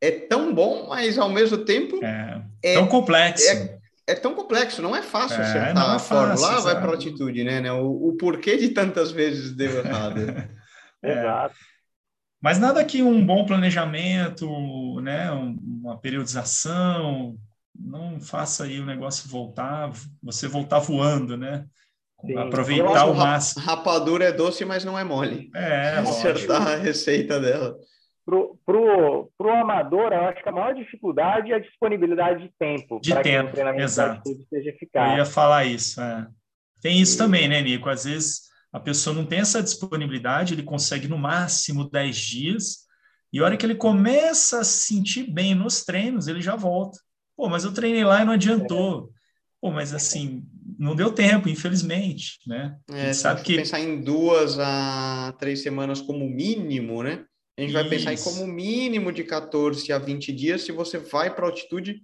é 0.00 0.10
tão 0.10 0.54
bom, 0.54 0.88
mas 0.88 1.18
ao 1.18 1.28
mesmo 1.28 1.58
tempo 1.58 2.02
é, 2.04 2.42
é 2.62 2.74
tão 2.74 2.86
complexo. 2.86 3.48
É, 3.48 3.78
é 4.08 4.14
tão 4.14 4.34
complexo, 4.34 4.82
não 4.82 4.94
é 4.94 5.02
fácil 5.02 5.40
é, 5.40 5.42
acertar 5.42 5.92
é 5.92 5.96
a 5.96 5.98
fórmula. 5.98 6.40
Lá 6.40 6.60
vai 6.60 6.74
para 6.76 6.86
a 6.86 6.90
altitude, 6.90 7.42
né, 7.42 7.60
né? 7.60 7.72
O, 7.72 8.08
o, 8.08 8.16
porquê 8.16 8.56
de 8.56 8.68
tantas 8.70 9.10
vezes 9.10 9.52
deu 9.52 9.78
errado. 9.84 10.20
é. 11.02 11.12
Exato. 11.12 11.54
Mas 12.40 12.58
nada 12.58 12.84
que 12.84 13.02
um 13.02 13.24
bom 13.24 13.44
planejamento, 13.46 15.00
né, 15.00 15.30
uma 15.30 15.98
periodização, 15.98 17.36
não 17.74 18.20
faça 18.20 18.64
aí 18.64 18.78
o 18.78 18.86
negócio 18.86 19.28
voltar, 19.28 19.90
você 20.22 20.46
voltar 20.46 20.78
voando, 20.78 21.36
né? 21.36 21.64
Sim. 22.24 22.36
Aproveitar 22.36 23.06
o 23.06 23.14
máximo. 23.14 23.64
Rapadura 23.64 24.26
é 24.26 24.32
doce, 24.32 24.64
mas 24.64 24.84
não 24.84 24.98
é 24.98 25.02
mole. 25.02 25.50
É, 25.54 25.96
acertar 25.96 26.60
lógico. 26.60 26.72
a 26.72 26.76
receita 26.76 27.40
dela 27.40 27.76
pro, 28.26 28.58
pro, 28.66 29.30
pro 29.38 29.50
amador, 29.50 30.12
eu 30.12 30.26
acho 30.26 30.42
que 30.42 30.48
a 30.48 30.52
maior 30.52 30.74
dificuldade 30.74 31.52
é 31.52 31.54
a 31.54 31.60
disponibilidade 31.60 32.42
de 32.42 32.52
tempo. 32.58 33.00
De 33.00 33.14
tempo, 33.22 33.52
que 33.54 33.62
o 33.62 33.80
exato. 33.80 34.22
Seja 34.50 34.70
eficaz. 34.70 35.12
Eu 35.12 35.18
ia 35.18 35.24
falar 35.24 35.64
isso. 35.64 36.00
É. 36.00 36.26
Tem 36.82 37.00
isso 37.00 37.14
e... 37.14 37.18
também, 37.18 37.48
né, 37.48 37.62
Nico? 37.62 37.88
Às 37.88 38.04
vezes 38.04 38.42
a 38.72 38.80
pessoa 38.80 39.14
não 39.14 39.24
tem 39.24 39.38
essa 39.38 39.62
disponibilidade, 39.62 40.52
ele 40.52 40.64
consegue 40.64 41.06
no 41.06 41.16
máximo 41.16 41.88
10 41.88 42.16
dias, 42.16 42.86
e 43.32 43.38
a 43.38 43.44
hora 43.44 43.56
que 43.56 43.64
ele 43.64 43.76
começa 43.76 44.60
a 44.60 44.64
se 44.64 44.86
sentir 44.86 45.32
bem 45.32 45.54
nos 45.54 45.84
treinos, 45.84 46.26
ele 46.26 46.42
já 46.42 46.56
volta. 46.56 46.98
Pô, 47.36 47.48
mas 47.48 47.64
eu 47.64 47.72
treinei 47.72 48.04
lá 48.04 48.22
e 48.22 48.24
não 48.24 48.32
adiantou. 48.32 49.10
Pô, 49.60 49.70
mas 49.70 49.94
assim, 49.94 50.44
não 50.78 50.94
deu 50.96 51.12
tempo, 51.12 51.48
infelizmente, 51.48 52.38
né? 52.46 52.76
É, 52.90 53.12
sabe 53.12 53.42
que 53.42 53.56
pensar 53.56 53.80
em 53.80 54.02
duas 54.02 54.58
a 54.58 55.34
três 55.38 55.62
semanas 55.62 56.00
como 56.00 56.28
mínimo, 56.28 57.02
né? 57.02 57.24
A 57.56 57.60
gente 57.60 57.70
Isso. 57.70 57.80
vai 57.80 57.88
pensar 57.88 58.12
em 58.12 58.22
como 58.22 58.46
mínimo 58.46 59.10
de 59.10 59.24
14 59.24 59.90
a 59.92 59.98
20 59.98 60.32
dias 60.32 60.62
se 60.62 60.72
você 60.72 60.98
vai 60.98 61.34
para 61.34 61.46
altitude 61.46 62.02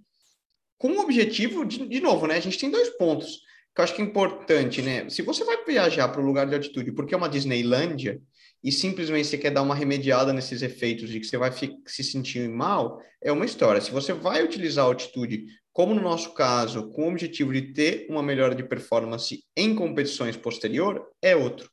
com 0.77 0.89
o 0.89 0.99
objetivo, 0.99 1.63
de, 1.63 1.87
de 1.87 2.01
novo, 2.01 2.27
né? 2.27 2.35
A 2.35 2.39
gente 2.39 2.57
tem 2.57 2.69
dois 2.69 2.89
pontos 2.89 3.41
que 3.73 3.81
eu 3.81 3.83
acho 3.83 3.95
que 3.95 4.01
é 4.01 4.05
importante, 4.05 4.81
né? 4.81 5.09
Se 5.09 5.21
você 5.21 5.43
vai 5.43 5.63
viajar 5.63 6.07
para 6.09 6.21
o 6.21 6.25
lugar 6.25 6.47
de 6.47 6.55
altitude 6.55 6.91
porque 6.91 7.13
é 7.13 7.17
uma 7.17 7.29
Disneylândia 7.29 8.21
e 8.63 8.71
simplesmente 8.71 9.27
você 9.27 9.37
quer 9.37 9.51
dar 9.51 9.61
uma 9.61 9.75
remediada 9.75 10.31
nesses 10.31 10.61
efeitos 10.61 11.09
de 11.09 11.19
que 11.19 11.25
você 11.25 11.37
vai 11.37 11.51
se 11.51 12.03
sentir 12.03 12.47
mal, 12.47 13.01
é 13.21 13.31
uma 13.31 13.45
história. 13.45 13.81
Se 13.81 13.91
você 13.91 14.13
vai 14.13 14.43
utilizar 14.43 14.85
a 14.85 14.87
altitude, 14.87 15.45
como 15.71 15.93
no 15.93 16.01
nosso 16.01 16.33
caso, 16.33 16.89
com 16.91 17.05
o 17.05 17.11
objetivo 17.11 17.51
de 17.51 17.73
ter 17.73 18.07
uma 18.09 18.23
melhora 18.23 18.55
de 18.55 18.63
performance 18.63 19.43
em 19.57 19.75
competições 19.75 20.37
posterior, 20.37 21.09
é 21.21 21.35
outro. 21.35 21.69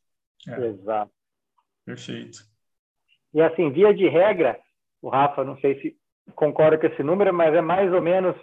É. 0.48 0.68
Exato. 0.68 1.12
Perfeito. 1.84 2.49
E 3.32 3.40
assim, 3.40 3.70
via 3.70 3.94
de 3.94 4.08
regra, 4.08 4.58
o 5.00 5.08
Rafa, 5.08 5.44
não 5.44 5.58
sei 5.58 5.80
se 5.80 5.96
concorda 6.34 6.78
com 6.78 6.86
esse 6.86 7.02
número, 7.02 7.32
mas 7.32 7.54
é 7.54 7.60
mais 7.60 7.92
ou 7.92 8.02
menos, 8.02 8.36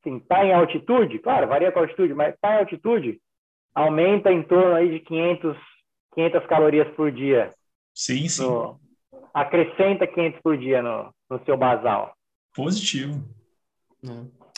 assim, 0.00 0.18
tá 0.20 0.44
em 0.44 0.52
altitude, 0.52 1.18
claro, 1.18 1.48
varia 1.48 1.70
com 1.72 1.78
a 1.78 1.82
altitude, 1.82 2.14
mas 2.14 2.34
tá 2.40 2.54
em 2.54 2.58
altitude, 2.58 3.20
aumenta 3.74 4.32
em 4.32 4.42
torno 4.42 4.74
aí 4.74 4.90
de 4.90 5.00
500, 5.00 5.56
500 6.14 6.46
calorias 6.46 6.88
por 6.94 7.10
dia. 7.12 7.52
Sim, 7.94 8.28
sim. 8.28 8.42
No, 8.42 8.80
acrescenta 9.34 10.06
500 10.06 10.40
por 10.40 10.56
dia 10.56 10.82
no, 10.82 11.12
no 11.28 11.44
seu 11.44 11.56
basal. 11.56 12.14
Positivo. 12.54 13.22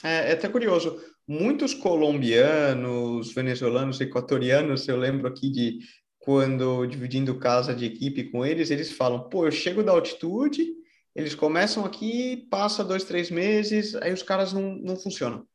É, 0.03 0.31
é 0.31 0.33
até 0.33 0.49
curioso. 0.49 0.99
Muitos 1.27 1.73
colombianos, 1.73 3.33
venezuelanos, 3.33 4.01
equatorianos, 4.01 4.89
eu 4.89 4.97
lembro 4.97 5.29
aqui 5.29 5.51
de 5.51 5.79
quando 6.23 6.87
dividindo 6.87 7.39
casa 7.39 7.75
de 7.75 7.85
equipe 7.87 8.31
com 8.31 8.45
eles, 8.47 8.71
eles 8.71 8.93
falam: 8.93 9.29
pô, 9.29 9.47
eu 9.47 9.53
chego 9.53 9.83
da 9.83 9.93
altitude, 9.93 10.67
eles 11.15 11.35
começam 11.35 11.85
aqui, 11.85 12.49
passa 12.51 12.85
dois, 12.85 13.05
três 13.05 13.31
meses, 13.31 13.95
aí 13.97 14.13
os 14.13 14.23
caras 14.23 14.53
não, 14.53 14.75
não 14.77 14.97
funcionam. 14.97 15.47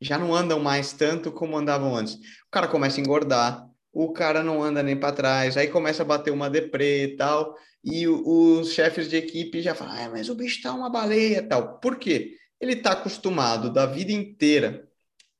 já 0.00 0.18
não 0.18 0.34
andam 0.34 0.60
mais 0.60 0.92
tanto 0.92 1.32
como 1.32 1.56
andavam 1.56 1.94
antes. 1.96 2.14
O 2.14 2.50
cara 2.50 2.68
começa 2.68 3.00
a 3.00 3.02
engordar, 3.02 3.68
o 3.92 4.12
cara 4.12 4.42
não 4.42 4.62
anda 4.62 4.82
nem 4.82 4.96
para 4.96 5.14
trás, 5.14 5.56
aí 5.56 5.68
começa 5.68 6.02
a 6.02 6.06
bater 6.06 6.32
uma 6.32 6.50
deprê 6.50 7.04
e 7.04 7.16
tal, 7.16 7.56
e 7.84 8.08
os 8.08 8.72
chefes 8.72 9.08
de 9.08 9.16
equipe 9.16 9.60
já 9.60 9.74
falam, 9.74 9.94
ah, 9.94 10.10
mas 10.10 10.28
o 10.28 10.34
bicho 10.34 10.62
tá 10.62 10.72
uma 10.72 10.90
baleia 10.90 11.42
tal. 11.46 11.78
Por 11.80 11.96
quê? 11.98 12.36
Ele 12.60 12.74
está 12.74 12.92
acostumado 12.92 13.72
da 13.72 13.86
vida 13.86 14.12
inteira 14.12 14.88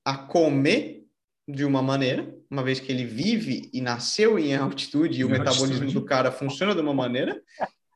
a 0.04 0.16
comer 0.16 1.01
de 1.48 1.64
uma 1.64 1.82
maneira, 1.82 2.32
uma 2.50 2.62
vez 2.62 2.78
que 2.78 2.90
ele 2.92 3.04
vive 3.04 3.68
e 3.72 3.80
nasceu 3.80 4.38
em 4.38 4.54
altitude 4.54 5.20
e 5.20 5.24
o 5.24 5.28
metabolismo 5.28 5.90
do 5.90 6.04
cara 6.04 6.30
funciona 6.30 6.74
de 6.74 6.80
uma 6.80 6.94
maneira, 6.94 7.40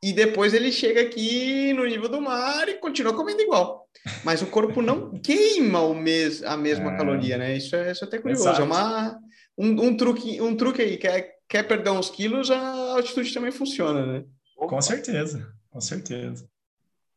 e 0.03 0.13
depois 0.13 0.53
ele 0.53 0.71
chega 0.71 1.01
aqui 1.01 1.73
no 1.73 1.85
nível 1.85 2.09
do 2.09 2.21
mar 2.21 2.69
e 2.69 2.75
continua 2.75 3.15
comendo 3.15 3.41
igual. 3.41 3.89
Mas 4.25 4.43
o 4.43 4.47
corpo 4.47 4.83
não 4.83 5.11
queima 5.21 5.81
o 5.81 5.95
mes 5.95 6.43
a 6.43 6.57
mesma 6.57 6.93
é... 6.93 6.97
caloria, 6.97 7.39
né? 7.39 7.57
Isso 7.57 7.75
é, 7.75 7.93
isso 7.93 8.05
é 8.05 8.07
até 8.07 8.19
curioso. 8.19 8.43
Exato. 8.43 8.61
É 8.61 8.65
uma, 8.65 9.19
um, 9.59 9.87
um, 9.87 9.97
truque, 9.97 10.41
um 10.41 10.55
truque 10.57 10.83
aí. 10.83 10.97
Quer, 10.97 11.35
quer 11.49 11.63
perder 11.63 11.91
uns 11.91 12.11
quilos, 12.11 12.51
a 12.51 12.93
altitude 12.93 13.33
também 13.33 13.51
funciona, 13.51 14.05
né? 14.07 14.25
Com 14.57 14.81
certeza, 14.81 15.53
com 15.71 15.81
certeza. 15.81 16.49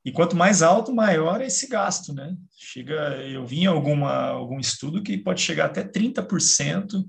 E 0.09 0.11
quanto 0.11 0.35
mais 0.35 0.63
alto, 0.63 0.91
maior 0.91 1.39
é 1.39 1.45
esse 1.45 1.67
gasto, 1.67 2.15
né? 2.15 2.35
Chega, 2.57 3.15
eu 3.27 3.45
vi 3.45 3.59
em 3.59 3.65
alguma, 3.67 4.29
algum 4.29 4.59
estudo 4.59 5.03
que 5.03 5.15
pode 5.15 5.39
chegar 5.39 5.65
até 5.65 5.83
30% 5.83 7.05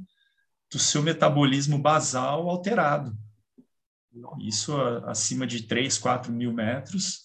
do 0.71 0.79
seu 0.79 1.03
metabolismo 1.03 1.79
basal 1.79 2.51
alterado. 2.51 3.17
Isso 4.39 4.79
acima 5.07 5.47
de 5.47 5.63
3, 5.63 5.97
4 5.97 6.31
mil 6.31 6.53
metros. 6.53 7.23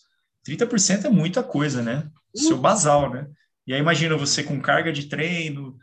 30% 0.48 1.04
é 1.04 1.10
muita 1.10 1.44
coisa, 1.44 1.82
né? 1.82 2.10
Seu 2.34 2.58
basal, 2.58 3.14
né? 3.14 3.28
E 3.68 3.74
aí 3.74 3.80
imagina 3.82 4.16
você 4.16 4.46
com 4.46 4.62
carga 4.62 4.94
de 4.94 5.10
treino 5.10 5.78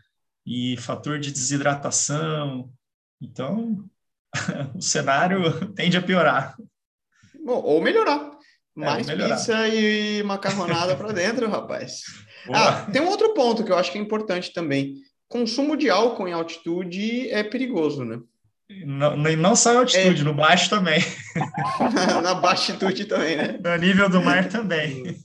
e 0.47 0.75
fator 0.79 1.19
de 1.19 1.31
desidratação. 1.31 2.73
Então, 3.21 3.85
o 4.75 4.81
cenário 4.81 5.69
tende 5.75 5.99
a 5.99 6.03
piorar. 6.03 6.57
Bom, 7.45 7.61
ou 7.61 7.83
melhorar. 7.83 8.32
É, 8.77 8.81
Mais 8.81 9.09
é, 9.09 9.17
pizza 9.17 9.69
e 9.69 10.23
macarronada 10.23 10.97
para 10.97 11.13
dentro, 11.13 11.49
rapaz. 11.49 12.03
Boa. 12.47 12.59
Ah, 12.59 12.91
tem 12.91 13.01
um 13.01 13.09
outro 13.09 13.35
ponto 13.35 13.63
que 13.63 13.71
eu 13.71 13.79
acho 13.79 13.93
que 13.93 13.99
é 13.99 14.01
importante 14.01 14.53
também. 14.53 14.97
Consumo 15.29 15.77
de 15.77 15.89
álcool 15.89 16.27
em 16.27 16.33
altitude 16.33 17.31
é 17.31 17.43
perigoso, 17.45 18.05
né? 18.05 18.19
Não, 18.85 19.17
não 19.17 19.55
só 19.55 19.75
em 19.75 19.77
altitude, 19.77 20.23
é. 20.23 20.25
no 20.25 20.35
baixo 20.35 20.69
também. 20.69 21.01
Na 22.23 22.35
baixitude 22.35 23.05
também, 23.05 23.37
né? 23.37 23.59
No 23.63 23.77
nível 23.77 24.09
do 24.09 24.23
mar 24.23 24.49
também. 24.51 25.17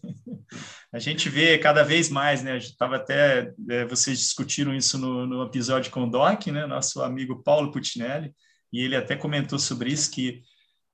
A 0.93 0.99
gente 0.99 1.29
vê 1.29 1.57
cada 1.57 1.83
vez 1.83 2.09
mais, 2.09 2.43
né? 2.43 2.53
A 2.53 2.59
gente 2.59 2.71
estava 2.71 2.97
até, 2.97 3.51
é, 3.69 3.85
vocês 3.85 4.19
discutiram 4.19 4.73
isso 4.73 4.97
no, 4.97 5.25
no, 5.25 5.43
episódio 5.43 5.91
com 5.91 6.03
o 6.03 6.09
Doc, 6.09 6.47
né? 6.47 6.65
Nosso 6.65 7.01
amigo 7.01 7.41
Paulo 7.43 7.71
Putinelli, 7.71 8.33
e 8.71 8.81
ele 8.81 8.95
até 8.95 9.15
comentou 9.15 9.59
sobre 9.59 9.91
isso, 9.91 10.11
que 10.11 10.41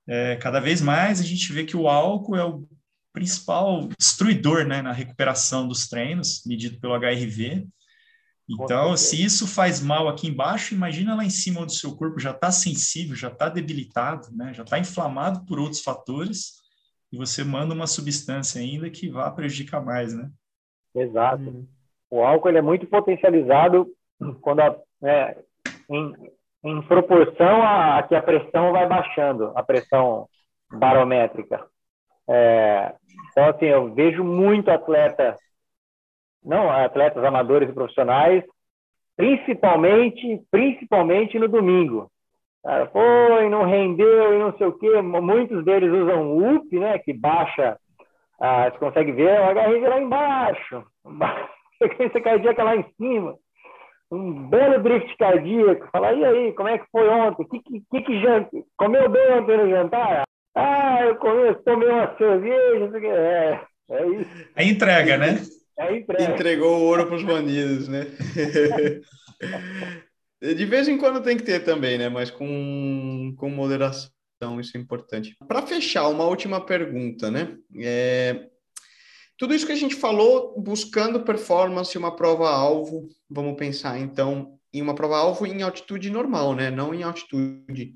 é, 0.06 0.36
cada 0.36 0.60
vez 0.60 0.80
mais 0.80 1.20
a 1.20 1.24
gente 1.24 1.52
vê 1.52 1.64
que 1.64 1.76
o 1.76 1.88
álcool 1.88 2.36
é 2.36 2.44
o 2.44 2.66
principal 3.12 3.88
destruidor, 3.98 4.66
né? 4.66 4.82
Na 4.82 4.92
recuperação 4.92 5.68
dos 5.68 5.88
treinos, 5.88 6.42
medido 6.44 6.78
pelo 6.80 6.94
HRV. 6.94 7.66
Então, 8.48 8.94
se 8.96 9.22
isso 9.22 9.46
faz 9.46 9.80
mal 9.80 10.06
aqui 10.06 10.28
embaixo, 10.28 10.74
imagina 10.74 11.14
lá 11.14 11.24
em 11.24 11.30
cima 11.30 11.62
onde 11.62 11.72
o 11.72 11.76
seu 11.76 11.96
corpo 11.96 12.18
já 12.18 12.30
está 12.30 12.50
sensível, 12.50 13.16
já 13.16 13.28
está 13.28 13.48
debilitado, 13.48 14.28
né? 14.36 14.52
já 14.52 14.62
está 14.62 14.78
inflamado 14.78 15.46
por 15.46 15.58
outros 15.58 15.80
fatores, 15.80 16.62
e 17.10 17.16
você 17.16 17.42
manda 17.42 17.72
uma 17.72 17.86
substância 17.86 18.60
ainda 18.60 18.90
que 18.90 19.08
vá 19.08 19.30
prejudicar 19.30 19.82
mais, 19.82 20.12
né? 20.12 20.30
Exato. 20.94 21.42
Hum. 21.42 21.66
O 22.10 22.22
álcool 22.22 22.48
ele 22.48 22.58
é 22.58 22.62
muito 22.62 22.86
potencializado 22.86 23.90
quando 24.40 24.60
a, 24.60 24.76
né, 25.00 25.36
em, 25.88 26.12
em 26.64 26.82
proporção 26.82 27.62
a, 27.62 27.98
a, 27.98 28.02
que 28.02 28.14
a 28.14 28.22
pressão 28.22 28.72
vai 28.72 28.86
baixando, 28.86 29.52
a 29.54 29.62
pressão 29.62 30.26
barométrica. 30.72 31.66
É, 32.28 32.94
então, 33.30 33.48
assim, 33.48 33.66
eu 33.66 33.92
vejo 33.92 34.24
muito 34.24 34.70
atleta 34.70 35.36
não 36.44 36.70
atletas 36.70 37.24
amadores 37.24 37.70
e 37.70 37.72
profissionais, 37.72 38.44
principalmente, 39.16 40.42
principalmente 40.50 41.38
no 41.38 41.48
domingo. 41.48 42.10
Cara, 42.62 42.86
foi, 42.88 43.48
não 43.48 43.64
rendeu 43.64 44.34
e 44.34 44.38
não 44.38 44.56
sei 44.56 44.66
o 44.66 44.78
quê. 44.78 45.00
Muitos 45.00 45.64
deles 45.64 45.90
usam 45.90 46.32
o 46.32 46.56
UP, 46.56 46.78
né, 46.78 46.98
que 46.98 47.12
baixa, 47.12 47.78
ah, 48.40 48.70
você 48.70 48.78
consegue 48.78 49.12
ver 49.12 49.36
a 49.36 49.52
HRV 49.52 49.88
lá 49.88 50.00
embaixo, 50.00 50.84
frequência 51.78 52.20
cardíaca 52.20 52.62
lá 52.62 52.76
em 52.76 52.84
cima. 52.96 53.36
Um 54.14 54.48
belo 54.48 54.82
drift 54.82 55.16
cardíaco. 55.16 55.88
Fala, 55.90 56.12
e 56.12 56.24
aí, 56.24 56.52
como 56.52 56.68
é 56.68 56.78
que 56.78 56.86
foi 56.92 57.08
ontem? 57.08 57.42
O 57.42 57.48
que, 57.48 57.60
que, 57.60 58.02
que 58.02 58.22
janta? 58.22 58.50
Comeu 58.76 59.08
bem 59.08 59.32
ontem 59.32 59.56
no 59.56 59.68
jantar? 59.68 60.24
Ah, 60.54 61.04
eu 61.04 61.16
comi, 61.16 61.52
tomei 61.64 61.88
uma 61.88 62.16
cerveja. 62.16 62.90
É, 63.08 63.60
é 63.90 64.06
isso. 64.06 64.30
A 64.54 64.62
entrega, 64.62 65.16
né? 65.16 65.40
É 65.76 65.96
Entregou 65.96 66.78
o 66.78 66.84
ouro 66.84 67.06
para 67.06 67.16
os 67.16 67.24
bandidos, 67.24 67.88
né? 67.88 68.06
De 70.40 70.64
vez 70.64 70.86
em 70.86 70.96
quando 70.96 71.22
tem 71.22 71.36
que 71.36 71.42
ter 71.42 71.64
também, 71.64 71.98
né? 71.98 72.08
Mas 72.08 72.30
com, 72.30 73.34
com 73.36 73.50
moderação, 73.50 74.10
isso 74.60 74.76
é 74.76 74.80
importante. 74.80 75.34
Para 75.48 75.66
fechar, 75.66 76.06
uma 76.08 76.24
última 76.24 76.60
pergunta, 76.60 77.30
né? 77.30 77.56
É... 77.80 78.46
Tudo 79.36 79.54
isso 79.54 79.66
que 79.66 79.72
a 79.72 79.76
gente 79.76 79.96
falou, 79.96 80.60
buscando 80.60 81.24
performance, 81.24 81.98
uma 81.98 82.14
prova-alvo, 82.14 83.08
vamos 83.28 83.56
pensar 83.56 83.98
então 83.98 84.58
em 84.72 84.80
uma 84.80 84.94
prova-alvo 84.94 85.46
em 85.46 85.62
altitude 85.62 86.10
normal, 86.10 86.54
né? 86.54 86.70
Não 86.70 86.94
em 86.94 87.02
altitude. 87.02 87.94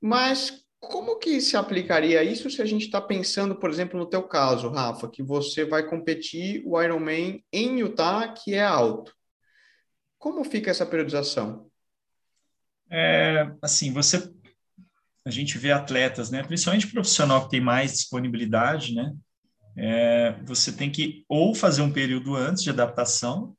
Mas 0.00 0.64
como 0.78 1.18
que 1.18 1.40
se 1.40 1.56
aplicaria 1.56 2.22
isso 2.22 2.50
se 2.50 2.62
a 2.62 2.64
gente 2.64 2.86
está 2.86 3.00
pensando, 3.00 3.56
por 3.56 3.70
exemplo, 3.70 3.98
no 3.98 4.06
teu 4.06 4.22
caso, 4.22 4.68
Rafa, 4.68 5.08
que 5.08 5.22
você 5.22 5.64
vai 5.64 5.88
competir 5.88 6.62
o 6.64 6.80
Ironman 6.80 7.44
em 7.52 7.80
Utah, 7.80 8.28
que 8.28 8.54
é 8.54 8.64
alto? 8.64 9.12
Como 10.18 10.44
fica 10.44 10.70
essa 10.70 10.86
periodização? 10.86 11.68
É, 12.90 13.50
assim, 13.60 13.92
você, 13.92 14.32
a 15.24 15.30
gente 15.30 15.58
vê 15.58 15.72
atletas, 15.72 16.30
né, 16.30 16.42
principalmente 16.42 16.86
profissional 16.86 17.44
que 17.44 17.50
tem 17.50 17.60
mais 17.60 17.92
disponibilidade, 17.92 18.94
né, 18.94 19.12
é, 19.76 20.38
você 20.44 20.72
tem 20.72 20.90
que 20.90 21.24
ou 21.28 21.54
fazer 21.54 21.82
um 21.82 21.92
período 21.92 22.34
antes 22.34 22.62
de 22.62 22.70
adaptação, 22.70 23.56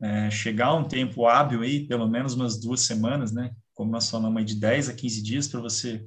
é, 0.00 0.30
chegar 0.30 0.74
um 0.74 0.84
tempo 0.84 1.26
hábil 1.26 1.62
aí, 1.62 1.86
pelo 1.86 2.06
menos 2.06 2.34
umas 2.34 2.60
duas 2.60 2.82
semanas, 2.82 3.32
né, 3.32 3.50
como 3.74 3.90
nós 3.90 4.10
falamos 4.10 4.38
aí, 4.38 4.44
de 4.44 4.54
10 4.56 4.90
a 4.90 4.94
15 4.94 5.22
dias 5.22 5.48
para 5.48 5.60
você 5.60 6.04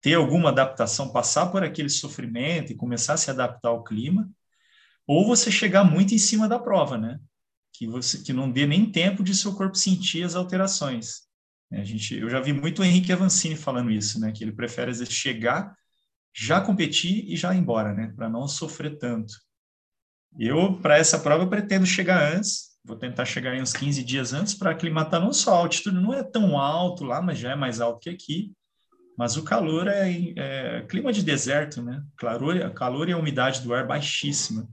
ter 0.00 0.14
alguma 0.14 0.50
adaptação, 0.50 1.12
passar 1.12 1.46
por 1.46 1.62
aquele 1.62 1.88
sofrimento 1.88 2.72
e 2.72 2.76
começar 2.76 3.14
a 3.14 3.16
se 3.16 3.30
adaptar 3.30 3.68
ao 3.68 3.84
clima, 3.84 4.28
ou 5.06 5.26
você 5.26 5.50
chegar 5.50 5.84
muito 5.84 6.14
em 6.14 6.18
cima 6.18 6.48
da 6.48 6.58
prova, 6.58 6.98
né? 6.98 7.20
Que 7.72 7.86
você 7.86 8.18
que 8.18 8.32
não 8.32 8.50
dê 8.50 8.66
nem 8.66 8.90
tempo 8.90 9.22
de 9.22 9.34
seu 9.34 9.54
corpo 9.54 9.76
sentir 9.76 10.24
as 10.24 10.34
alterações. 10.34 11.22
A 11.72 11.84
gente, 11.84 12.16
eu 12.16 12.28
já 12.28 12.40
vi 12.40 12.52
muito 12.52 12.82
o 12.82 12.84
Henrique 12.84 13.12
Avancini 13.12 13.56
falando 13.56 13.90
isso, 13.90 14.20
né? 14.20 14.32
Que 14.32 14.44
ele 14.44 14.52
prefere 14.52 14.90
às 14.90 14.98
vezes 14.98 15.14
chegar, 15.14 15.74
já 16.34 16.60
competir 16.60 17.24
e 17.28 17.36
já 17.36 17.54
ir 17.54 17.58
embora, 17.58 17.92
né? 17.92 18.12
Para 18.16 18.28
não 18.28 18.46
sofrer 18.48 18.98
tanto. 18.98 19.34
Eu 20.38 20.78
para 20.80 20.96
essa 20.96 21.18
prova 21.18 21.46
pretendo 21.46 21.84
chegar 21.84 22.34
antes, 22.34 22.70
vou 22.84 22.96
tentar 22.96 23.24
chegar 23.24 23.54
em 23.54 23.62
uns 23.62 23.72
15 23.72 24.02
dias 24.02 24.32
antes 24.32 24.54
para 24.54 24.70
aclimatar 24.70 25.20
não 25.20 25.32
só 25.32 25.54
a 25.54 25.58
altitude 25.58 26.00
não 26.00 26.14
é 26.14 26.22
tão 26.22 26.58
alto 26.58 27.04
lá, 27.04 27.20
mas 27.20 27.38
já 27.38 27.52
é 27.52 27.54
mais 27.54 27.80
alto 27.80 28.00
que 28.00 28.10
aqui 28.10 28.52
mas 29.16 29.36
o 29.36 29.44
calor 29.44 29.88
é, 29.88 30.10
é 30.36 30.82
clima 30.88 31.12
de 31.12 31.22
deserto, 31.22 31.82
né? 31.82 32.02
Calor, 32.16 32.72
calor 32.74 33.08
e 33.08 33.12
a 33.12 33.18
umidade 33.18 33.60
do 33.60 33.74
ar 33.74 33.86
baixíssima. 33.86 34.68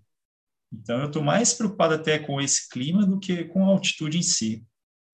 Então, 0.72 1.00
eu 1.00 1.08
estou 1.08 1.24
mais 1.24 1.54
preocupado 1.54 1.96
até 1.96 2.20
com 2.20 2.40
esse 2.40 2.70
clima 2.70 3.06
do 3.06 3.20
que 3.20 3.44
com 3.46 3.66
a 3.66 3.68
altitude 3.68 4.18
em 4.18 4.22
si, 4.22 4.66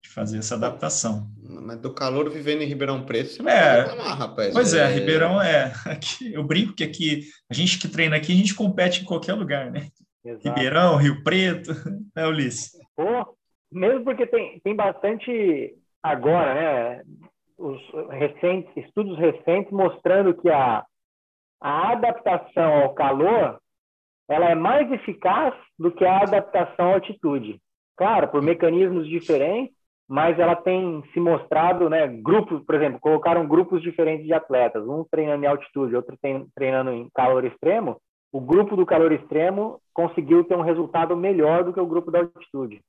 de 0.06 0.14
fazer 0.14 0.38
essa 0.38 0.54
adaptação. 0.54 1.28
Mas 1.42 1.78
do 1.80 1.92
calor 1.92 2.30
vivendo 2.30 2.62
em 2.62 2.66
Ribeirão 2.66 3.04
Preto, 3.04 3.30
você 3.30 3.42
não 3.42 3.50
é, 3.50 3.82
reclamar, 3.82 4.18
rapaz. 4.18 4.52
Pois 4.52 4.72
é, 4.72 4.84
é, 4.84 4.94
Ribeirão 4.94 5.42
é. 5.42 5.72
Aqui, 5.86 6.32
eu 6.32 6.44
brinco 6.44 6.74
que 6.74 6.84
aqui, 6.84 7.22
a 7.50 7.54
gente 7.54 7.78
que 7.78 7.88
treina 7.88 8.16
aqui, 8.16 8.32
a 8.32 8.36
gente 8.36 8.54
compete 8.54 9.02
em 9.02 9.04
qualquer 9.04 9.34
lugar, 9.34 9.70
né? 9.70 9.88
Exato. 10.24 10.48
Ribeirão, 10.48 10.96
Rio 10.96 11.22
Preto, 11.22 11.70
né, 12.14 12.26
Ulisses? 12.26 12.72
Pô, 12.94 13.36
mesmo 13.70 14.04
porque 14.04 14.26
tem, 14.26 14.60
tem 14.60 14.74
bastante 14.74 15.74
agora, 16.02 16.54
né? 16.54 17.02
os 17.58 17.80
recentes, 18.10 18.70
estudos 18.76 19.18
recentes 19.18 19.72
mostrando 19.72 20.34
que 20.34 20.48
a, 20.50 20.84
a 21.60 21.92
adaptação 21.92 22.82
ao 22.82 22.94
calor 22.94 23.58
ela 24.28 24.50
é 24.50 24.54
mais 24.54 24.90
eficaz 24.90 25.54
do 25.78 25.90
que 25.90 26.04
a 26.04 26.22
adaptação 26.22 26.90
à 26.90 26.94
altitude. 26.94 27.60
Claro, 27.96 28.28
por 28.28 28.42
mecanismos 28.42 29.08
diferentes, 29.08 29.74
mas 30.08 30.38
ela 30.38 30.54
tem 30.54 31.02
se 31.12 31.18
mostrado, 31.18 31.90
né, 31.90 32.06
grupos, 32.06 32.64
por 32.64 32.76
exemplo, 32.76 33.00
colocaram 33.00 33.46
grupos 33.46 33.82
diferentes 33.82 34.24
de 34.24 34.32
atletas, 34.32 34.86
um 34.86 35.04
treinando 35.10 35.44
em 35.44 35.48
altitude, 35.48 35.96
outro 35.96 36.16
treinando 36.54 36.92
em 36.92 37.10
calor 37.14 37.44
extremo. 37.44 38.00
O 38.32 38.40
grupo 38.40 38.76
do 38.76 38.86
calor 38.86 39.12
extremo 39.12 39.80
conseguiu 39.92 40.44
ter 40.44 40.54
um 40.54 40.62
resultado 40.62 41.16
melhor 41.16 41.64
do 41.64 41.72
que 41.72 41.80
o 41.80 41.86
grupo 41.86 42.10
da 42.10 42.20
altitude. 42.20 42.80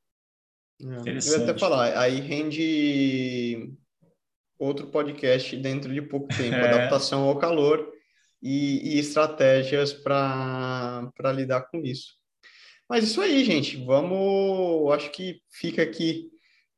É, 0.80 1.10
eu 1.10 1.14
ia 1.14 1.44
até 1.44 1.58
falar, 1.58 1.98
aí 1.98 2.20
rende 2.20 3.74
outro 4.60 4.88
podcast 4.88 5.56
dentro 5.58 5.92
de 5.92 6.02
pouco 6.02 6.28
tempo, 6.28 6.54
é. 6.56 6.68
adaptação 6.68 7.24
ao 7.24 7.40
calor 7.40 7.92
e, 8.42 8.96
e 8.96 9.00
estratégias 9.00 9.92
para 9.92 11.12
lidar 11.34 11.62
com 11.72 11.80
isso. 11.80 12.16
Mas 12.88 13.04
isso 13.04 13.22
aí, 13.22 13.44
gente, 13.44 13.84
vamos, 13.84 14.94
acho 14.94 15.12
que 15.12 15.42
fica 15.52 15.82
aqui 15.82 16.30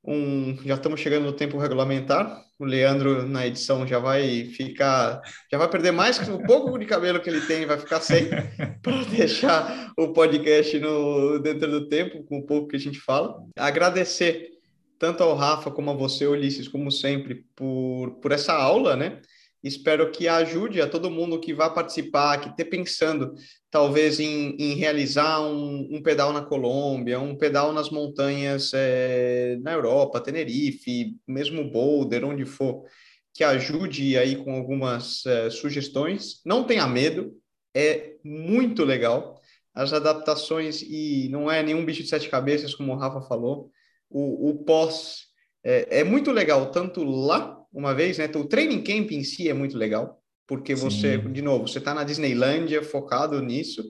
um, 0.09 0.57
já 0.65 0.73
estamos 0.73 0.99
chegando 0.99 1.25
no 1.25 1.33
tempo 1.33 1.59
regulamentar. 1.59 2.43
O 2.57 2.65
Leandro 2.65 3.27
na 3.27 3.45
edição 3.45 3.85
já 3.85 3.99
vai 3.99 4.45
ficar, 4.45 5.21
já 5.51 5.57
vai 5.57 5.69
perder 5.69 5.91
mais 5.91 6.17
o 6.27 6.39
pouco 6.39 6.79
de 6.79 6.85
cabelo 6.85 7.19
que 7.19 7.29
ele 7.29 7.41
tem, 7.41 7.67
vai 7.67 7.77
ficar 7.77 8.01
sem 8.01 8.27
para 8.81 9.03
deixar 9.03 9.93
o 9.95 10.07
podcast 10.07 10.79
no 10.79 11.37
dentro 11.39 11.69
do 11.69 11.87
tempo 11.87 12.23
com 12.23 12.39
o 12.39 12.45
pouco 12.45 12.69
que 12.69 12.75
a 12.75 12.79
gente 12.79 12.99
fala. 12.99 13.35
Agradecer 13.55 14.49
tanto 14.97 15.21
ao 15.21 15.35
Rafa 15.35 15.69
como 15.69 15.91
a 15.91 15.93
você, 15.93 16.25
Ulisses, 16.25 16.67
como 16.67 16.91
sempre, 16.91 17.45
por, 17.55 18.19
por 18.19 18.31
essa 18.31 18.53
aula, 18.53 18.95
né? 18.95 19.21
Espero 19.63 20.09
que 20.11 20.27
ajude 20.27 20.81
a 20.81 20.87
todo 20.87 21.11
mundo 21.11 21.39
que 21.39 21.53
vai 21.53 21.73
participar, 21.73 22.39
que 22.39 22.49
esteja 22.49 22.69
pensando 22.69 23.33
talvez 23.69 24.19
em, 24.19 24.55
em 24.57 24.73
realizar 24.75 25.41
um, 25.41 25.87
um, 25.91 26.01
pedal 26.01 26.31
na 26.31 26.41
Colômbia, 26.41 27.19
um 27.19 27.35
pedal 27.35 27.73
nas 27.73 27.89
montanhas 27.89 28.71
é, 28.73 29.57
na 29.61 29.73
Europa, 29.73 30.21
Tenerife, 30.21 31.15
mesmo 31.27 31.69
Boulder, 31.69 32.23
onde 32.23 32.45
for, 32.45 32.85
que 33.33 33.43
ajude 33.43 34.17
aí 34.17 34.37
com 34.37 34.53
algumas 34.53 35.25
é, 35.25 35.49
sugestões. 35.49 36.41
Não 36.45 36.63
tenha 36.63 36.87
medo, 36.87 37.35
é 37.75 38.13
muito 38.23 38.85
legal. 38.85 39.39
As 39.73 39.91
adaptações, 39.91 40.81
e 40.81 41.27
não 41.29 41.51
é 41.51 41.61
nenhum 41.61 41.85
bicho 41.85 42.03
de 42.03 42.09
sete 42.09 42.29
cabeças, 42.29 42.73
como 42.73 42.93
o 42.93 42.97
Rafa 42.97 43.21
falou, 43.21 43.69
o, 44.09 44.49
o 44.49 44.63
pós 44.63 45.27
é, 45.63 45.99
é 45.99 46.03
muito 46.03 46.31
legal, 46.31 46.71
tanto 46.71 47.03
lá 47.03 47.58
uma 47.71 47.93
vez, 47.93 48.17
né? 48.17 48.29
O 48.35 48.45
training 48.45 48.83
camp 48.83 49.11
em 49.11 49.23
si 49.23 49.49
é 49.49 49.53
muito 49.53 49.77
legal, 49.77 50.21
porque 50.47 50.73
você, 50.73 51.21
Sim. 51.21 51.31
de 51.31 51.41
novo, 51.41 51.67
você 51.67 51.79
está 51.79 51.93
na 51.93 52.03
Disneylândia 52.03 52.83
focado 52.83 53.41
nisso, 53.41 53.83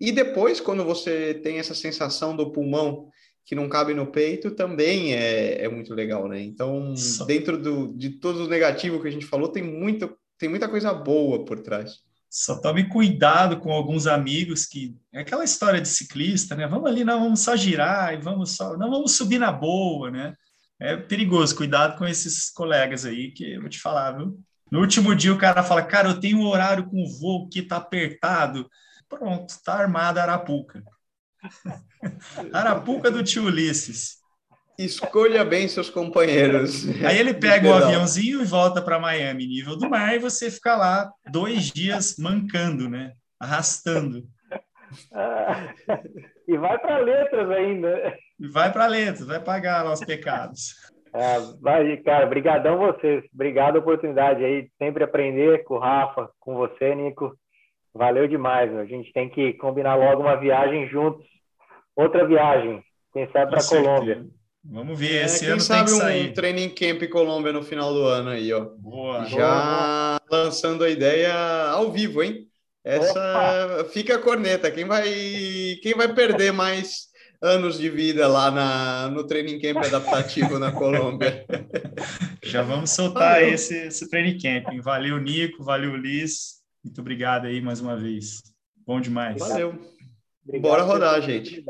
e 0.00 0.12
depois, 0.12 0.60
quando 0.60 0.84
você 0.84 1.34
tem 1.34 1.58
essa 1.58 1.74
sensação 1.74 2.36
do 2.36 2.50
pulmão 2.50 3.08
que 3.44 3.54
não 3.54 3.68
cabe 3.68 3.94
no 3.94 4.06
peito, 4.06 4.50
também 4.50 5.14
é, 5.14 5.64
é 5.64 5.68
muito 5.68 5.94
legal, 5.94 6.28
né? 6.28 6.40
Então, 6.40 6.96
Só... 6.96 7.24
dentro 7.24 7.58
do, 7.58 7.92
de 7.96 8.10
todos 8.10 8.40
os 8.40 8.48
negativos 8.48 9.02
que 9.02 9.08
a 9.08 9.10
gente 9.10 9.26
falou, 9.26 9.48
tem, 9.48 9.62
muito, 9.62 10.10
tem 10.38 10.48
muita 10.48 10.68
coisa 10.68 10.92
boa 10.92 11.44
por 11.44 11.60
trás. 11.60 11.98
Só 12.30 12.60
tome 12.60 12.88
cuidado 12.88 13.60
com 13.60 13.70
alguns 13.70 14.06
amigos 14.06 14.66
que 14.66 14.96
é 15.12 15.20
aquela 15.20 15.44
história 15.44 15.80
de 15.80 15.88
ciclista, 15.88 16.56
né? 16.56 16.66
Vamos 16.66 16.90
ali, 16.90 17.04
não, 17.04 17.20
vamos 17.20 17.40
só 17.40 17.54
girar 17.54 18.12
e 18.12 18.16
vamos 18.16 18.56
só, 18.56 18.76
não 18.76 18.90
vamos 18.90 19.12
subir 19.12 19.38
na 19.38 19.52
boa, 19.52 20.10
né? 20.10 20.32
É 20.84 20.96
perigoso. 20.96 21.56
Cuidado 21.56 21.96
com 21.96 22.06
esses 22.06 22.50
colegas 22.50 23.06
aí, 23.06 23.30
que 23.30 23.54
eu 23.54 23.60
vou 23.60 23.70
te 23.70 23.80
falar, 23.80 24.12
viu? 24.12 24.38
No 24.70 24.80
último 24.80 25.14
dia 25.14 25.32
o 25.32 25.38
cara 25.38 25.62
fala, 25.62 25.82
cara, 25.82 26.08
eu 26.08 26.20
tenho 26.20 26.38
um 26.38 26.46
horário 26.46 26.86
com 26.86 27.06
voo 27.20 27.48
que 27.48 27.62
tá 27.62 27.76
apertado. 27.76 28.68
Pronto, 29.08 29.54
tá 29.64 29.74
armada 29.74 30.20
a 30.20 30.24
Arapuca. 30.24 30.82
Arapuca 32.52 33.10
do 33.10 33.22
tio 33.22 33.44
Ulisses. 33.44 34.16
Escolha 34.76 35.44
bem 35.44 35.68
seus 35.68 35.88
companheiros. 35.88 36.84
Aí 37.04 37.16
ele 37.16 37.32
pega 37.32 37.68
o 37.68 37.70
um 37.70 37.74
aviãozinho 37.74 38.42
e 38.42 38.44
volta 38.44 38.82
para 38.82 38.98
Miami, 38.98 39.46
nível 39.46 39.76
do 39.76 39.88
mar, 39.88 40.14
e 40.14 40.18
você 40.18 40.50
fica 40.50 40.74
lá 40.74 41.12
dois 41.30 41.70
dias 41.70 42.16
mancando, 42.18 42.88
né? 42.88 43.12
Arrastando. 43.38 44.26
Ah, 45.12 45.72
e 46.48 46.56
vai 46.58 46.76
para 46.78 46.98
letras 46.98 47.48
ainda. 47.50 48.16
Vai 48.38 48.72
para 48.72 48.86
letras, 48.86 49.26
vai 49.26 49.40
pagar 49.40 49.90
os 49.90 50.04
pecados. 50.04 50.74
É, 51.14 51.38
vai, 51.62 51.96
cara, 51.98 52.26
brigadão 52.26 52.78
vocês. 52.78 53.24
Obrigado 53.32 53.76
a 53.76 53.80
oportunidade 53.80 54.44
aí 54.44 54.62
de 54.62 54.70
sempre 54.78 55.04
aprender 55.04 55.62
com 55.64 55.74
o 55.74 55.78
Rafa, 55.78 56.28
com 56.40 56.54
você, 56.54 56.94
Nico. 56.94 57.36
Valeu 57.94 58.26
demais, 58.26 58.70
meu. 58.70 58.80
A 58.80 58.86
gente 58.86 59.12
tem 59.12 59.28
que 59.28 59.52
combinar 59.54 59.94
logo 59.94 60.22
uma 60.22 60.34
viagem 60.34 60.88
juntos. 60.88 61.24
Outra 61.94 62.26
viagem, 62.26 62.82
quem 63.12 63.30
sabe 63.30 63.52
para 63.52 63.64
Colômbia. 63.64 64.26
Vamos 64.64 64.98
ver, 64.98 65.18
é, 65.18 65.24
esse 65.26 65.46
é, 65.46 65.50
ano 65.50 65.60
sabe 65.60 65.84
tem 65.84 65.94
que 65.94 66.00
sair. 66.00 66.30
um 66.30 66.32
training 66.32 66.70
camp 66.70 67.02
Colômbia 67.10 67.52
no 67.52 67.62
final 67.62 67.92
do 67.92 68.02
ano 68.02 68.30
aí, 68.30 68.52
ó. 68.52 68.64
Boa. 68.78 69.24
Já 69.26 70.18
boa. 70.18 70.44
lançando 70.44 70.82
a 70.82 70.90
ideia 70.90 71.32
ao 71.70 71.92
vivo, 71.92 72.22
hein? 72.22 72.48
Essa 72.82 73.78
Opa. 73.80 73.90
fica 73.90 74.16
a 74.16 74.18
corneta. 74.18 74.70
Quem 74.70 74.86
vai, 74.86 75.04
quem 75.82 75.94
vai 75.94 76.12
perder 76.12 76.52
mais 76.52 77.08
anos 77.44 77.78
de 77.78 77.90
vida 77.90 78.26
lá 78.26 78.50
na, 78.50 79.08
no 79.10 79.24
training 79.26 79.60
camp 79.60 79.84
adaptativo 79.84 80.58
na 80.58 80.72
Colômbia? 80.72 81.44
Já 82.42 82.62
vamos 82.62 82.90
soltar 82.90 83.42
esse, 83.42 83.86
esse 83.86 84.08
training 84.08 84.38
camp. 84.38 84.82
Valeu, 84.82 85.18
Nico. 85.20 85.62
Valeu, 85.62 85.94
Liz. 85.94 86.62
Muito 86.82 87.00
obrigado 87.00 87.46
aí 87.46 87.60
mais 87.60 87.80
uma 87.80 87.96
vez. 87.96 88.42
Bom 88.86 89.00
demais. 89.00 89.38
Valeu. 89.38 89.78
Obrigado 90.42 90.62
Bora 90.70 90.82
rodar, 90.82 91.20
gente. 91.20 91.62